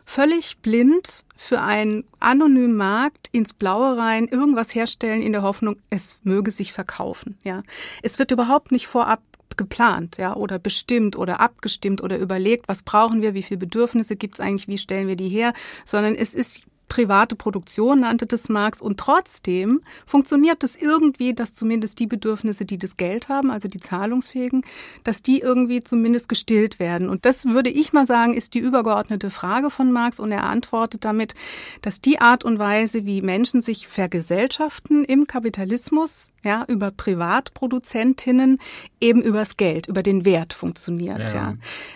völlig 0.05 0.57
blind 0.57 1.23
für 1.37 1.61
einen 1.61 2.03
anonymen 2.19 2.75
Markt 2.75 3.29
ins 3.31 3.53
Blaue 3.53 3.97
rein 3.97 4.27
irgendwas 4.27 4.73
herstellen 4.73 5.21
in 5.21 5.31
der 5.31 5.43
Hoffnung, 5.43 5.77
es 5.91 6.17
möge 6.23 6.51
sich 6.51 6.73
verkaufen. 6.73 7.37
Ja, 7.43 7.63
es 8.01 8.17
wird 8.17 8.31
überhaupt 8.31 8.71
nicht 8.71 8.87
vorab 8.87 9.21
geplant, 9.61 10.17
ja, 10.17 10.35
oder 10.35 10.57
bestimmt 10.57 11.15
oder 11.15 11.39
abgestimmt 11.39 12.01
oder 12.01 12.17
überlegt, 12.17 12.67
was 12.67 12.81
brauchen 12.81 13.21
wir, 13.21 13.33
wie 13.33 13.43
viele 13.43 13.59
Bedürfnisse 13.59 14.15
gibt 14.15 14.35
es 14.35 14.39
eigentlich, 14.39 14.67
wie 14.67 14.77
stellen 14.77 15.07
wir 15.07 15.15
die 15.15 15.29
her, 15.29 15.53
sondern 15.85 16.15
es 16.15 16.33
ist 16.33 16.65
private 16.91 17.37
Produktion, 17.37 18.01
nannte 18.01 18.25
das 18.25 18.49
Marx. 18.49 18.81
Und 18.81 18.99
trotzdem 18.99 19.79
funktioniert 20.05 20.61
es 20.61 20.73
das 20.73 20.81
irgendwie, 20.81 21.33
dass 21.33 21.53
zumindest 21.53 21.99
die 21.99 22.05
Bedürfnisse, 22.05 22.65
die 22.65 22.77
das 22.77 22.97
Geld 22.97 23.29
haben, 23.29 23.49
also 23.49 23.69
die 23.69 23.79
Zahlungsfähigen, 23.79 24.65
dass 25.05 25.23
die 25.23 25.39
irgendwie 25.39 25.79
zumindest 25.79 26.27
gestillt 26.27 26.79
werden. 26.79 27.07
Und 27.07 27.25
das 27.25 27.45
würde 27.45 27.69
ich 27.69 27.93
mal 27.93 28.05
sagen, 28.05 28.33
ist 28.33 28.55
die 28.55 28.59
übergeordnete 28.59 29.29
Frage 29.29 29.69
von 29.69 29.93
Marx. 29.93 30.19
Und 30.19 30.33
er 30.33 30.43
antwortet 30.43 31.05
damit, 31.05 31.33
dass 31.81 32.01
die 32.01 32.19
Art 32.19 32.43
und 32.43 32.59
Weise, 32.59 33.05
wie 33.05 33.21
Menschen 33.21 33.61
sich 33.61 33.87
vergesellschaften 33.87 35.05
im 35.05 35.27
Kapitalismus, 35.27 36.33
ja, 36.43 36.65
über 36.67 36.91
Privatproduzentinnen, 36.91 38.59
eben 38.99 39.21
übers 39.21 39.55
Geld, 39.55 39.87
über 39.87 40.03
den 40.03 40.25
Wert 40.25 40.53
funktioniert. 40.53 41.29
Ja. 41.29 41.35
ja. 41.35 41.53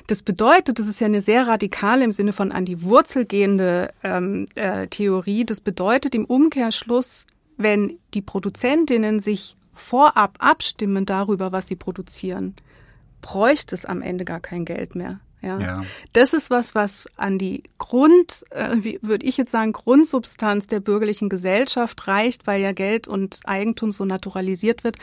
Das 0.07 0.23
bedeutet, 0.23 0.79
das 0.79 0.87
ist 0.87 1.01
ja 1.01 1.07
eine 1.07 1.19
sehr 1.19 1.47
radikale 1.47 2.05
im 2.05 2.11
Sinne 2.11 2.31
von 2.31 2.53
an 2.53 2.63
die 2.63 2.81
Wurzel 2.81 3.25
gehende 3.25 3.93
ähm, 4.03 4.45
äh, 4.55 4.84
Theorie. 4.89 5.45
Das 5.45 5.61
bedeutet 5.61 6.15
im 6.15 6.25
Umkehrschluss, 6.25 7.25
wenn 7.57 7.99
die 8.13 8.21
Produzentinnen 8.21 9.19
sich 9.19 9.55
vorab 9.73 10.37
abstimmen 10.39 11.05
darüber, 11.05 11.51
was 11.51 11.67
sie 11.67 11.75
produzieren, 11.75 12.55
bräuchte 13.21 13.75
es 13.75 13.85
am 13.85 14.01
Ende 14.01 14.25
gar 14.25 14.39
kein 14.39 14.65
Geld 14.65 14.95
mehr. 14.95 15.19
Ja. 15.41 15.59
ja. 15.59 15.85
Das 16.13 16.33
ist 16.33 16.49
was, 16.49 16.73
was 16.73 17.05
an 17.17 17.37
die 17.37 17.63
Grund, 17.77 18.45
äh, 18.49 18.77
wie 18.77 18.99
würde 19.01 19.25
ich 19.25 19.37
jetzt 19.37 19.51
sagen, 19.51 19.73
Grundsubstanz 19.73 20.67
der 20.67 20.79
bürgerlichen 20.79 21.29
Gesellschaft 21.29 22.07
reicht, 22.07 22.47
weil 22.47 22.61
ja 22.61 22.71
Geld 22.71 23.07
und 23.07 23.41
Eigentum 23.45 23.91
so 23.91 24.05
naturalisiert 24.05 24.83
wird. 24.83 24.97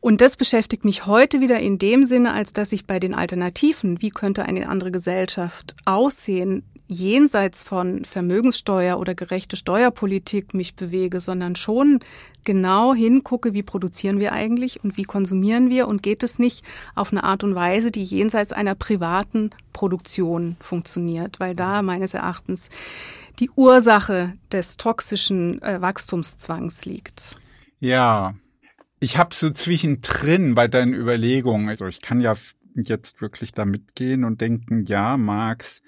Und 0.00 0.20
das 0.20 0.36
beschäftigt 0.36 0.84
mich 0.84 1.06
heute 1.06 1.40
wieder 1.40 1.58
in 1.60 1.78
dem 1.78 2.04
Sinne, 2.04 2.32
als 2.32 2.52
dass 2.52 2.72
ich 2.72 2.86
bei 2.86 2.98
den 2.98 3.14
Alternativen, 3.14 4.00
wie 4.00 4.10
könnte 4.10 4.44
eine 4.44 4.68
andere 4.68 4.90
Gesellschaft 4.90 5.76
aussehen, 5.84 6.64
jenseits 6.88 7.62
von 7.62 8.04
Vermögenssteuer 8.04 8.98
oder 8.98 9.14
gerechte 9.14 9.56
Steuerpolitik 9.56 10.54
mich 10.54 10.74
bewege, 10.74 11.20
sondern 11.20 11.54
schon 11.54 12.00
genau 12.44 12.94
hingucke, 12.94 13.52
wie 13.52 13.62
produzieren 13.62 14.18
wir 14.18 14.32
eigentlich 14.32 14.82
und 14.82 14.96
wie 14.96 15.02
konsumieren 15.04 15.68
wir 15.68 15.86
und 15.86 16.02
geht 16.02 16.22
es 16.22 16.38
nicht 16.38 16.64
auf 16.94 17.12
eine 17.12 17.24
Art 17.24 17.44
und 17.44 17.54
Weise, 17.54 17.90
die 17.90 18.04
jenseits 18.04 18.52
einer 18.52 18.74
privaten 18.74 19.50
Produktion 19.74 20.56
funktioniert, 20.60 21.38
weil 21.40 21.54
da 21.54 21.82
meines 21.82 22.14
Erachtens 22.14 22.70
die 23.38 23.50
Ursache 23.50 24.32
des 24.50 24.78
toxischen 24.78 25.62
äh, 25.62 25.80
Wachstumszwangs 25.80 26.86
liegt. 26.86 27.36
Ja, 27.78 28.34
ich 28.98 29.18
habe 29.18 29.34
so 29.34 29.50
zwischendrin 29.50 30.54
bei 30.54 30.68
deinen 30.68 30.94
Überlegungen, 30.94 31.68
also 31.68 31.86
ich 31.86 32.00
kann 32.00 32.20
ja 32.20 32.34
jetzt 32.74 33.20
wirklich 33.20 33.52
da 33.52 33.64
mitgehen 33.64 34.24
und 34.24 34.40
denken, 34.40 34.84
ja, 34.86 35.16
Marx 35.16 35.82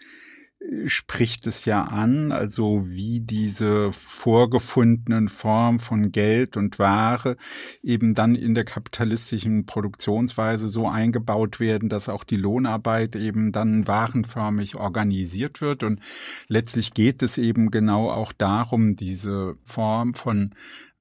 spricht 0.87 1.47
es 1.47 1.65
ja 1.65 1.85
an, 1.85 2.33
also 2.33 2.87
wie 2.91 3.21
diese 3.21 3.93
vorgefundenen 3.93 5.31
Formen 5.31 5.79
von 5.79 6.13
Geld 6.13 6.57
und 6.57 6.79
Ware 6.79 7.37
eben 7.83 8.15
dann 8.15 8.35
in 8.35 8.55
der 8.55 8.65
kapitalistischen 8.65 9.65
Produktionsweise 9.65 10.69
so 10.69 10.87
eingebaut 10.87 11.61
werden, 11.61 11.89
dass 11.89 12.11
auch 12.11 12.25
die 12.25 12.37
Lohnarbeit 12.37 13.17
eben 13.17 13.53
dann 13.53 13.89
warenförmig 13.89 14.77
organisiert 14.77 15.63
wird. 15.63 15.83
Und 15.83 16.01
letztlich 16.47 16.93
geht 16.93 17.23
es 17.23 17.39
eben 17.39 17.71
genau 17.71 18.11
auch 18.11 18.33
darum, 18.33 18.97
diese 18.97 19.57
Form 19.65 20.13
von 20.13 20.55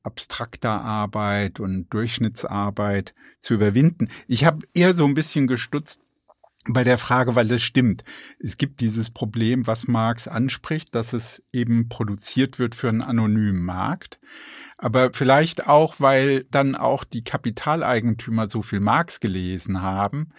abstrakter 0.04 0.82
Arbeit 0.82 1.60
und 1.60 1.90
Durchschnittsarbeit 1.94 3.14
zu 3.40 3.56
überwinden. 3.56 4.08
Ich 4.28 4.46
habe 4.46 4.66
eher 4.74 4.96
so 4.96 5.06
ein 5.06 5.14
bisschen 5.14 5.48
gestutzt 5.48 6.02
bei 6.74 6.84
der 6.84 6.98
Frage, 6.98 7.36
weil 7.36 7.48
das 7.48 7.64
stimmt. 7.64 8.04
Es 8.40 8.58
gibt 8.58 8.80
dieses 8.80 9.10
Problem, 9.10 9.68
was 9.68 9.88
Marx 9.88 10.28
anspricht, 10.28 10.94
dass 10.96 11.14
es 11.14 11.44
eben 11.52 11.90
produziert 11.90 12.60
wird 12.60 12.76
für 12.76 12.90
einen 12.90 13.02
anonymen 13.02 13.64
Markt. 13.64 14.20
Aber 14.82 15.12
vielleicht 15.12 15.68
auch, 15.68 15.96
weil 15.98 16.46
dann 16.52 16.76
auch 16.76 17.04
die 17.04 17.24
Kapitaleigentümer 17.24 18.50
so 18.50 18.62
viel 18.62 18.80
Marx 18.80 19.20
gelesen 19.20 19.82
haben. 19.82 20.30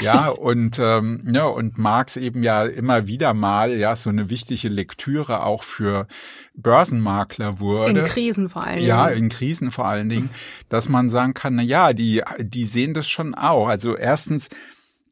Ja, 0.00 0.28
und, 0.28 0.78
ähm, 0.78 1.28
ja, 1.30 1.44
und 1.44 1.76
Marx 1.76 2.16
eben 2.16 2.42
ja 2.42 2.64
immer 2.64 3.06
wieder 3.06 3.34
mal, 3.34 3.72
ja, 3.76 3.94
so 3.94 4.08
eine 4.08 4.30
wichtige 4.30 4.68
Lektüre 4.68 5.44
auch 5.44 5.62
für 5.62 6.06
Börsenmakler 6.54 7.60
wurde. 7.60 8.00
In 8.00 8.06
Krisen 8.06 8.48
vor 8.48 8.64
allen 8.64 8.76
Dingen. 8.76 8.88
Ja, 8.88 9.08
in 9.08 9.28
Krisen 9.28 9.70
vor 9.70 9.86
allen 9.86 10.08
Dingen, 10.08 10.30
dass 10.70 10.88
man 10.88 11.10
sagen 11.10 11.34
kann, 11.34 11.56
na 11.56 11.62
ja, 11.62 11.92
die, 11.92 12.22
die 12.38 12.64
sehen 12.64 12.94
das 12.94 13.10
schon 13.10 13.34
auch. 13.34 13.68
Also 13.68 13.94
erstens, 13.94 14.48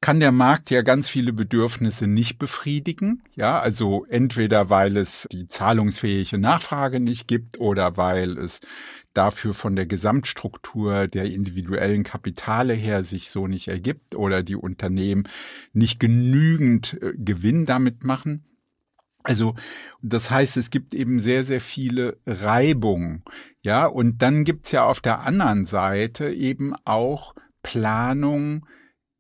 kann 0.01 0.19
der 0.19 0.33
Markt 0.33 0.71
ja 0.71 0.81
ganz 0.81 1.09
viele 1.09 1.33
Bedürfnisse 1.33 2.07
nicht 2.07 2.39
befriedigen. 2.39 3.23
Ja, 3.35 3.59
also 3.59 4.07
entweder 4.09 4.71
weil 4.71 4.97
es 4.97 5.27
die 5.31 5.47
zahlungsfähige 5.47 6.39
Nachfrage 6.39 7.01
nicht 7.01 7.29
gibt 7.29 7.61
oder 7.61 7.97
weil 7.97 8.39
es 8.39 8.61
dafür 9.13 9.53
von 9.53 9.77
der 9.77 9.87
Gesamtstruktur 9.87 11.07
der 11.07 11.25
individuellen 11.27 12.05
Kapitale 12.05 12.75
her 12.75 13.05
sich 13.05 13.29
so 13.29 13.47
nicht 13.47 13.69
ergibt 13.69 14.15
oder 14.15 14.43
die 14.43 14.57
Unternehmen 14.57 15.25
nicht 15.73 16.01
genügend 16.01 16.97
äh, 17.03 17.13
Gewinn 17.17 17.67
damit 17.67 18.05
machen. 18.05 18.45
Also, 19.23 19.55
das 20.01 20.31
heißt, 20.31 20.57
es 20.57 20.71
gibt 20.71 20.95
eben 20.95 21.19
sehr, 21.21 21.45
sehr 21.45 21.61
viele 21.61 22.17
Reibungen. 22.25 23.23
Ja, 23.63 23.85
und 23.85 24.23
dann 24.23 24.45
gibt's 24.45 24.73
ja 24.73 24.85
auf 24.85 25.01
der 25.01 25.21
anderen 25.21 25.67
Seite 25.67 26.31
eben 26.31 26.75
auch 26.87 27.35
Planung, 27.63 28.65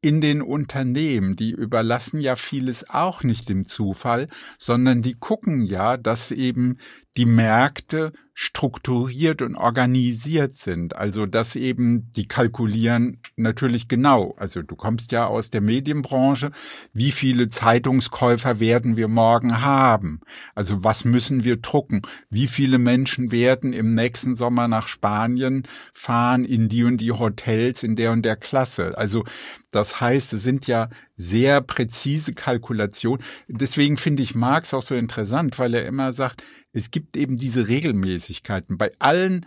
in 0.02 0.20
den 0.20 0.40
Unternehmen, 0.40 1.36
die 1.36 1.50
überlassen 1.50 2.20
ja 2.20 2.36
vieles 2.36 2.88
auch 2.88 3.22
nicht 3.22 3.48
dem 3.48 3.64
Zufall, 3.64 4.28
sondern 4.58 5.02
die 5.02 5.14
gucken 5.14 5.62
ja, 5.62 5.96
dass 5.96 6.30
eben 6.30 6.78
die 7.16 7.26
Märkte 7.26 8.12
strukturiert 8.42 9.42
und 9.42 9.54
organisiert 9.54 10.52
sind. 10.52 10.96
Also 10.96 11.26
dass 11.26 11.56
eben 11.56 12.10
die 12.12 12.26
kalkulieren 12.26 13.18
natürlich 13.36 13.86
genau. 13.86 14.34
Also 14.38 14.62
du 14.62 14.76
kommst 14.76 15.12
ja 15.12 15.26
aus 15.26 15.50
der 15.50 15.60
Medienbranche. 15.60 16.50
Wie 16.94 17.10
viele 17.10 17.48
Zeitungskäufer 17.48 18.58
werden 18.58 18.96
wir 18.96 19.08
morgen 19.08 19.60
haben? 19.60 20.20
Also 20.54 20.82
was 20.82 21.04
müssen 21.04 21.44
wir 21.44 21.58
drucken? 21.58 22.00
Wie 22.30 22.46
viele 22.46 22.78
Menschen 22.78 23.30
werden 23.30 23.74
im 23.74 23.94
nächsten 23.94 24.36
Sommer 24.36 24.68
nach 24.68 24.86
Spanien 24.86 25.64
fahren 25.92 26.46
in 26.46 26.70
die 26.70 26.84
und 26.84 26.98
die 26.98 27.12
Hotels 27.12 27.82
in 27.82 27.94
der 27.94 28.12
und 28.12 28.22
der 28.22 28.36
Klasse? 28.36 28.96
Also 28.96 29.24
das 29.70 30.00
heißt, 30.00 30.32
es 30.32 30.42
sind 30.42 30.66
ja 30.66 30.88
sehr 31.20 31.60
präzise 31.60 32.32
Kalkulationen. 32.32 33.24
Deswegen 33.46 33.96
finde 33.96 34.22
ich 34.22 34.34
Marx 34.34 34.72
auch 34.74 34.82
so 34.82 34.94
interessant, 34.94 35.58
weil 35.58 35.74
er 35.74 35.86
immer 35.86 36.12
sagt, 36.12 36.42
es 36.72 36.90
gibt 36.90 37.16
eben 37.16 37.36
diese 37.36 37.68
Regelmäßigkeiten 37.68 38.78
bei 38.78 38.92
allen 38.98 39.46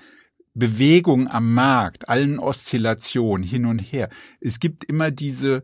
Bewegungen 0.53 1.27
am 1.27 1.53
Markt, 1.53 2.09
allen 2.09 2.37
Oszillationen 2.37 3.43
hin 3.43 3.65
und 3.65 3.79
her. 3.79 4.09
Es 4.39 4.59
gibt 4.59 4.83
immer 4.83 5.09
diese, 5.09 5.63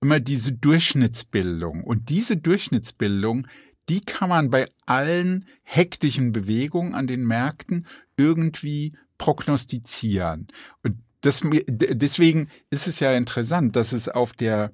immer 0.00 0.18
diese 0.18 0.52
Durchschnittsbildung. 0.52 1.84
Und 1.84 2.08
diese 2.08 2.36
Durchschnittsbildung, 2.36 3.46
die 3.88 4.00
kann 4.00 4.28
man 4.28 4.50
bei 4.50 4.66
allen 4.86 5.46
hektischen 5.62 6.32
Bewegungen 6.32 6.94
an 6.94 7.06
den 7.06 7.24
Märkten 7.24 7.86
irgendwie 8.16 8.96
prognostizieren. 9.18 10.48
Und 10.82 10.96
das, 11.20 11.42
deswegen 11.68 12.48
ist 12.70 12.86
es 12.86 13.00
ja 13.00 13.16
interessant, 13.16 13.76
dass 13.76 13.92
es 13.92 14.08
auf 14.08 14.32
der 14.32 14.72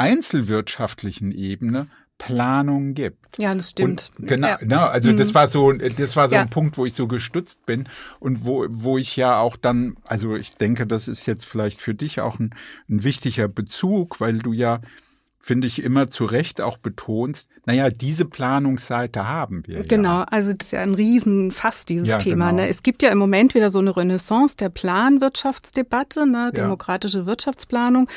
einzelwirtschaftlichen 0.00 1.30
Ebene 1.30 1.86
Planung 2.16 2.94
gibt. 2.94 3.38
Ja, 3.38 3.54
das 3.54 3.70
stimmt. 3.70 4.10
Und 4.18 4.28
genau, 4.28 4.48
ja. 4.48 4.56
genau, 4.56 4.84
also 4.84 5.10
mhm. 5.10 5.16
das 5.16 5.34
war 5.34 5.48
so, 5.48 5.72
das 5.72 6.16
war 6.16 6.28
so 6.28 6.34
ja. 6.34 6.42
ein 6.42 6.50
Punkt, 6.50 6.76
wo 6.76 6.84
ich 6.84 6.94
so 6.94 7.06
gestutzt 7.06 7.64
bin 7.66 7.88
und 8.18 8.44
wo, 8.44 8.66
wo 8.68 8.98
ich 8.98 9.16
ja 9.16 9.40
auch 9.40 9.56
dann, 9.56 9.94
also 10.04 10.36
ich 10.36 10.56
denke, 10.56 10.86
das 10.86 11.08
ist 11.08 11.26
jetzt 11.26 11.46
vielleicht 11.46 11.80
für 11.80 11.94
dich 11.94 12.20
auch 12.20 12.38
ein, 12.38 12.54
ein 12.88 13.04
wichtiger 13.04 13.48
Bezug, 13.48 14.20
weil 14.20 14.38
du 14.38 14.52
ja, 14.52 14.80
finde 15.38 15.66
ich, 15.66 15.82
immer 15.82 16.08
zu 16.08 16.26
Recht 16.26 16.60
auch 16.60 16.76
betonst, 16.76 17.48
naja, 17.64 17.88
diese 17.88 18.26
Planungsseite 18.26 19.26
haben 19.26 19.66
wir. 19.66 19.84
Genau, 19.84 20.18
ja. 20.18 20.24
also 20.24 20.52
das 20.52 20.66
ist 20.66 20.72
ja 20.72 20.80
ein 20.82 20.94
Riesenfass, 20.94 21.86
dieses 21.86 22.10
ja, 22.10 22.18
Thema. 22.18 22.50
Genau. 22.50 22.62
Ne? 22.62 22.68
Es 22.68 22.82
gibt 22.82 23.02
ja 23.02 23.10
im 23.10 23.18
Moment 23.18 23.54
wieder 23.54 23.70
so 23.70 23.78
eine 23.78 23.96
Renaissance 23.96 24.56
der 24.58 24.68
Planwirtschaftsdebatte, 24.68 26.26
ne? 26.26 26.52
demokratische. 26.54 27.24
Wirtschaftsplanung. 27.24 28.08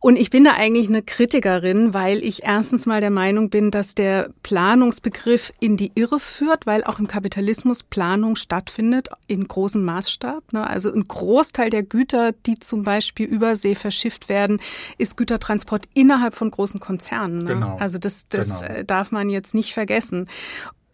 Und 0.00 0.16
ich 0.16 0.30
bin 0.30 0.44
da 0.44 0.52
eigentlich 0.52 0.88
eine 0.88 1.02
Kritikerin, 1.02 1.92
weil 1.92 2.22
ich 2.22 2.44
erstens 2.44 2.86
mal 2.86 3.00
der 3.00 3.10
Meinung 3.10 3.50
bin, 3.50 3.72
dass 3.72 3.96
der 3.96 4.30
Planungsbegriff 4.44 5.52
in 5.58 5.76
die 5.76 5.90
Irre 5.96 6.20
führt, 6.20 6.66
weil 6.66 6.84
auch 6.84 7.00
im 7.00 7.08
Kapitalismus 7.08 7.82
Planung 7.82 8.36
stattfindet 8.36 9.08
in 9.26 9.48
großem 9.48 9.84
Maßstab. 9.84 10.52
Ne? 10.52 10.64
Also 10.64 10.92
ein 10.92 11.08
Großteil 11.08 11.70
der 11.70 11.82
Güter, 11.82 12.30
die 12.30 12.60
zum 12.60 12.84
Beispiel 12.84 13.26
übersee 13.26 13.74
verschifft 13.74 14.28
werden, 14.28 14.60
ist 14.98 15.16
Gütertransport 15.16 15.86
innerhalb 15.94 16.36
von 16.36 16.52
großen 16.52 16.78
Konzernen. 16.78 17.42
Ne? 17.42 17.54
Genau. 17.54 17.76
Also 17.78 17.98
das, 17.98 18.28
das 18.28 18.62
genau. 18.62 18.74
Äh, 18.74 18.84
darf 18.84 19.10
man 19.10 19.28
jetzt 19.30 19.52
nicht 19.52 19.74
vergessen. 19.74 20.28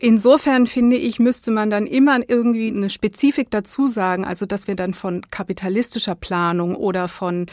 Insofern 0.04 0.66
finde 0.66 0.96
ich, 0.96 1.18
müsste 1.18 1.50
man 1.50 1.70
dann 1.70 1.86
immer 1.86 2.20
irgendwie 2.28 2.68
eine 2.68 2.90
Spezifik 2.90 3.50
dazu 3.50 3.86
sagen, 3.86 4.26
also 4.26 4.44
dass 4.44 4.66
wir 4.66 4.74
dann 4.74 4.92
von 4.92 5.22
kapitalistischer 5.30 6.14
Planung 6.14 6.76
oder 6.76 7.08
von 7.08 7.46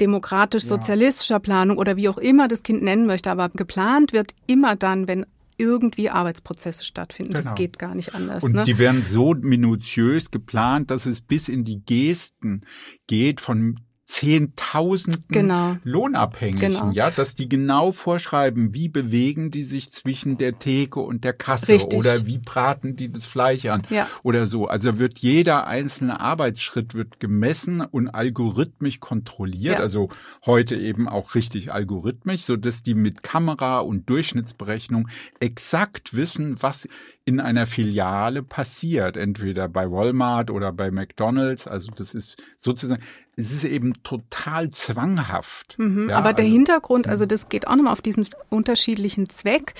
demokratisch-sozialistischer 0.00 1.34
ja. 1.34 1.38
Planung 1.40 1.76
oder 1.76 1.96
wie 1.96 2.08
auch 2.08 2.16
immer 2.16 2.48
das 2.48 2.62
Kind 2.62 2.82
nennen 2.82 3.04
möchte, 3.04 3.30
aber 3.30 3.50
geplant 3.50 4.14
wird 4.14 4.32
immer 4.46 4.74
dann, 4.74 5.06
wenn 5.06 5.26
irgendwie 5.58 6.08
Arbeitsprozesse 6.08 6.82
stattfinden. 6.82 7.34
Genau. 7.34 7.44
Das 7.44 7.54
geht 7.54 7.78
gar 7.78 7.94
nicht 7.94 8.14
anders. 8.14 8.42
Und 8.42 8.54
ne? 8.54 8.64
die 8.64 8.78
werden 8.78 9.02
so 9.02 9.34
minutiös 9.34 10.30
geplant, 10.30 10.90
dass 10.90 11.04
es 11.04 11.20
bis 11.20 11.50
in 11.50 11.64
die 11.64 11.84
Gesten 11.84 12.62
geht 13.06 13.42
von 13.42 13.80
Zehntausenden 14.08 15.24
genau. 15.28 15.76
Lohnabhängigen, 15.84 16.72
genau. 16.72 16.90
ja, 16.92 17.10
dass 17.10 17.34
die 17.34 17.46
genau 17.46 17.92
vorschreiben, 17.92 18.72
wie 18.72 18.88
bewegen 18.88 19.50
die 19.50 19.62
sich 19.62 19.92
zwischen 19.92 20.38
der 20.38 20.58
Theke 20.58 21.00
und 21.00 21.24
der 21.24 21.34
Kasse 21.34 21.74
Richtig. 21.74 21.98
oder 21.98 22.24
wie 22.26 22.38
braten 22.38 22.96
die 22.96 23.12
das 23.12 23.26
Fleisch 23.26 23.66
an 23.66 23.82
ja. 23.90 24.08
oder 24.22 24.46
so. 24.46 24.66
Also 24.66 24.98
wird 24.98 25.18
jeder 25.18 25.66
einzelne 25.66 26.20
Arbeitsschritt 26.20 26.94
wird 26.94 27.20
gemessen 27.20 27.82
und 27.82 28.08
algorithmisch 28.08 28.98
kontrolliert, 28.98 29.74
ja. 29.74 29.80
also 29.80 30.08
heute 30.46 30.74
eben 30.76 31.06
auch 31.06 31.34
richtig 31.34 31.70
algorithmisch, 31.74 32.44
so 32.44 32.56
dass 32.56 32.82
die 32.82 32.94
mit 32.94 33.22
Kamera 33.22 33.80
und 33.80 34.08
Durchschnittsberechnung 34.08 35.08
exakt 35.38 36.16
wissen, 36.16 36.56
was 36.62 36.88
in 37.26 37.40
einer 37.40 37.66
Filiale 37.66 38.42
passiert, 38.42 39.18
entweder 39.18 39.68
bei 39.68 39.90
Walmart 39.90 40.50
oder 40.50 40.72
bei 40.72 40.90
McDonald's. 40.90 41.66
Also 41.66 41.92
das 41.94 42.14
ist 42.14 42.42
sozusagen, 42.56 43.02
es 43.38 43.52
ist 43.52 43.64
eben 43.64 43.94
total 44.02 44.70
zwanghaft. 44.70 45.76
Mhm, 45.78 46.10
ja, 46.10 46.18
aber 46.18 46.32
der 46.32 46.44
also, 46.44 46.56
Hintergrund, 46.56 47.06
also 47.06 47.24
das 47.24 47.48
geht 47.48 47.68
auch 47.68 47.76
nochmal 47.76 47.92
auf 47.92 48.02
diesen 48.02 48.26
unterschiedlichen 48.48 49.28
Zweck. 49.28 49.74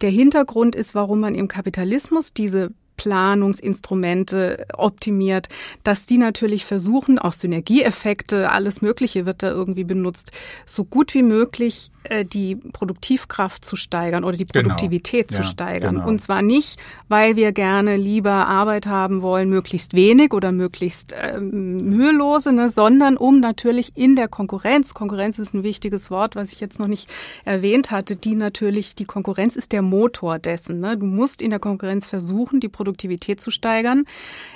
Der 0.00 0.10
Hintergrund 0.10 0.74
ist, 0.74 0.94
warum 0.94 1.20
man 1.20 1.34
im 1.34 1.46
Kapitalismus 1.46 2.32
diese 2.32 2.70
Planungsinstrumente 2.96 4.66
optimiert, 4.74 5.48
dass 5.84 6.06
die 6.06 6.18
natürlich 6.18 6.64
versuchen, 6.64 7.18
auch 7.18 7.34
Synergieeffekte, 7.34 8.50
alles 8.50 8.80
Mögliche 8.80 9.26
wird 9.26 9.42
da 9.42 9.50
irgendwie 9.50 9.84
benutzt, 9.84 10.32
so 10.64 10.84
gut 10.84 11.12
wie 11.12 11.22
möglich 11.22 11.91
die 12.24 12.56
Produktivkraft 12.56 13.64
zu 13.64 13.76
steigern 13.76 14.24
oder 14.24 14.36
die 14.36 14.44
genau. 14.44 14.62
Produktivität 14.62 15.28
genau. 15.28 15.40
zu 15.40 15.46
ja, 15.46 15.50
steigern. 15.50 15.94
Genau. 15.96 16.08
Und 16.08 16.20
zwar 16.20 16.42
nicht, 16.42 16.78
weil 17.08 17.36
wir 17.36 17.52
gerne 17.52 17.96
lieber 17.96 18.32
Arbeit 18.46 18.86
haben 18.86 19.22
wollen, 19.22 19.48
möglichst 19.48 19.94
wenig 19.94 20.32
oder 20.32 20.52
möglichst 20.52 21.14
ähm, 21.18 21.88
mühelose, 21.88 22.52
ne, 22.52 22.68
sondern 22.68 23.16
um 23.16 23.40
natürlich 23.40 23.96
in 23.96 24.16
der 24.16 24.28
Konkurrenz, 24.28 24.94
Konkurrenz 24.94 25.38
ist 25.38 25.54
ein 25.54 25.62
wichtiges 25.62 26.10
Wort, 26.10 26.36
was 26.36 26.52
ich 26.52 26.60
jetzt 26.60 26.78
noch 26.78 26.88
nicht 26.88 27.08
erwähnt 27.44 27.90
hatte, 27.90 28.16
die 28.16 28.34
natürlich, 28.34 28.94
die 28.94 29.04
Konkurrenz 29.04 29.56
ist 29.56 29.72
der 29.72 29.82
Motor 29.82 30.38
dessen. 30.38 30.80
Ne? 30.80 30.96
Du 30.96 31.06
musst 31.06 31.40
in 31.42 31.50
der 31.50 31.58
Konkurrenz 31.58 32.08
versuchen, 32.08 32.60
die 32.60 32.68
Produktivität 32.68 33.40
zu 33.40 33.50
steigern. 33.50 34.04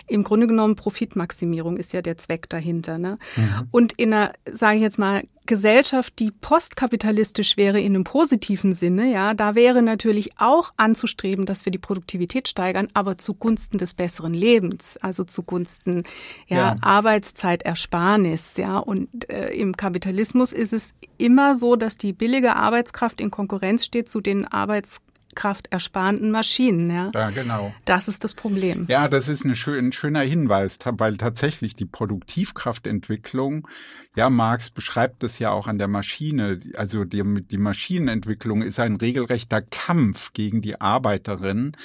Im 0.09 0.25
Grunde 0.25 0.47
genommen 0.47 0.77
Profitmaximierung 0.77 1.77
ist 1.77 1.93
ja 1.93 2.03
der 2.03 2.19
Zweck 2.19 2.49
dahinter. 2.49 2.99
Ne? 2.99 3.19
Mhm. 3.37 3.69
Und 3.71 3.93
in 3.95 4.13
einer, 4.13 4.33
sage 4.51 4.77
ich 4.77 4.83
jetzt 4.83 4.99
mal, 4.99 5.23
Gesellschaft, 5.47 6.19
die 6.19 6.31
postkapitalistisch 6.31 7.57
wäre 7.57 7.81
in 7.81 7.95
einem 7.95 8.05
positiven 8.05 8.73
Sinne, 8.73 9.11
ja, 9.11 9.35
da 9.35 9.55
wäre 9.55 9.83
natürlich 9.83 10.39
auch 10.39 10.73
anzustreben, 10.77 11.47
dass 11.47 11.65
wir 11.65 11.73
die 11.73 11.79
Produktivität 11.79 12.49
steigern, 12.49 12.89
aber 12.95 13.19
zugunsten 13.19 13.79
des 13.79 13.95
besseren 13.95 14.35
Lebens, 14.35 14.97
also 14.99 15.25
zugunsten 15.25 16.03
ja, 16.49 16.57
ja. 16.57 16.77
Arbeitszeitersparnis, 16.81 18.57
ja. 18.57 18.79
Und 18.79 19.31
äh, 19.31 19.49
im 19.51 19.77
Kapitalismus 19.77 20.53
ist 20.53 20.73
es 20.73 20.95
immer 21.19 21.55
so, 21.55 21.77
dass 21.77 21.97
die 21.97 22.13
billige 22.13 22.57
Arbeitskraft 22.57 23.21
in 23.21 23.31
Konkurrenz 23.31 23.85
steht 23.85 24.09
zu 24.09 24.21
den 24.21 24.47
Arbeits 24.47 25.01
kraftersparenden 25.37 26.33
Maschinen. 26.33 26.91
Ja? 26.91 27.11
ja, 27.15 27.31
genau. 27.31 27.73
Das 27.85 28.09
ist 28.09 28.25
das 28.25 28.35
Problem. 28.35 28.87
Ja, 28.89 29.07
das 29.07 29.29
ist 29.29 29.45
ein 29.45 29.55
schöner 29.55 30.21
Hinweis, 30.23 30.79
weil 30.85 31.17
tatsächlich 31.17 31.75
die 31.75 31.85
Produktivkraftentwicklung, 31.85 33.69
ja, 34.17 34.29
Marx 34.31 34.71
beschreibt 34.71 35.23
das 35.23 35.39
ja 35.39 35.51
auch 35.51 35.69
an 35.69 35.79
der 35.79 35.89
Maschine, 35.89 36.59
also 36.75 37.05
die, 37.05 37.23
die 37.45 37.59
Maschinenentwicklung 37.59 38.63
ist 38.63 38.81
ein 38.81 38.97
regelrechter 38.97 39.63
Kampf 39.63 40.33
gegen 40.33 40.63
die 40.63 40.81
Arbeiterin. 40.81 41.77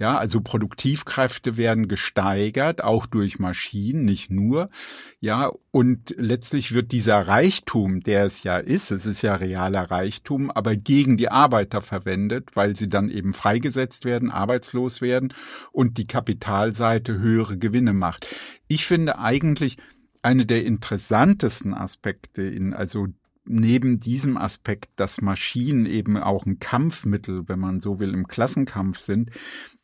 Ja, 0.00 0.16
also 0.16 0.40
Produktivkräfte 0.40 1.56
werden 1.56 1.88
gesteigert, 1.88 2.84
auch 2.84 3.06
durch 3.06 3.40
Maschinen, 3.40 4.04
nicht 4.04 4.30
nur. 4.30 4.70
Ja, 5.18 5.50
und 5.72 6.14
letztlich 6.16 6.72
wird 6.72 6.92
dieser 6.92 7.18
Reichtum, 7.18 8.00
der 8.00 8.24
es 8.24 8.44
ja 8.44 8.58
ist, 8.58 8.92
es 8.92 9.06
ist 9.06 9.22
ja 9.22 9.34
realer 9.34 9.90
Reichtum, 9.90 10.52
aber 10.52 10.76
gegen 10.76 11.16
die 11.16 11.30
Arbeiter 11.30 11.80
verwendet, 11.80 12.50
weil 12.54 12.76
sie 12.76 12.88
dann 12.88 13.10
eben 13.10 13.32
freigesetzt 13.32 14.04
werden, 14.04 14.30
arbeitslos 14.30 15.00
werden 15.00 15.34
und 15.72 15.98
die 15.98 16.06
Kapitalseite 16.06 17.18
höhere 17.18 17.58
Gewinne 17.58 17.92
macht. 17.92 18.28
Ich 18.68 18.86
finde 18.86 19.18
eigentlich 19.18 19.78
eine 20.22 20.46
der 20.46 20.64
interessantesten 20.64 21.74
Aspekte 21.74 22.42
in, 22.42 22.72
also 22.72 23.08
neben 23.48 23.98
diesem 23.98 24.36
Aspekt, 24.36 24.90
dass 24.96 25.20
Maschinen 25.20 25.86
eben 25.86 26.18
auch 26.18 26.46
ein 26.46 26.58
Kampfmittel, 26.58 27.48
wenn 27.48 27.58
man 27.58 27.80
so 27.80 27.98
will, 27.98 28.12
im 28.14 28.28
Klassenkampf 28.28 28.98
sind, 28.98 29.30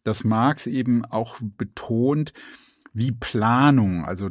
dass 0.05 0.25
Marx 0.25 0.67
eben 0.67 1.05
auch 1.05 1.37
betont, 1.41 2.33
wie 2.93 3.13
Planung, 3.13 4.05
also 4.05 4.31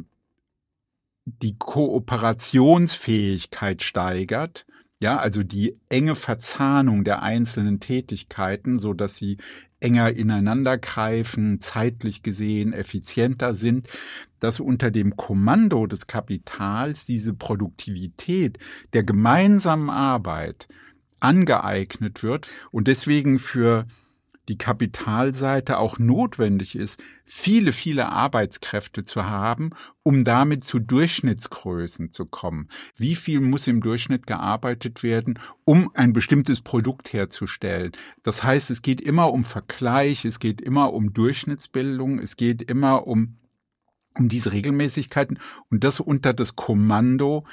die 1.26 1.56
Kooperationsfähigkeit 1.58 3.82
steigert, 3.82 4.66
ja, 5.00 5.18
also 5.18 5.42
die 5.42 5.76
enge 5.90 6.14
Verzahnung 6.14 7.04
der 7.04 7.22
einzelnen 7.22 7.80
Tätigkeiten, 7.80 8.78
so 8.78 8.94
dass 8.94 9.16
sie 9.16 9.36
enger 9.80 10.14
ineinander 10.14 10.78
greifen, 10.78 11.60
zeitlich 11.60 12.22
gesehen 12.22 12.72
effizienter 12.72 13.54
sind, 13.54 13.88
dass 14.40 14.60
unter 14.60 14.90
dem 14.90 15.14
Kommando 15.16 15.86
des 15.86 16.06
Kapitals 16.06 17.04
diese 17.04 17.34
Produktivität 17.34 18.58
der 18.94 19.02
gemeinsamen 19.02 19.90
Arbeit 19.90 20.68
angeeignet 21.20 22.22
wird 22.22 22.50
und 22.70 22.88
deswegen 22.88 23.38
für 23.38 23.84
die 24.48 24.58
Kapitalseite 24.58 25.78
auch 25.78 25.98
notwendig 25.98 26.76
ist, 26.76 27.02
viele, 27.24 27.72
viele 27.72 28.10
Arbeitskräfte 28.10 29.04
zu 29.04 29.24
haben, 29.24 29.70
um 30.02 30.24
damit 30.24 30.64
zu 30.64 30.78
Durchschnittsgrößen 30.78 32.12
zu 32.12 32.26
kommen. 32.26 32.68
Wie 32.96 33.14
viel 33.14 33.40
muss 33.40 33.66
im 33.66 33.80
Durchschnitt 33.80 34.26
gearbeitet 34.26 35.02
werden, 35.02 35.38
um 35.64 35.90
ein 35.94 36.12
bestimmtes 36.12 36.60
Produkt 36.60 37.12
herzustellen? 37.12 37.92
Das 38.22 38.44
heißt, 38.44 38.70
es 38.70 38.82
geht 38.82 39.00
immer 39.00 39.32
um 39.32 39.44
Vergleich, 39.44 40.24
es 40.24 40.38
geht 40.38 40.60
immer 40.60 40.92
um 40.92 41.14
Durchschnittsbildung, 41.14 42.18
es 42.18 42.36
geht 42.36 42.62
immer 42.62 43.06
um 43.06 43.36
um 44.16 44.28
diese 44.28 44.52
Regelmäßigkeiten 44.52 45.40
und 45.70 45.82
das 45.82 45.98
unter 45.98 46.32
das 46.32 46.54
Kommando 46.54 47.44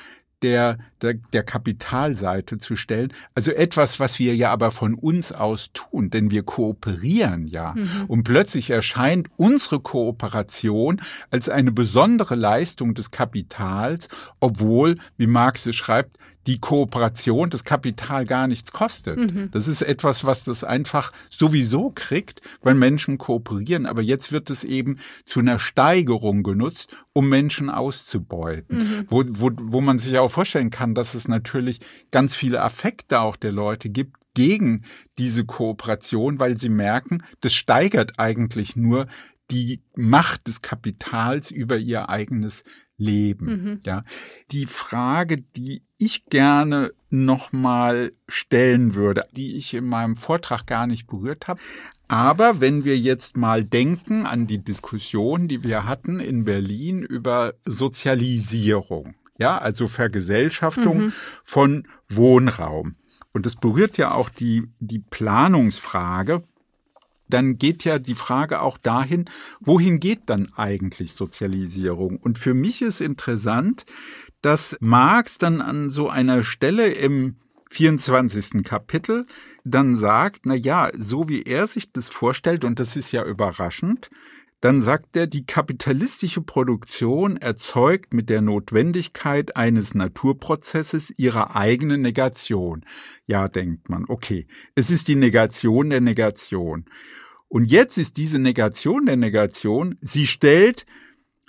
der, 0.42 0.78
der, 1.02 1.16
der 1.34 1.44
Kapitalseite 1.44 2.58
zu 2.58 2.76
stellen. 2.76 3.14
Also 3.36 3.52
etwas, 3.52 4.00
was 4.00 4.20
wir 4.20 4.36
ja 4.36 4.52
aber 4.52 4.72
von 4.72 4.96
uns 4.96 5.32
aus 5.32 5.72
tun, 5.74 6.10
denn 6.10 6.32
wir 6.32 6.44
kooperieren 6.44 7.48
ja. 7.48 7.74
Mhm. 7.76 8.06
Und 8.08 8.24
plötzlich 8.24 8.70
erscheint 8.70 9.30
unsere 9.38 9.80
Kooperation 9.80 11.02
als 11.30 11.50
eine 11.50 11.72
besondere 11.72 12.36
Leistung 12.36 12.94
des 12.94 13.12
Kapitals, 13.12 14.10
obwohl, 14.40 14.98
wie 15.18 15.28
Marx 15.28 15.66
es 15.66 15.76
schreibt, 15.76 16.18
die 16.48 16.60
Kooperation, 16.60 17.50
das 17.50 17.64
Kapital 17.64 18.26
gar 18.26 18.48
nichts 18.48 18.72
kostet. 18.72 19.18
Mhm. 19.18 19.50
Das 19.52 19.68
ist 19.68 19.82
etwas, 19.82 20.26
was 20.26 20.44
das 20.44 20.64
einfach 20.64 21.12
sowieso 21.30 21.92
kriegt, 21.94 22.42
weil 22.62 22.74
Menschen 22.74 23.18
kooperieren. 23.18 23.86
Aber 23.86 24.02
jetzt 24.02 24.32
wird 24.32 24.50
es 24.50 24.64
eben 24.64 24.98
zu 25.26 25.40
einer 25.40 25.60
Steigerung 25.60 26.44
genutzt, 26.44 26.96
um 27.14 27.30
Menschen 27.30 27.70
auszubeuten. 27.70 28.78
Mhm. 28.78 29.08
Wo, 29.10 29.24
wo, 29.28 29.52
wo 29.56 29.82
man 29.82 30.00
sich 30.00 30.18
auch 30.18 30.32
vorstellen 30.32 30.72
kann, 30.72 30.96
dass 30.96 31.14
es 31.14 31.28
natürlich 31.28 31.80
ganz 32.10 32.36
viele 32.36 32.62
Affekte 32.62 33.20
auch 33.20 33.36
der 33.36 33.52
Leute 33.52 33.90
gibt 33.90 34.18
gegen 34.34 34.84
diese 35.18 35.46
Kooperation, 35.46 36.40
weil 36.40 36.58
sie 36.58 36.70
merken, 36.70 37.24
das 37.42 37.54
steigert 37.54 38.18
eigentlich 38.18 38.76
nur 38.76 39.08
die 39.52 39.82
Macht 39.96 40.48
des 40.48 40.62
Kapitals 40.62 41.52
über 41.52 41.78
ihr 41.78 42.10
eigenes 42.10 42.64
Leben. 43.02 43.46
Mhm. 43.46 43.80
Ja, 43.84 44.04
die 44.52 44.66
Frage, 44.66 45.38
die 45.56 45.82
ich 45.98 46.26
gerne 46.26 46.92
nochmal 47.10 48.14
stellen 48.28 48.96
würde, 48.96 49.26
die 49.32 49.58
ich 49.58 49.74
in 49.74 49.86
meinem 49.86 50.16
Vortrag 50.16 50.66
gar 50.66 50.88
nicht 50.88 51.08
berührt 51.08 51.48
habe. 51.48 51.60
Aber 52.08 52.60
wenn 52.60 52.84
wir 52.84 52.98
jetzt 52.98 53.38
mal 53.38 53.64
denken 53.64 54.26
an 54.26 54.46
die 54.46 54.64
Diskussion, 54.64 55.48
die 55.48 55.64
wir 55.64 55.86
hatten 55.86 56.20
in 56.20 56.44
Berlin 56.44 57.04
über 57.04 57.54
Sozialisierung, 57.66 59.16
ja, 59.38 59.58
also 59.58 59.88
Vergesellschaftung 59.88 61.06
mhm. 61.06 61.14
von 61.44 61.88
Wohnraum. 62.10 62.94
Und 63.34 63.46
das 63.46 63.56
berührt 63.56 63.98
ja 63.98 64.14
auch 64.14 64.30
die, 64.30 64.64
die 64.80 65.00
Planungsfrage 65.00 66.44
dann 67.34 67.58
geht 67.58 67.84
ja 67.84 68.00
die 68.00 68.16
Frage 68.16 68.62
auch 68.62 68.78
dahin, 68.78 69.26
wohin 69.60 70.00
geht 70.00 70.22
dann 70.28 70.52
eigentlich 70.56 71.14
Sozialisierung? 71.14 72.18
Und 72.18 72.38
für 72.38 72.54
mich 72.54 72.82
ist 72.82 73.02
interessant, 73.02 73.86
dass 74.42 74.78
Marx 74.80 75.38
dann 75.38 75.62
an 75.62 75.90
so 75.90 76.10
einer 76.10 76.44
Stelle 76.44 76.92
im 76.92 77.36
24. 77.70 78.64
Kapitel 78.64 79.26
dann 79.64 79.96
sagt, 79.96 80.46
na 80.46 80.56
ja, 80.56 80.90
so 80.94 81.30
wie 81.30 81.44
er 81.44 81.68
sich 81.68 81.92
das 81.92 82.10
vorstellt, 82.10 82.66
und 82.66 82.80
das 82.80 82.96
ist 82.96 83.12
ja 83.12 83.24
überraschend, 83.24 84.10
dann 84.62 84.82
sagt 84.82 85.16
er, 85.18 85.26
die 85.26 85.46
kapitalistische 85.46 86.42
Produktion 86.42 87.38
erzeugt 87.38 88.14
mit 88.14 88.30
der 88.30 88.42
Notwendigkeit 88.42 89.56
eines 89.58 89.96
Naturprozesses 89.96 91.12
ihre 91.18 91.56
eigene 91.56 91.98
Negation. 91.98 92.86
Ja, 93.26 93.48
denkt 93.48 93.90
man, 93.90 94.06
okay, 94.08 94.46
es 94.76 94.92
ist 94.92 95.08
die 95.08 95.16
Negation 95.16 95.90
der 95.90 96.02
Negation. 96.02 96.86
Und 97.52 97.66
jetzt 97.70 97.98
ist 97.98 98.16
diese 98.16 98.40
Negation 98.40 99.06
der 99.06 99.18
Negation, 99.18 99.98
sie 100.00 100.26
stellt 100.26 100.86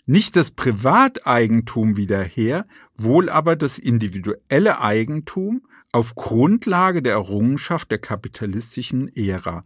nicht 0.04 0.34
das 0.34 0.50
Privateigentum 0.50 1.96
wieder 1.96 2.20
her, 2.24 2.66
wohl 2.96 3.28
aber 3.28 3.54
das 3.54 3.78
individuelle 3.78 4.80
Eigentum 4.80 5.64
auf 5.92 6.16
Grundlage 6.16 7.02
der 7.02 7.12
Errungenschaft 7.12 7.92
der 7.92 7.98
kapitalistischen 7.98 9.14
Ära, 9.14 9.64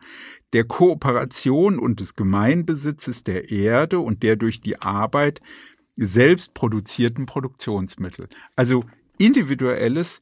der 0.52 0.64
Kooperation 0.64 1.78
und 1.78 2.00
des 2.00 2.16
Gemeinbesitzes 2.16 3.24
der 3.24 3.50
Erde 3.50 4.00
und 4.00 4.22
der 4.22 4.36
durch 4.36 4.60
die 4.60 4.78
Arbeit 4.82 5.40
selbst 5.96 6.52
produzierten 6.52 7.24
Produktionsmittel. 7.24 8.28
Also 8.56 8.84
individuelles 9.18 10.20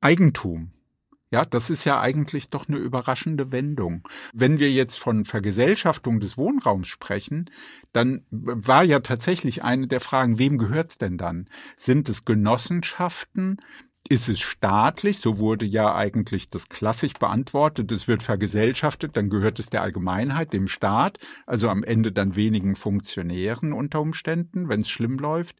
Eigentum. 0.00 0.70
Ja, 1.34 1.44
das 1.44 1.68
ist 1.68 1.84
ja 1.84 2.00
eigentlich 2.00 2.50
doch 2.50 2.68
eine 2.68 2.76
überraschende 2.76 3.50
Wendung. 3.50 4.06
Wenn 4.32 4.60
wir 4.60 4.70
jetzt 4.70 5.00
von 5.00 5.24
Vergesellschaftung 5.24 6.20
des 6.20 6.38
Wohnraums 6.38 6.86
sprechen, 6.86 7.50
dann 7.92 8.24
war 8.30 8.84
ja 8.84 9.00
tatsächlich 9.00 9.64
eine 9.64 9.88
der 9.88 9.98
Fragen, 9.98 10.38
wem 10.38 10.58
gehört's 10.58 10.96
denn 10.96 11.18
dann? 11.18 11.46
Sind 11.76 12.08
es 12.08 12.24
Genossenschaften? 12.24 13.56
Ist 14.08 14.28
es 14.28 14.40
staatlich, 14.40 15.18
so 15.18 15.38
wurde 15.38 15.64
ja 15.64 15.94
eigentlich 15.94 16.50
das 16.50 16.68
klassisch 16.68 17.14
beantwortet, 17.14 17.90
es 17.90 18.06
wird 18.06 18.22
vergesellschaftet, 18.22 19.16
dann 19.16 19.30
gehört 19.30 19.58
es 19.58 19.70
der 19.70 19.82
Allgemeinheit, 19.82 20.52
dem 20.52 20.68
Staat, 20.68 21.18
also 21.46 21.70
am 21.70 21.82
Ende 21.82 22.12
dann 22.12 22.36
wenigen 22.36 22.74
Funktionären 22.74 23.72
unter 23.72 24.00
Umständen, 24.00 24.68
wenn 24.68 24.80
es 24.80 24.90
schlimm 24.90 25.18
läuft. 25.18 25.56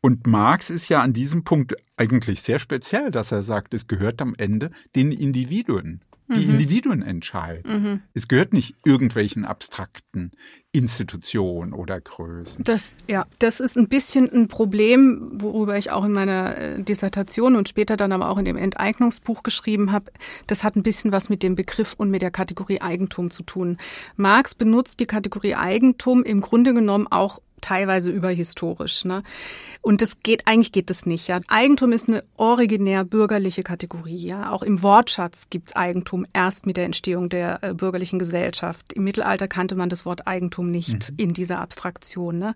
Und 0.00 0.26
Marx 0.26 0.68
ist 0.70 0.88
ja 0.88 1.00
an 1.00 1.12
diesem 1.12 1.44
Punkt 1.44 1.76
eigentlich 1.96 2.42
sehr 2.42 2.58
speziell, 2.58 3.10
dass 3.10 3.30
er 3.30 3.42
sagt, 3.42 3.72
es 3.72 3.86
gehört 3.86 4.20
am 4.20 4.34
Ende 4.36 4.70
den 4.96 5.12
Individuen. 5.12 6.02
Die 6.28 6.44
mhm. 6.44 6.54
Individuen 6.54 7.02
entscheiden. 7.02 7.82
Mhm. 7.82 8.02
Es 8.12 8.26
gehört 8.26 8.52
nicht 8.52 8.74
irgendwelchen 8.84 9.44
abstrakten 9.44 10.32
Institutionen 10.76 11.72
oder 11.72 12.00
Größen. 12.00 12.62
Das, 12.62 12.94
ja, 13.08 13.24
das 13.38 13.60
ist 13.60 13.78
ein 13.78 13.88
bisschen 13.88 14.30
ein 14.30 14.48
Problem, 14.48 15.30
worüber 15.40 15.78
ich 15.78 15.90
auch 15.90 16.04
in 16.04 16.12
meiner 16.12 16.56
äh, 16.56 16.82
Dissertation 16.82 17.56
und 17.56 17.68
später 17.68 17.96
dann 17.96 18.12
aber 18.12 18.28
auch 18.28 18.38
in 18.38 18.44
dem 18.44 18.56
Enteignungsbuch 18.56 19.42
geschrieben 19.42 19.90
habe. 19.90 20.12
Das 20.46 20.64
hat 20.64 20.76
ein 20.76 20.82
bisschen 20.82 21.12
was 21.12 21.28
mit 21.28 21.42
dem 21.42 21.54
Begriff 21.54 21.94
und 21.96 22.10
mit 22.10 22.22
der 22.22 22.30
Kategorie 22.30 22.80
Eigentum 22.80 23.30
zu 23.30 23.42
tun. 23.42 23.78
Marx 24.16 24.54
benutzt 24.54 25.00
die 25.00 25.06
Kategorie 25.06 25.54
Eigentum 25.54 26.22
im 26.22 26.40
Grunde 26.42 26.74
genommen 26.74 27.06
auch 27.06 27.40
teilweise 27.60 28.10
überhistorisch. 28.10 29.04
Ne? 29.04 29.22
Und 29.82 30.02
das 30.02 30.20
geht, 30.22 30.46
eigentlich 30.46 30.72
geht 30.72 30.90
das 30.90 31.06
nicht. 31.06 31.28
Ja. 31.28 31.40
Eigentum 31.48 31.92
ist 31.92 32.08
eine 32.08 32.22
originär 32.36 33.04
bürgerliche 33.04 33.62
Kategorie. 33.62 34.16
Ja. 34.16 34.50
Auch 34.52 34.62
im 34.62 34.82
Wortschatz 34.82 35.48
gibt 35.50 35.70
es 35.70 35.76
Eigentum 35.76 36.26
erst 36.32 36.66
mit 36.66 36.76
der 36.76 36.84
Entstehung 36.84 37.28
der 37.28 37.62
äh, 37.62 37.74
bürgerlichen 37.74 38.18
Gesellschaft. 38.18 38.92
Im 38.92 39.04
Mittelalter 39.04 39.48
kannte 39.48 39.74
man 39.74 39.88
das 39.88 40.06
Wort 40.06 40.26
Eigentum 40.26 40.65
nicht 40.70 41.12
mhm. 41.12 41.18
in 41.18 41.34
dieser 41.34 41.60
Abstraktion. 41.60 42.38
Ne. 42.38 42.54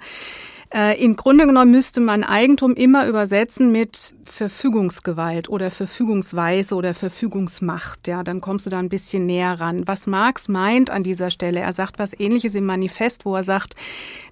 Äh, 0.72 1.02
Im 1.02 1.16
Grunde 1.16 1.46
genommen 1.46 1.72
müsste 1.72 2.00
man 2.00 2.22
Eigentum 2.22 2.74
immer 2.74 3.06
übersetzen 3.08 3.72
mit 3.72 4.14
Verfügungsgewalt 4.22 5.48
oder 5.48 5.72
Verfügungsweise 5.72 6.76
oder 6.76 6.94
Verfügungsmacht. 6.94 8.06
Ja, 8.06 8.22
dann 8.22 8.40
kommst 8.40 8.66
du 8.66 8.70
da 8.70 8.78
ein 8.78 8.88
bisschen 8.88 9.26
näher 9.26 9.58
ran. 9.58 9.88
Was 9.88 10.06
Marx 10.06 10.46
meint 10.48 10.90
an 10.90 11.02
dieser 11.02 11.30
Stelle, 11.30 11.58
er 11.58 11.72
sagt 11.72 11.98
was 11.98 12.18
ähnliches 12.18 12.54
im 12.54 12.66
Manifest, 12.66 13.24
wo 13.24 13.34
er 13.34 13.42
sagt, 13.42 13.74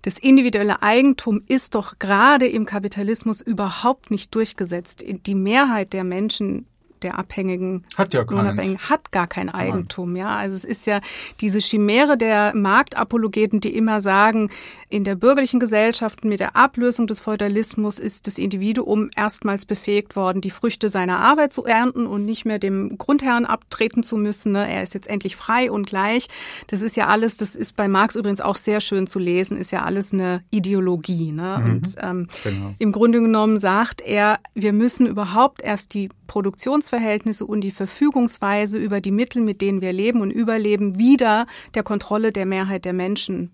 das 0.03 0.18
individuelle 0.18 0.81
Eigentum 0.81 1.43
ist 1.49 1.74
doch 1.74 1.99
gerade 1.99 2.47
im 2.47 2.66
Kapitalismus 2.66 3.41
überhaupt 3.41 4.12
nicht 4.12 4.33
durchgesetzt. 4.33 5.05
Die 5.07 5.35
Mehrheit 5.35 5.93
der 5.93 6.05
Menschen 6.05 6.66
der 7.03 7.18
Abhängigen 7.18 7.84
hat 7.96 8.14
ja 8.14 8.22
Lohnabhängigen 8.22 8.78
hat 8.78 9.12
gar 9.12 9.26
kein 9.26 9.49
Eigentum. 9.49 10.16
Ja, 10.16 10.36
also 10.36 10.55
es 10.57 10.64
ist 10.64 10.86
ja 10.86 11.01
diese 11.40 11.59
Chimäre 11.59 12.16
der 12.16 12.55
Marktapologeten, 12.55 13.61
die 13.61 13.74
immer 13.74 14.01
sagen, 14.01 14.51
in 14.90 15.05
der 15.05 15.16
bürgerlichen 15.16 15.61
Gesellschaft 15.61 16.24
mit 16.24 16.40
der 16.40 16.57
Ablösung 16.57 17.07
des 17.07 17.20
Feudalismus 17.20 17.99
ist 17.99 18.26
das 18.26 18.38
Individuum 18.38 19.11
erstmals 19.14 19.66
befähigt 19.66 20.16
worden, 20.16 20.40
die 20.40 20.51
Früchte 20.51 20.88
seiner 20.88 21.20
Arbeit 21.20 21.53
zu 21.53 21.64
ernten 21.64 22.07
und 22.07 22.24
nicht 22.24 22.46
mehr 22.46 22.59
dem 22.59 22.96
Grundherrn 22.96 23.44
abtreten 23.44 24.03
zu 24.03 24.16
müssen. 24.16 24.53
Ne? 24.53 24.66
Er 24.70 24.82
ist 24.82 24.94
jetzt 24.94 25.09
endlich 25.09 25.36
frei 25.36 25.70
und 25.70 25.86
gleich. 25.86 26.28
Das 26.68 26.80
ist 26.80 26.96
ja 26.96 27.09
alles, 27.09 27.36
das 27.36 27.55
ist 27.55 27.76
bei 27.76 27.86
Marx 27.86 28.16
übrigens 28.16 28.40
auch 28.40 28.57
sehr 28.57 28.80
schön 28.80 29.07
zu 29.07 29.18
lesen, 29.18 29.59
ist 29.59 29.72
ja 29.72 29.82
alles 29.82 30.12
eine 30.12 30.42
Ideologie. 30.51 31.32
Ne? 31.32 31.59
Mhm, 31.62 31.70
und 31.70 31.94
ähm, 32.01 32.28
genau. 32.42 32.74
im 32.78 32.92
Grunde 32.92 33.20
genommen 33.20 33.59
sagt 33.59 34.01
er, 34.01 34.38
wir 34.55 34.72
müssen 34.72 35.07
überhaupt 35.07 35.61
erst 35.61 35.92
die 35.92 36.09
Produktionsverhältnisse 36.29 37.45
und 37.45 37.62
die 37.62 37.72
Verfügungsweise 37.72 38.79
über 38.79 39.01
die 39.01 39.11
Mittel, 39.11 39.43
mit 39.43 39.61
denen 39.61 39.81
wir 39.81 39.93
leben 39.93 40.20
und 40.20 40.31
überleben, 40.31 40.97
wieder 40.97 41.49
der 41.74 41.83
Kontrolle 41.83 42.31
der 42.31 42.47
Mehrheit 42.47 42.85
der 42.85 42.93
Menschen 42.93 43.51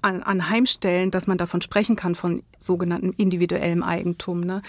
an, 0.00 0.22
anheimstellen, 0.22 1.10
dass 1.10 1.26
man 1.26 1.36
davon 1.36 1.60
sprechen 1.60 1.96
kann, 1.96 2.14
von 2.14 2.42
sogenanntem 2.58 3.12
individuellem 3.18 3.82
Eigentum. 3.82 4.40
Ne? 4.40 4.62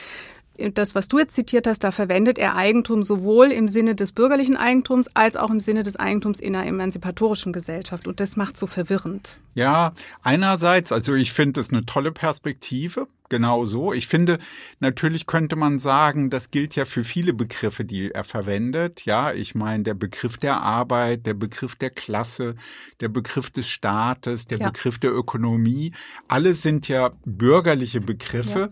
das, 0.74 0.93
was 0.93 1.08
du 1.08 1.18
jetzt 1.18 1.34
zitiert 1.34 1.66
hast, 1.66 1.84
da 1.84 1.91
verwendet 1.91 2.38
er 2.38 2.56
Eigentum 2.56 3.04
sowohl 3.04 3.51
im 3.51 3.68
Sinne 3.68 3.95
des 3.95 4.12
bürgerlichen 4.12 4.56
Eigentums 4.56 5.08
als 5.16 5.36
auch 5.36 5.49
im 5.49 5.60
Sinne 5.60 5.84
des 5.84 5.95
Eigentums 5.95 6.39
in 6.39 6.56
einer 6.56 6.68
emanzipatorischen 6.68 7.54
Gesellschaft. 7.54 8.08
Und 8.08 8.20
das 8.20 8.36
macht 8.36 8.58
so 8.58 8.68
verwirrend. 8.68 9.41
Ja, 9.56 9.93
einerseits, 10.22 10.91
also 10.91 11.16
ich 11.16 11.34
finde 11.34 11.60
es 11.60 11.72
eine 11.72 11.86
tolle 11.86 12.12
Perspektive. 12.12 13.08
Genau 13.34 13.66
so. 13.66 13.94
Ich 13.94 14.06
finde, 14.06 14.38
natürlich 14.80 15.26
könnte 15.26 15.56
man 15.56 15.80
sagen, 15.80 16.30
das 16.30 16.52
gilt 16.52 16.76
ja 16.76 16.86
für 16.86 17.04
viele 17.04 17.34
Begriffe, 17.34 17.84
die 17.84 18.12
er 18.12 18.24
verwendet. 18.24 19.06
Ja, 19.06 19.34
ich 19.34 19.56
meine, 19.56 19.82
der 19.82 19.96
Begriff 19.96 20.38
der 20.38 20.62
Arbeit, 20.62 21.26
der 21.26 21.34
Begriff 21.34 21.76
der 21.76 21.90
Klasse, 21.90 22.54
der 23.00 23.10
Begriff 23.10 23.50
des 23.50 23.68
Staates, 23.68 24.46
der 24.46 24.60
ja. 24.60 24.68
Begriff 24.70 25.00
der 25.00 25.12
Ökonomie, 25.16 25.94
alle 26.28 26.54
sind 26.54 26.88
ja 26.88 27.14
bürgerliche 27.26 28.02
Begriffe. 28.02 28.60
Ja. 28.60 28.70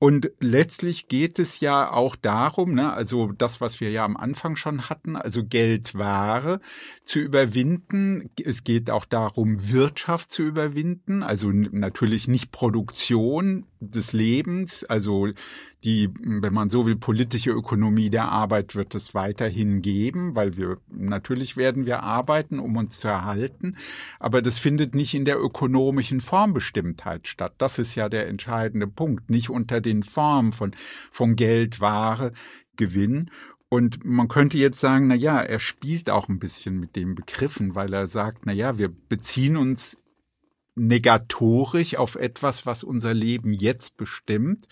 Und 0.00 0.30
letztlich 0.38 1.08
geht 1.08 1.40
es 1.40 1.58
ja 1.58 1.90
auch 1.90 2.14
darum, 2.14 2.72
ne, 2.72 2.92
also 2.92 3.32
das, 3.32 3.60
was 3.60 3.80
wir 3.80 3.90
ja 3.90 4.04
am 4.04 4.16
Anfang 4.16 4.54
schon 4.54 4.88
hatten, 4.88 5.16
also 5.16 5.44
Geldware 5.44 6.60
zu 7.02 7.18
überwinden. 7.18 8.30
Es 8.42 8.62
geht 8.62 8.90
auch 8.90 9.04
darum, 9.04 9.68
Wirtschaft 9.68 10.30
zu 10.30 10.44
überwinden, 10.44 11.24
also 11.24 11.50
natürlich 11.50 12.28
nicht 12.28 12.52
Produktion 12.52 13.66
des 13.80 14.12
Lebens, 14.12 14.84
also 14.84 15.28
die, 15.84 16.10
wenn 16.20 16.52
man 16.52 16.68
so 16.68 16.86
will, 16.86 16.96
politische 16.96 17.50
Ökonomie 17.50 18.10
der 18.10 18.30
Arbeit 18.30 18.74
wird 18.74 18.94
es 18.94 19.14
weiterhin 19.14 19.82
geben, 19.82 20.34
weil 20.34 20.56
wir 20.56 20.78
natürlich 20.90 21.56
werden 21.56 21.86
wir 21.86 22.02
arbeiten, 22.02 22.58
um 22.58 22.76
uns 22.76 22.98
zu 22.98 23.08
erhalten, 23.08 23.76
aber 24.18 24.42
das 24.42 24.58
findet 24.58 24.94
nicht 24.94 25.14
in 25.14 25.24
der 25.24 25.40
ökonomischen 25.40 26.20
Formbestimmtheit 26.20 27.28
statt. 27.28 27.54
Das 27.58 27.78
ist 27.78 27.94
ja 27.94 28.08
der 28.08 28.28
entscheidende 28.28 28.88
Punkt, 28.88 29.30
nicht 29.30 29.50
unter 29.50 29.80
den 29.80 30.02
Formen 30.02 30.52
von 30.52 30.72
von 31.10 31.36
Geld, 31.36 31.80
Ware, 31.80 32.32
Gewinn. 32.76 33.30
Und 33.68 34.04
man 34.04 34.28
könnte 34.28 34.56
jetzt 34.56 34.80
sagen, 34.80 35.08
na 35.08 35.14
ja, 35.14 35.40
er 35.40 35.58
spielt 35.58 36.08
auch 36.08 36.28
ein 36.28 36.38
bisschen 36.38 36.80
mit 36.80 36.96
den 36.96 37.14
Begriffen, 37.14 37.74
weil 37.74 37.92
er 37.92 38.06
sagt, 38.06 38.46
na 38.46 38.52
ja, 38.52 38.78
wir 38.78 38.88
beziehen 38.88 39.58
uns 39.58 39.98
negatorisch 40.78 41.96
auf 41.96 42.14
etwas, 42.14 42.66
was 42.66 42.84
unser 42.84 43.14
Leben 43.14 43.52
jetzt 43.52 43.96
bestimmt 43.96 44.68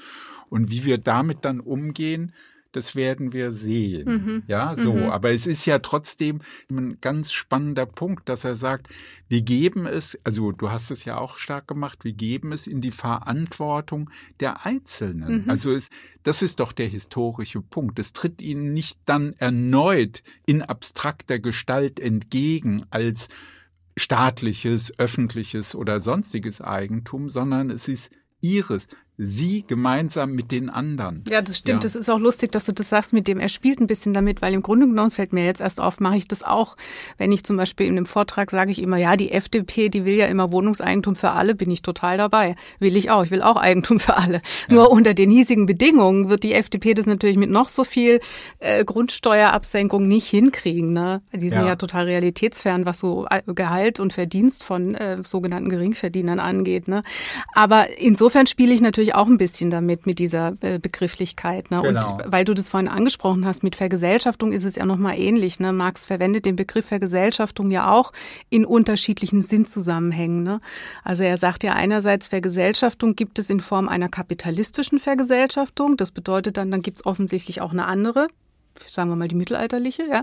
und 0.48 0.70
wie 0.70 0.84
wir 0.84 0.98
damit 0.98 1.44
dann 1.44 1.60
umgehen, 1.60 2.32
das 2.76 2.94
werden 2.94 3.32
wir 3.32 3.52
sehen. 3.52 4.06
Mhm. 4.06 4.42
Ja, 4.46 4.76
so. 4.76 4.92
Mhm. 4.92 5.04
Aber 5.04 5.30
es 5.30 5.46
ist 5.46 5.64
ja 5.64 5.78
trotzdem 5.78 6.40
ein 6.70 6.98
ganz 7.00 7.32
spannender 7.32 7.86
Punkt, 7.86 8.28
dass 8.28 8.44
er 8.44 8.54
sagt, 8.54 8.88
wir 9.28 9.40
geben 9.40 9.86
es, 9.86 10.18
also 10.24 10.52
du 10.52 10.70
hast 10.70 10.90
es 10.90 11.06
ja 11.06 11.16
auch 11.16 11.38
stark 11.38 11.68
gemacht, 11.68 12.04
wir 12.04 12.12
geben 12.12 12.52
es 12.52 12.66
in 12.66 12.82
die 12.82 12.90
Verantwortung 12.90 14.10
der 14.40 14.66
Einzelnen. 14.66 15.44
Mhm. 15.44 15.50
Also 15.50 15.70
es, 15.72 15.88
das 16.22 16.42
ist 16.42 16.60
doch 16.60 16.72
der 16.72 16.86
historische 16.86 17.62
Punkt. 17.62 17.98
Es 17.98 18.12
tritt 18.12 18.42
ihnen 18.42 18.74
nicht 18.74 18.98
dann 19.06 19.32
erneut 19.38 20.22
in 20.44 20.60
abstrakter 20.60 21.38
Gestalt 21.38 21.98
entgegen 21.98 22.84
als 22.90 23.28
staatliches, 23.98 24.98
öffentliches 24.98 25.74
oder 25.74 26.00
sonstiges 26.00 26.60
Eigentum, 26.60 27.28
sondern 27.28 27.70
es 27.70 27.88
ist 27.88 28.12
ihres, 28.40 28.88
sie 29.18 29.64
gemeinsam 29.66 30.32
mit 30.32 30.52
den 30.52 30.68
anderen. 30.68 31.24
Ja, 31.28 31.40
das 31.40 31.58
stimmt. 31.58 31.82
Ja. 31.82 31.82
Das 31.82 31.96
ist 31.96 32.10
auch 32.10 32.18
lustig, 32.18 32.52
dass 32.52 32.66
du 32.66 32.72
das 32.72 32.90
sagst 32.90 33.12
mit 33.12 33.28
dem, 33.28 33.40
er 33.40 33.48
spielt 33.48 33.80
ein 33.80 33.86
bisschen 33.86 34.12
damit, 34.12 34.42
weil 34.42 34.52
im 34.52 34.62
Grunde 34.62 34.86
genommen, 34.86 35.08
es 35.08 35.14
fällt 35.14 35.32
mir 35.32 35.44
jetzt 35.44 35.60
erst 35.60 35.80
auf, 35.80 36.00
mache 36.00 36.18
ich 36.18 36.28
das 36.28 36.42
auch. 36.42 36.76
Wenn 37.16 37.32
ich 37.32 37.44
zum 37.44 37.56
Beispiel 37.56 37.86
in 37.86 37.96
einem 37.96 38.06
Vortrag 38.06 38.50
sage 38.50 38.70
ich 38.70 38.82
immer, 38.82 38.98
ja, 38.98 39.16
die 39.16 39.32
FDP, 39.32 39.88
die 39.88 40.04
will 40.04 40.16
ja 40.16 40.26
immer 40.26 40.52
Wohnungseigentum 40.52 41.14
für 41.14 41.30
alle, 41.30 41.54
bin 41.54 41.70
ich 41.70 41.80
total 41.80 42.18
dabei. 42.18 42.56
Will 42.78 42.96
ich 42.96 43.10
auch. 43.10 43.24
Ich 43.24 43.30
will 43.30 43.42
auch 43.42 43.56
Eigentum 43.56 44.00
für 44.00 44.16
alle. 44.16 44.42
Ja. 44.68 44.74
Nur 44.74 44.90
unter 44.90 45.14
den 45.14 45.30
hiesigen 45.30 45.64
Bedingungen 45.64 46.28
wird 46.28 46.42
die 46.42 46.52
FDP 46.52 46.92
das 46.92 47.06
natürlich 47.06 47.38
mit 47.38 47.50
noch 47.50 47.70
so 47.70 47.84
viel 47.84 48.20
äh, 48.58 48.84
Grundsteuerabsenkung 48.84 50.06
nicht 50.06 50.28
hinkriegen. 50.28 50.92
Ne? 50.92 51.22
Die 51.32 51.48
sind 51.48 51.62
ja. 51.62 51.68
ja 51.68 51.76
total 51.76 52.04
realitätsfern, 52.04 52.84
was 52.84 52.98
so 52.98 53.26
äh, 53.30 53.42
Gehalt 53.46 53.98
und 53.98 54.12
Verdienst 54.12 54.62
von 54.62 54.94
äh, 54.94 55.22
sogenannten 55.22 55.70
Geringverdienern 55.70 56.38
angeht. 56.38 56.86
Ne? 56.86 57.02
Aber 57.54 57.98
insofern 57.98 58.46
spiele 58.46 58.74
ich 58.74 58.82
natürlich 58.82 59.05
auch 59.14 59.26
ein 59.26 59.38
bisschen 59.38 59.70
damit, 59.70 60.06
mit 60.06 60.18
dieser 60.18 60.54
äh, 60.60 60.78
Begrifflichkeit. 60.78 61.70
Ne? 61.70 61.80
Genau. 61.82 62.16
Und 62.16 62.32
weil 62.32 62.44
du 62.44 62.54
das 62.54 62.68
vorhin 62.68 62.88
angesprochen 62.88 63.46
hast, 63.46 63.62
mit 63.62 63.76
Vergesellschaftung 63.76 64.52
ist 64.52 64.64
es 64.64 64.76
ja 64.76 64.84
nochmal 64.84 65.18
ähnlich. 65.18 65.60
Ne? 65.60 65.72
Marx 65.72 66.06
verwendet 66.06 66.44
den 66.44 66.56
Begriff 66.56 66.86
Vergesellschaftung 66.86 67.70
ja 67.70 67.92
auch 67.92 68.12
in 68.50 68.64
unterschiedlichen 68.64 69.42
Sinnzusammenhängen. 69.42 70.42
Ne? 70.42 70.60
Also 71.04 71.22
er 71.22 71.36
sagt 71.36 71.64
ja 71.64 71.74
einerseits, 71.74 72.28
Vergesellschaftung 72.28 73.16
gibt 73.16 73.38
es 73.38 73.50
in 73.50 73.60
Form 73.60 73.88
einer 73.88 74.08
kapitalistischen 74.08 74.98
Vergesellschaftung. 74.98 75.96
Das 75.96 76.10
bedeutet 76.10 76.56
dann, 76.56 76.70
dann 76.70 76.82
gibt 76.82 76.98
es 76.98 77.06
offensichtlich 77.06 77.60
auch 77.60 77.72
eine 77.72 77.86
andere, 77.86 78.28
sagen 78.90 79.10
wir 79.10 79.16
mal 79.16 79.28
die 79.28 79.34
mittelalterliche, 79.34 80.06
ja. 80.08 80.22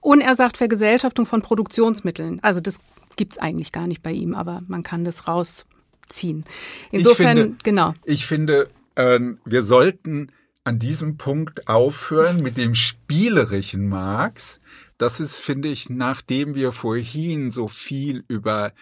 Und 0.00 0.20
er 0.20 0.34
sagt 0.34 0.56
Vergesellschaftung 0.56 1.26
von 1.26 1.42
Produktionsmitteln. 1.42 2.40
Also 2.42 2.60
das 2.60 2.80
gibt's 3.16 3.38
eigentlich 3.38 3.72
gar 3.72 3.86
nicht 3.86 4.02
bei 4.02 4.12
ihm, 4.12 4.34
aber 4.34 4.62
man 4.66 4.82
kann 4.82 5.04
das 5.04 5.28
rausziehen. 6.10 6.44
Insofern, 6.90 7.36
ich 7.36 7.42
finde, 7.44 7.56
genau. 7.62 7.94
Ich 8.04 8.26
finde, 8.26 8.70
äh, 8.96 9.20
wir 9.44 9.62
sollten 9.62 10.32
an 10.64 10.78
diesem 10.78 11.16
Punkt 11.16 11.68
aufhören 11.68 12.42
mit 12.42 12.56
dem 12.56 12.74
spielerischen 12.74 13.88
Marx. 13.88 14.60
Das 14.98 15.20
ist, 15.20 15.36
finde 15.36 15.68
ich, 15.68 15.88
nachdem 15.88 16.54
wir 16.54 16.72
vorhin 16.72 17.50
so 17.50 17.68
viel 17.68 18.24
über 18.28 18.72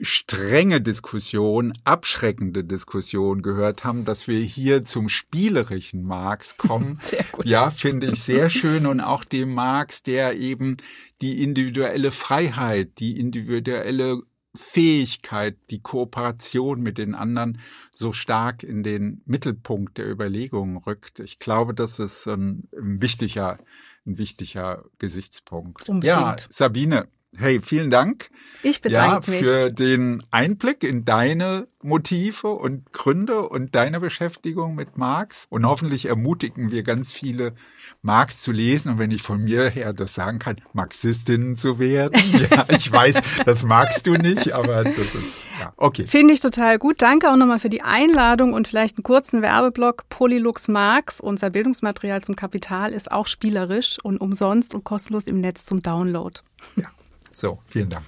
strenge 0.00 0.80
Diskussion, 0.80 1.76
abschreckende 1.82 2.62
Diskussion 2.62 3.42
gehört 3.42 3.82
haben, 3.82 4.04
dass 4.04 4.28
wir 4.28 4.38
hier 4.38 4.84
zum 4.84 5.08
spielerischen 5.08 6.04
Marx 6.04 6.56
kommen. 6.56 6.98
Sehr 7.02 7.24
gut. 7.32 7.44
Ja, 7.46 7.70
finde 7.70 8.06
ich 8.12 8.22
sehr 8.22 8.48
schön 8.48 8.86
und 8.86 9.00
auch 9.00 9.24
dem 9.24 9.52
Marx, 9.52 10.02
der 10.04 10.36
eben 10.36 10.76
die 11.20 11.42
individuelle 11.42 12.12
Freiheit, 12.12 13.00
die 13.00 13.18
individuelle 13.18 14.22
Fähigkeit, 14.54 15.56
die 15.70 15.80
Kooperation 15.80 16.80
mit 16.80 16.98
den 16.98 17.14
anderen 17.14 17.60
so 17.94 18.12
stark 18.12 18.62
in 18.62 18.82
den 18.82 19.22
Mittelpunkt 19.24 19.98
der 19.98 20.10
Überlegungen 20.10 20.78
rückt. 20.78 21.20
Ich 21.20 21.38
glaube, 21.38 21.74
das 21.74 21.98
ist 21.98 22.26
ein, 22.26 22.68
wichtiger, 22.72 23.58
ein 24.06 24.18
wichtiger 24.18 24.84
Gesichtspunkt. 24.98 25.88
Unbedingt. 25.88 26.04
Ja, 26.04 26.36
Sabine, 26.50 27.08
Hey, 27.40 27.60
vielen 27.60 27.88
Dank. 27.90 28.30
Ich 28.64 28.80
bedanke 28.80 29.30
ja, 29.30 29.40
für 29.40 29.66
mich. 29.66 29.74
den 29.76 30.24
Einblick 30.32 30.82
in 30.82 31.04
deine 31.04 31.68
Motive 31.82 32.48
und 32.48 32.92
Gründe 32.92 33.42
und 33.42 33.76
deine 33.76 34.00
Beschäftigung 34.00 34.74
mit 34.74 34.96
Marx. 34.98 35.46
Und 35.48 35.64
hoffentlich 35.64 36.06
ermutigen 36.06 36.72
wir 36.72 36.82
ganz 36.82 37.12
viele, 37.12 37.54
Marx 38.02 38.40
zu 38.42 38.50
lesen. 38.50 38.92
Und 38.92 38.98
wenn 38.98 39.12
ich 39.12 39.22
von 39.22 39.44
mir 39.44 39.68
her 39.68 39.92
das 39.92 40.14
sagen 40.14 40.40
kann, 40.40 40.56
Marxistinnen 40.72 41.54
zu 41.54 41.78
werden. 41.78 42.18
Ja, 42.50 42.66
ich 42.68 42.90
weiß, 42.90 43.20
das 43.44 43.64
magst 43.64 44.06
du 44.06 44.14
nicht, 44.14 44.52
aber 44.52 44.84
das 44.84 45.14
ist, 45.14 45.44
ja, 45.60 45.72
okay. 45.76 46.06
Finde 46.06 46.32
ich 46.32 46.40
total 46.40 46.78
gut. 46.78 47.02
Danke 47.02 47.30
auch 47.30 47.36
nochmal 47.36 47.58
für 47.58 47.68
die 47.68 47.82
Einladung 47.82 48.52
und 48.52 48.68
vielleicht 48.68 48.96
einen 48.96 49.02
kurzen 49.02 49.42
Werbeblock. 49.42 50.08
Polylux 50.08 50.68
Marx, 50.68 51.20
unser 51.20 51.50
Bildungsmaterial 51.50 52.22
zum 52.22 52.36
Kapital, 52.36 52.92
ist 52.92 53.10
auch 53.12 53.26
spielerisch 53.26 53.98
und 54.02 54.20
umsonst 54.20 54.74
und 54.74 54.84
kostenlos 54.84 55.26
im 55.26 55.40
Netz 55.40 55.66
zum 55.66 55.82
Download. 55.82 56.40
Ja. 56.76 56.88
So, 57.38 57.60
vielen 57.68 57.88
Dank. 57.88 58.04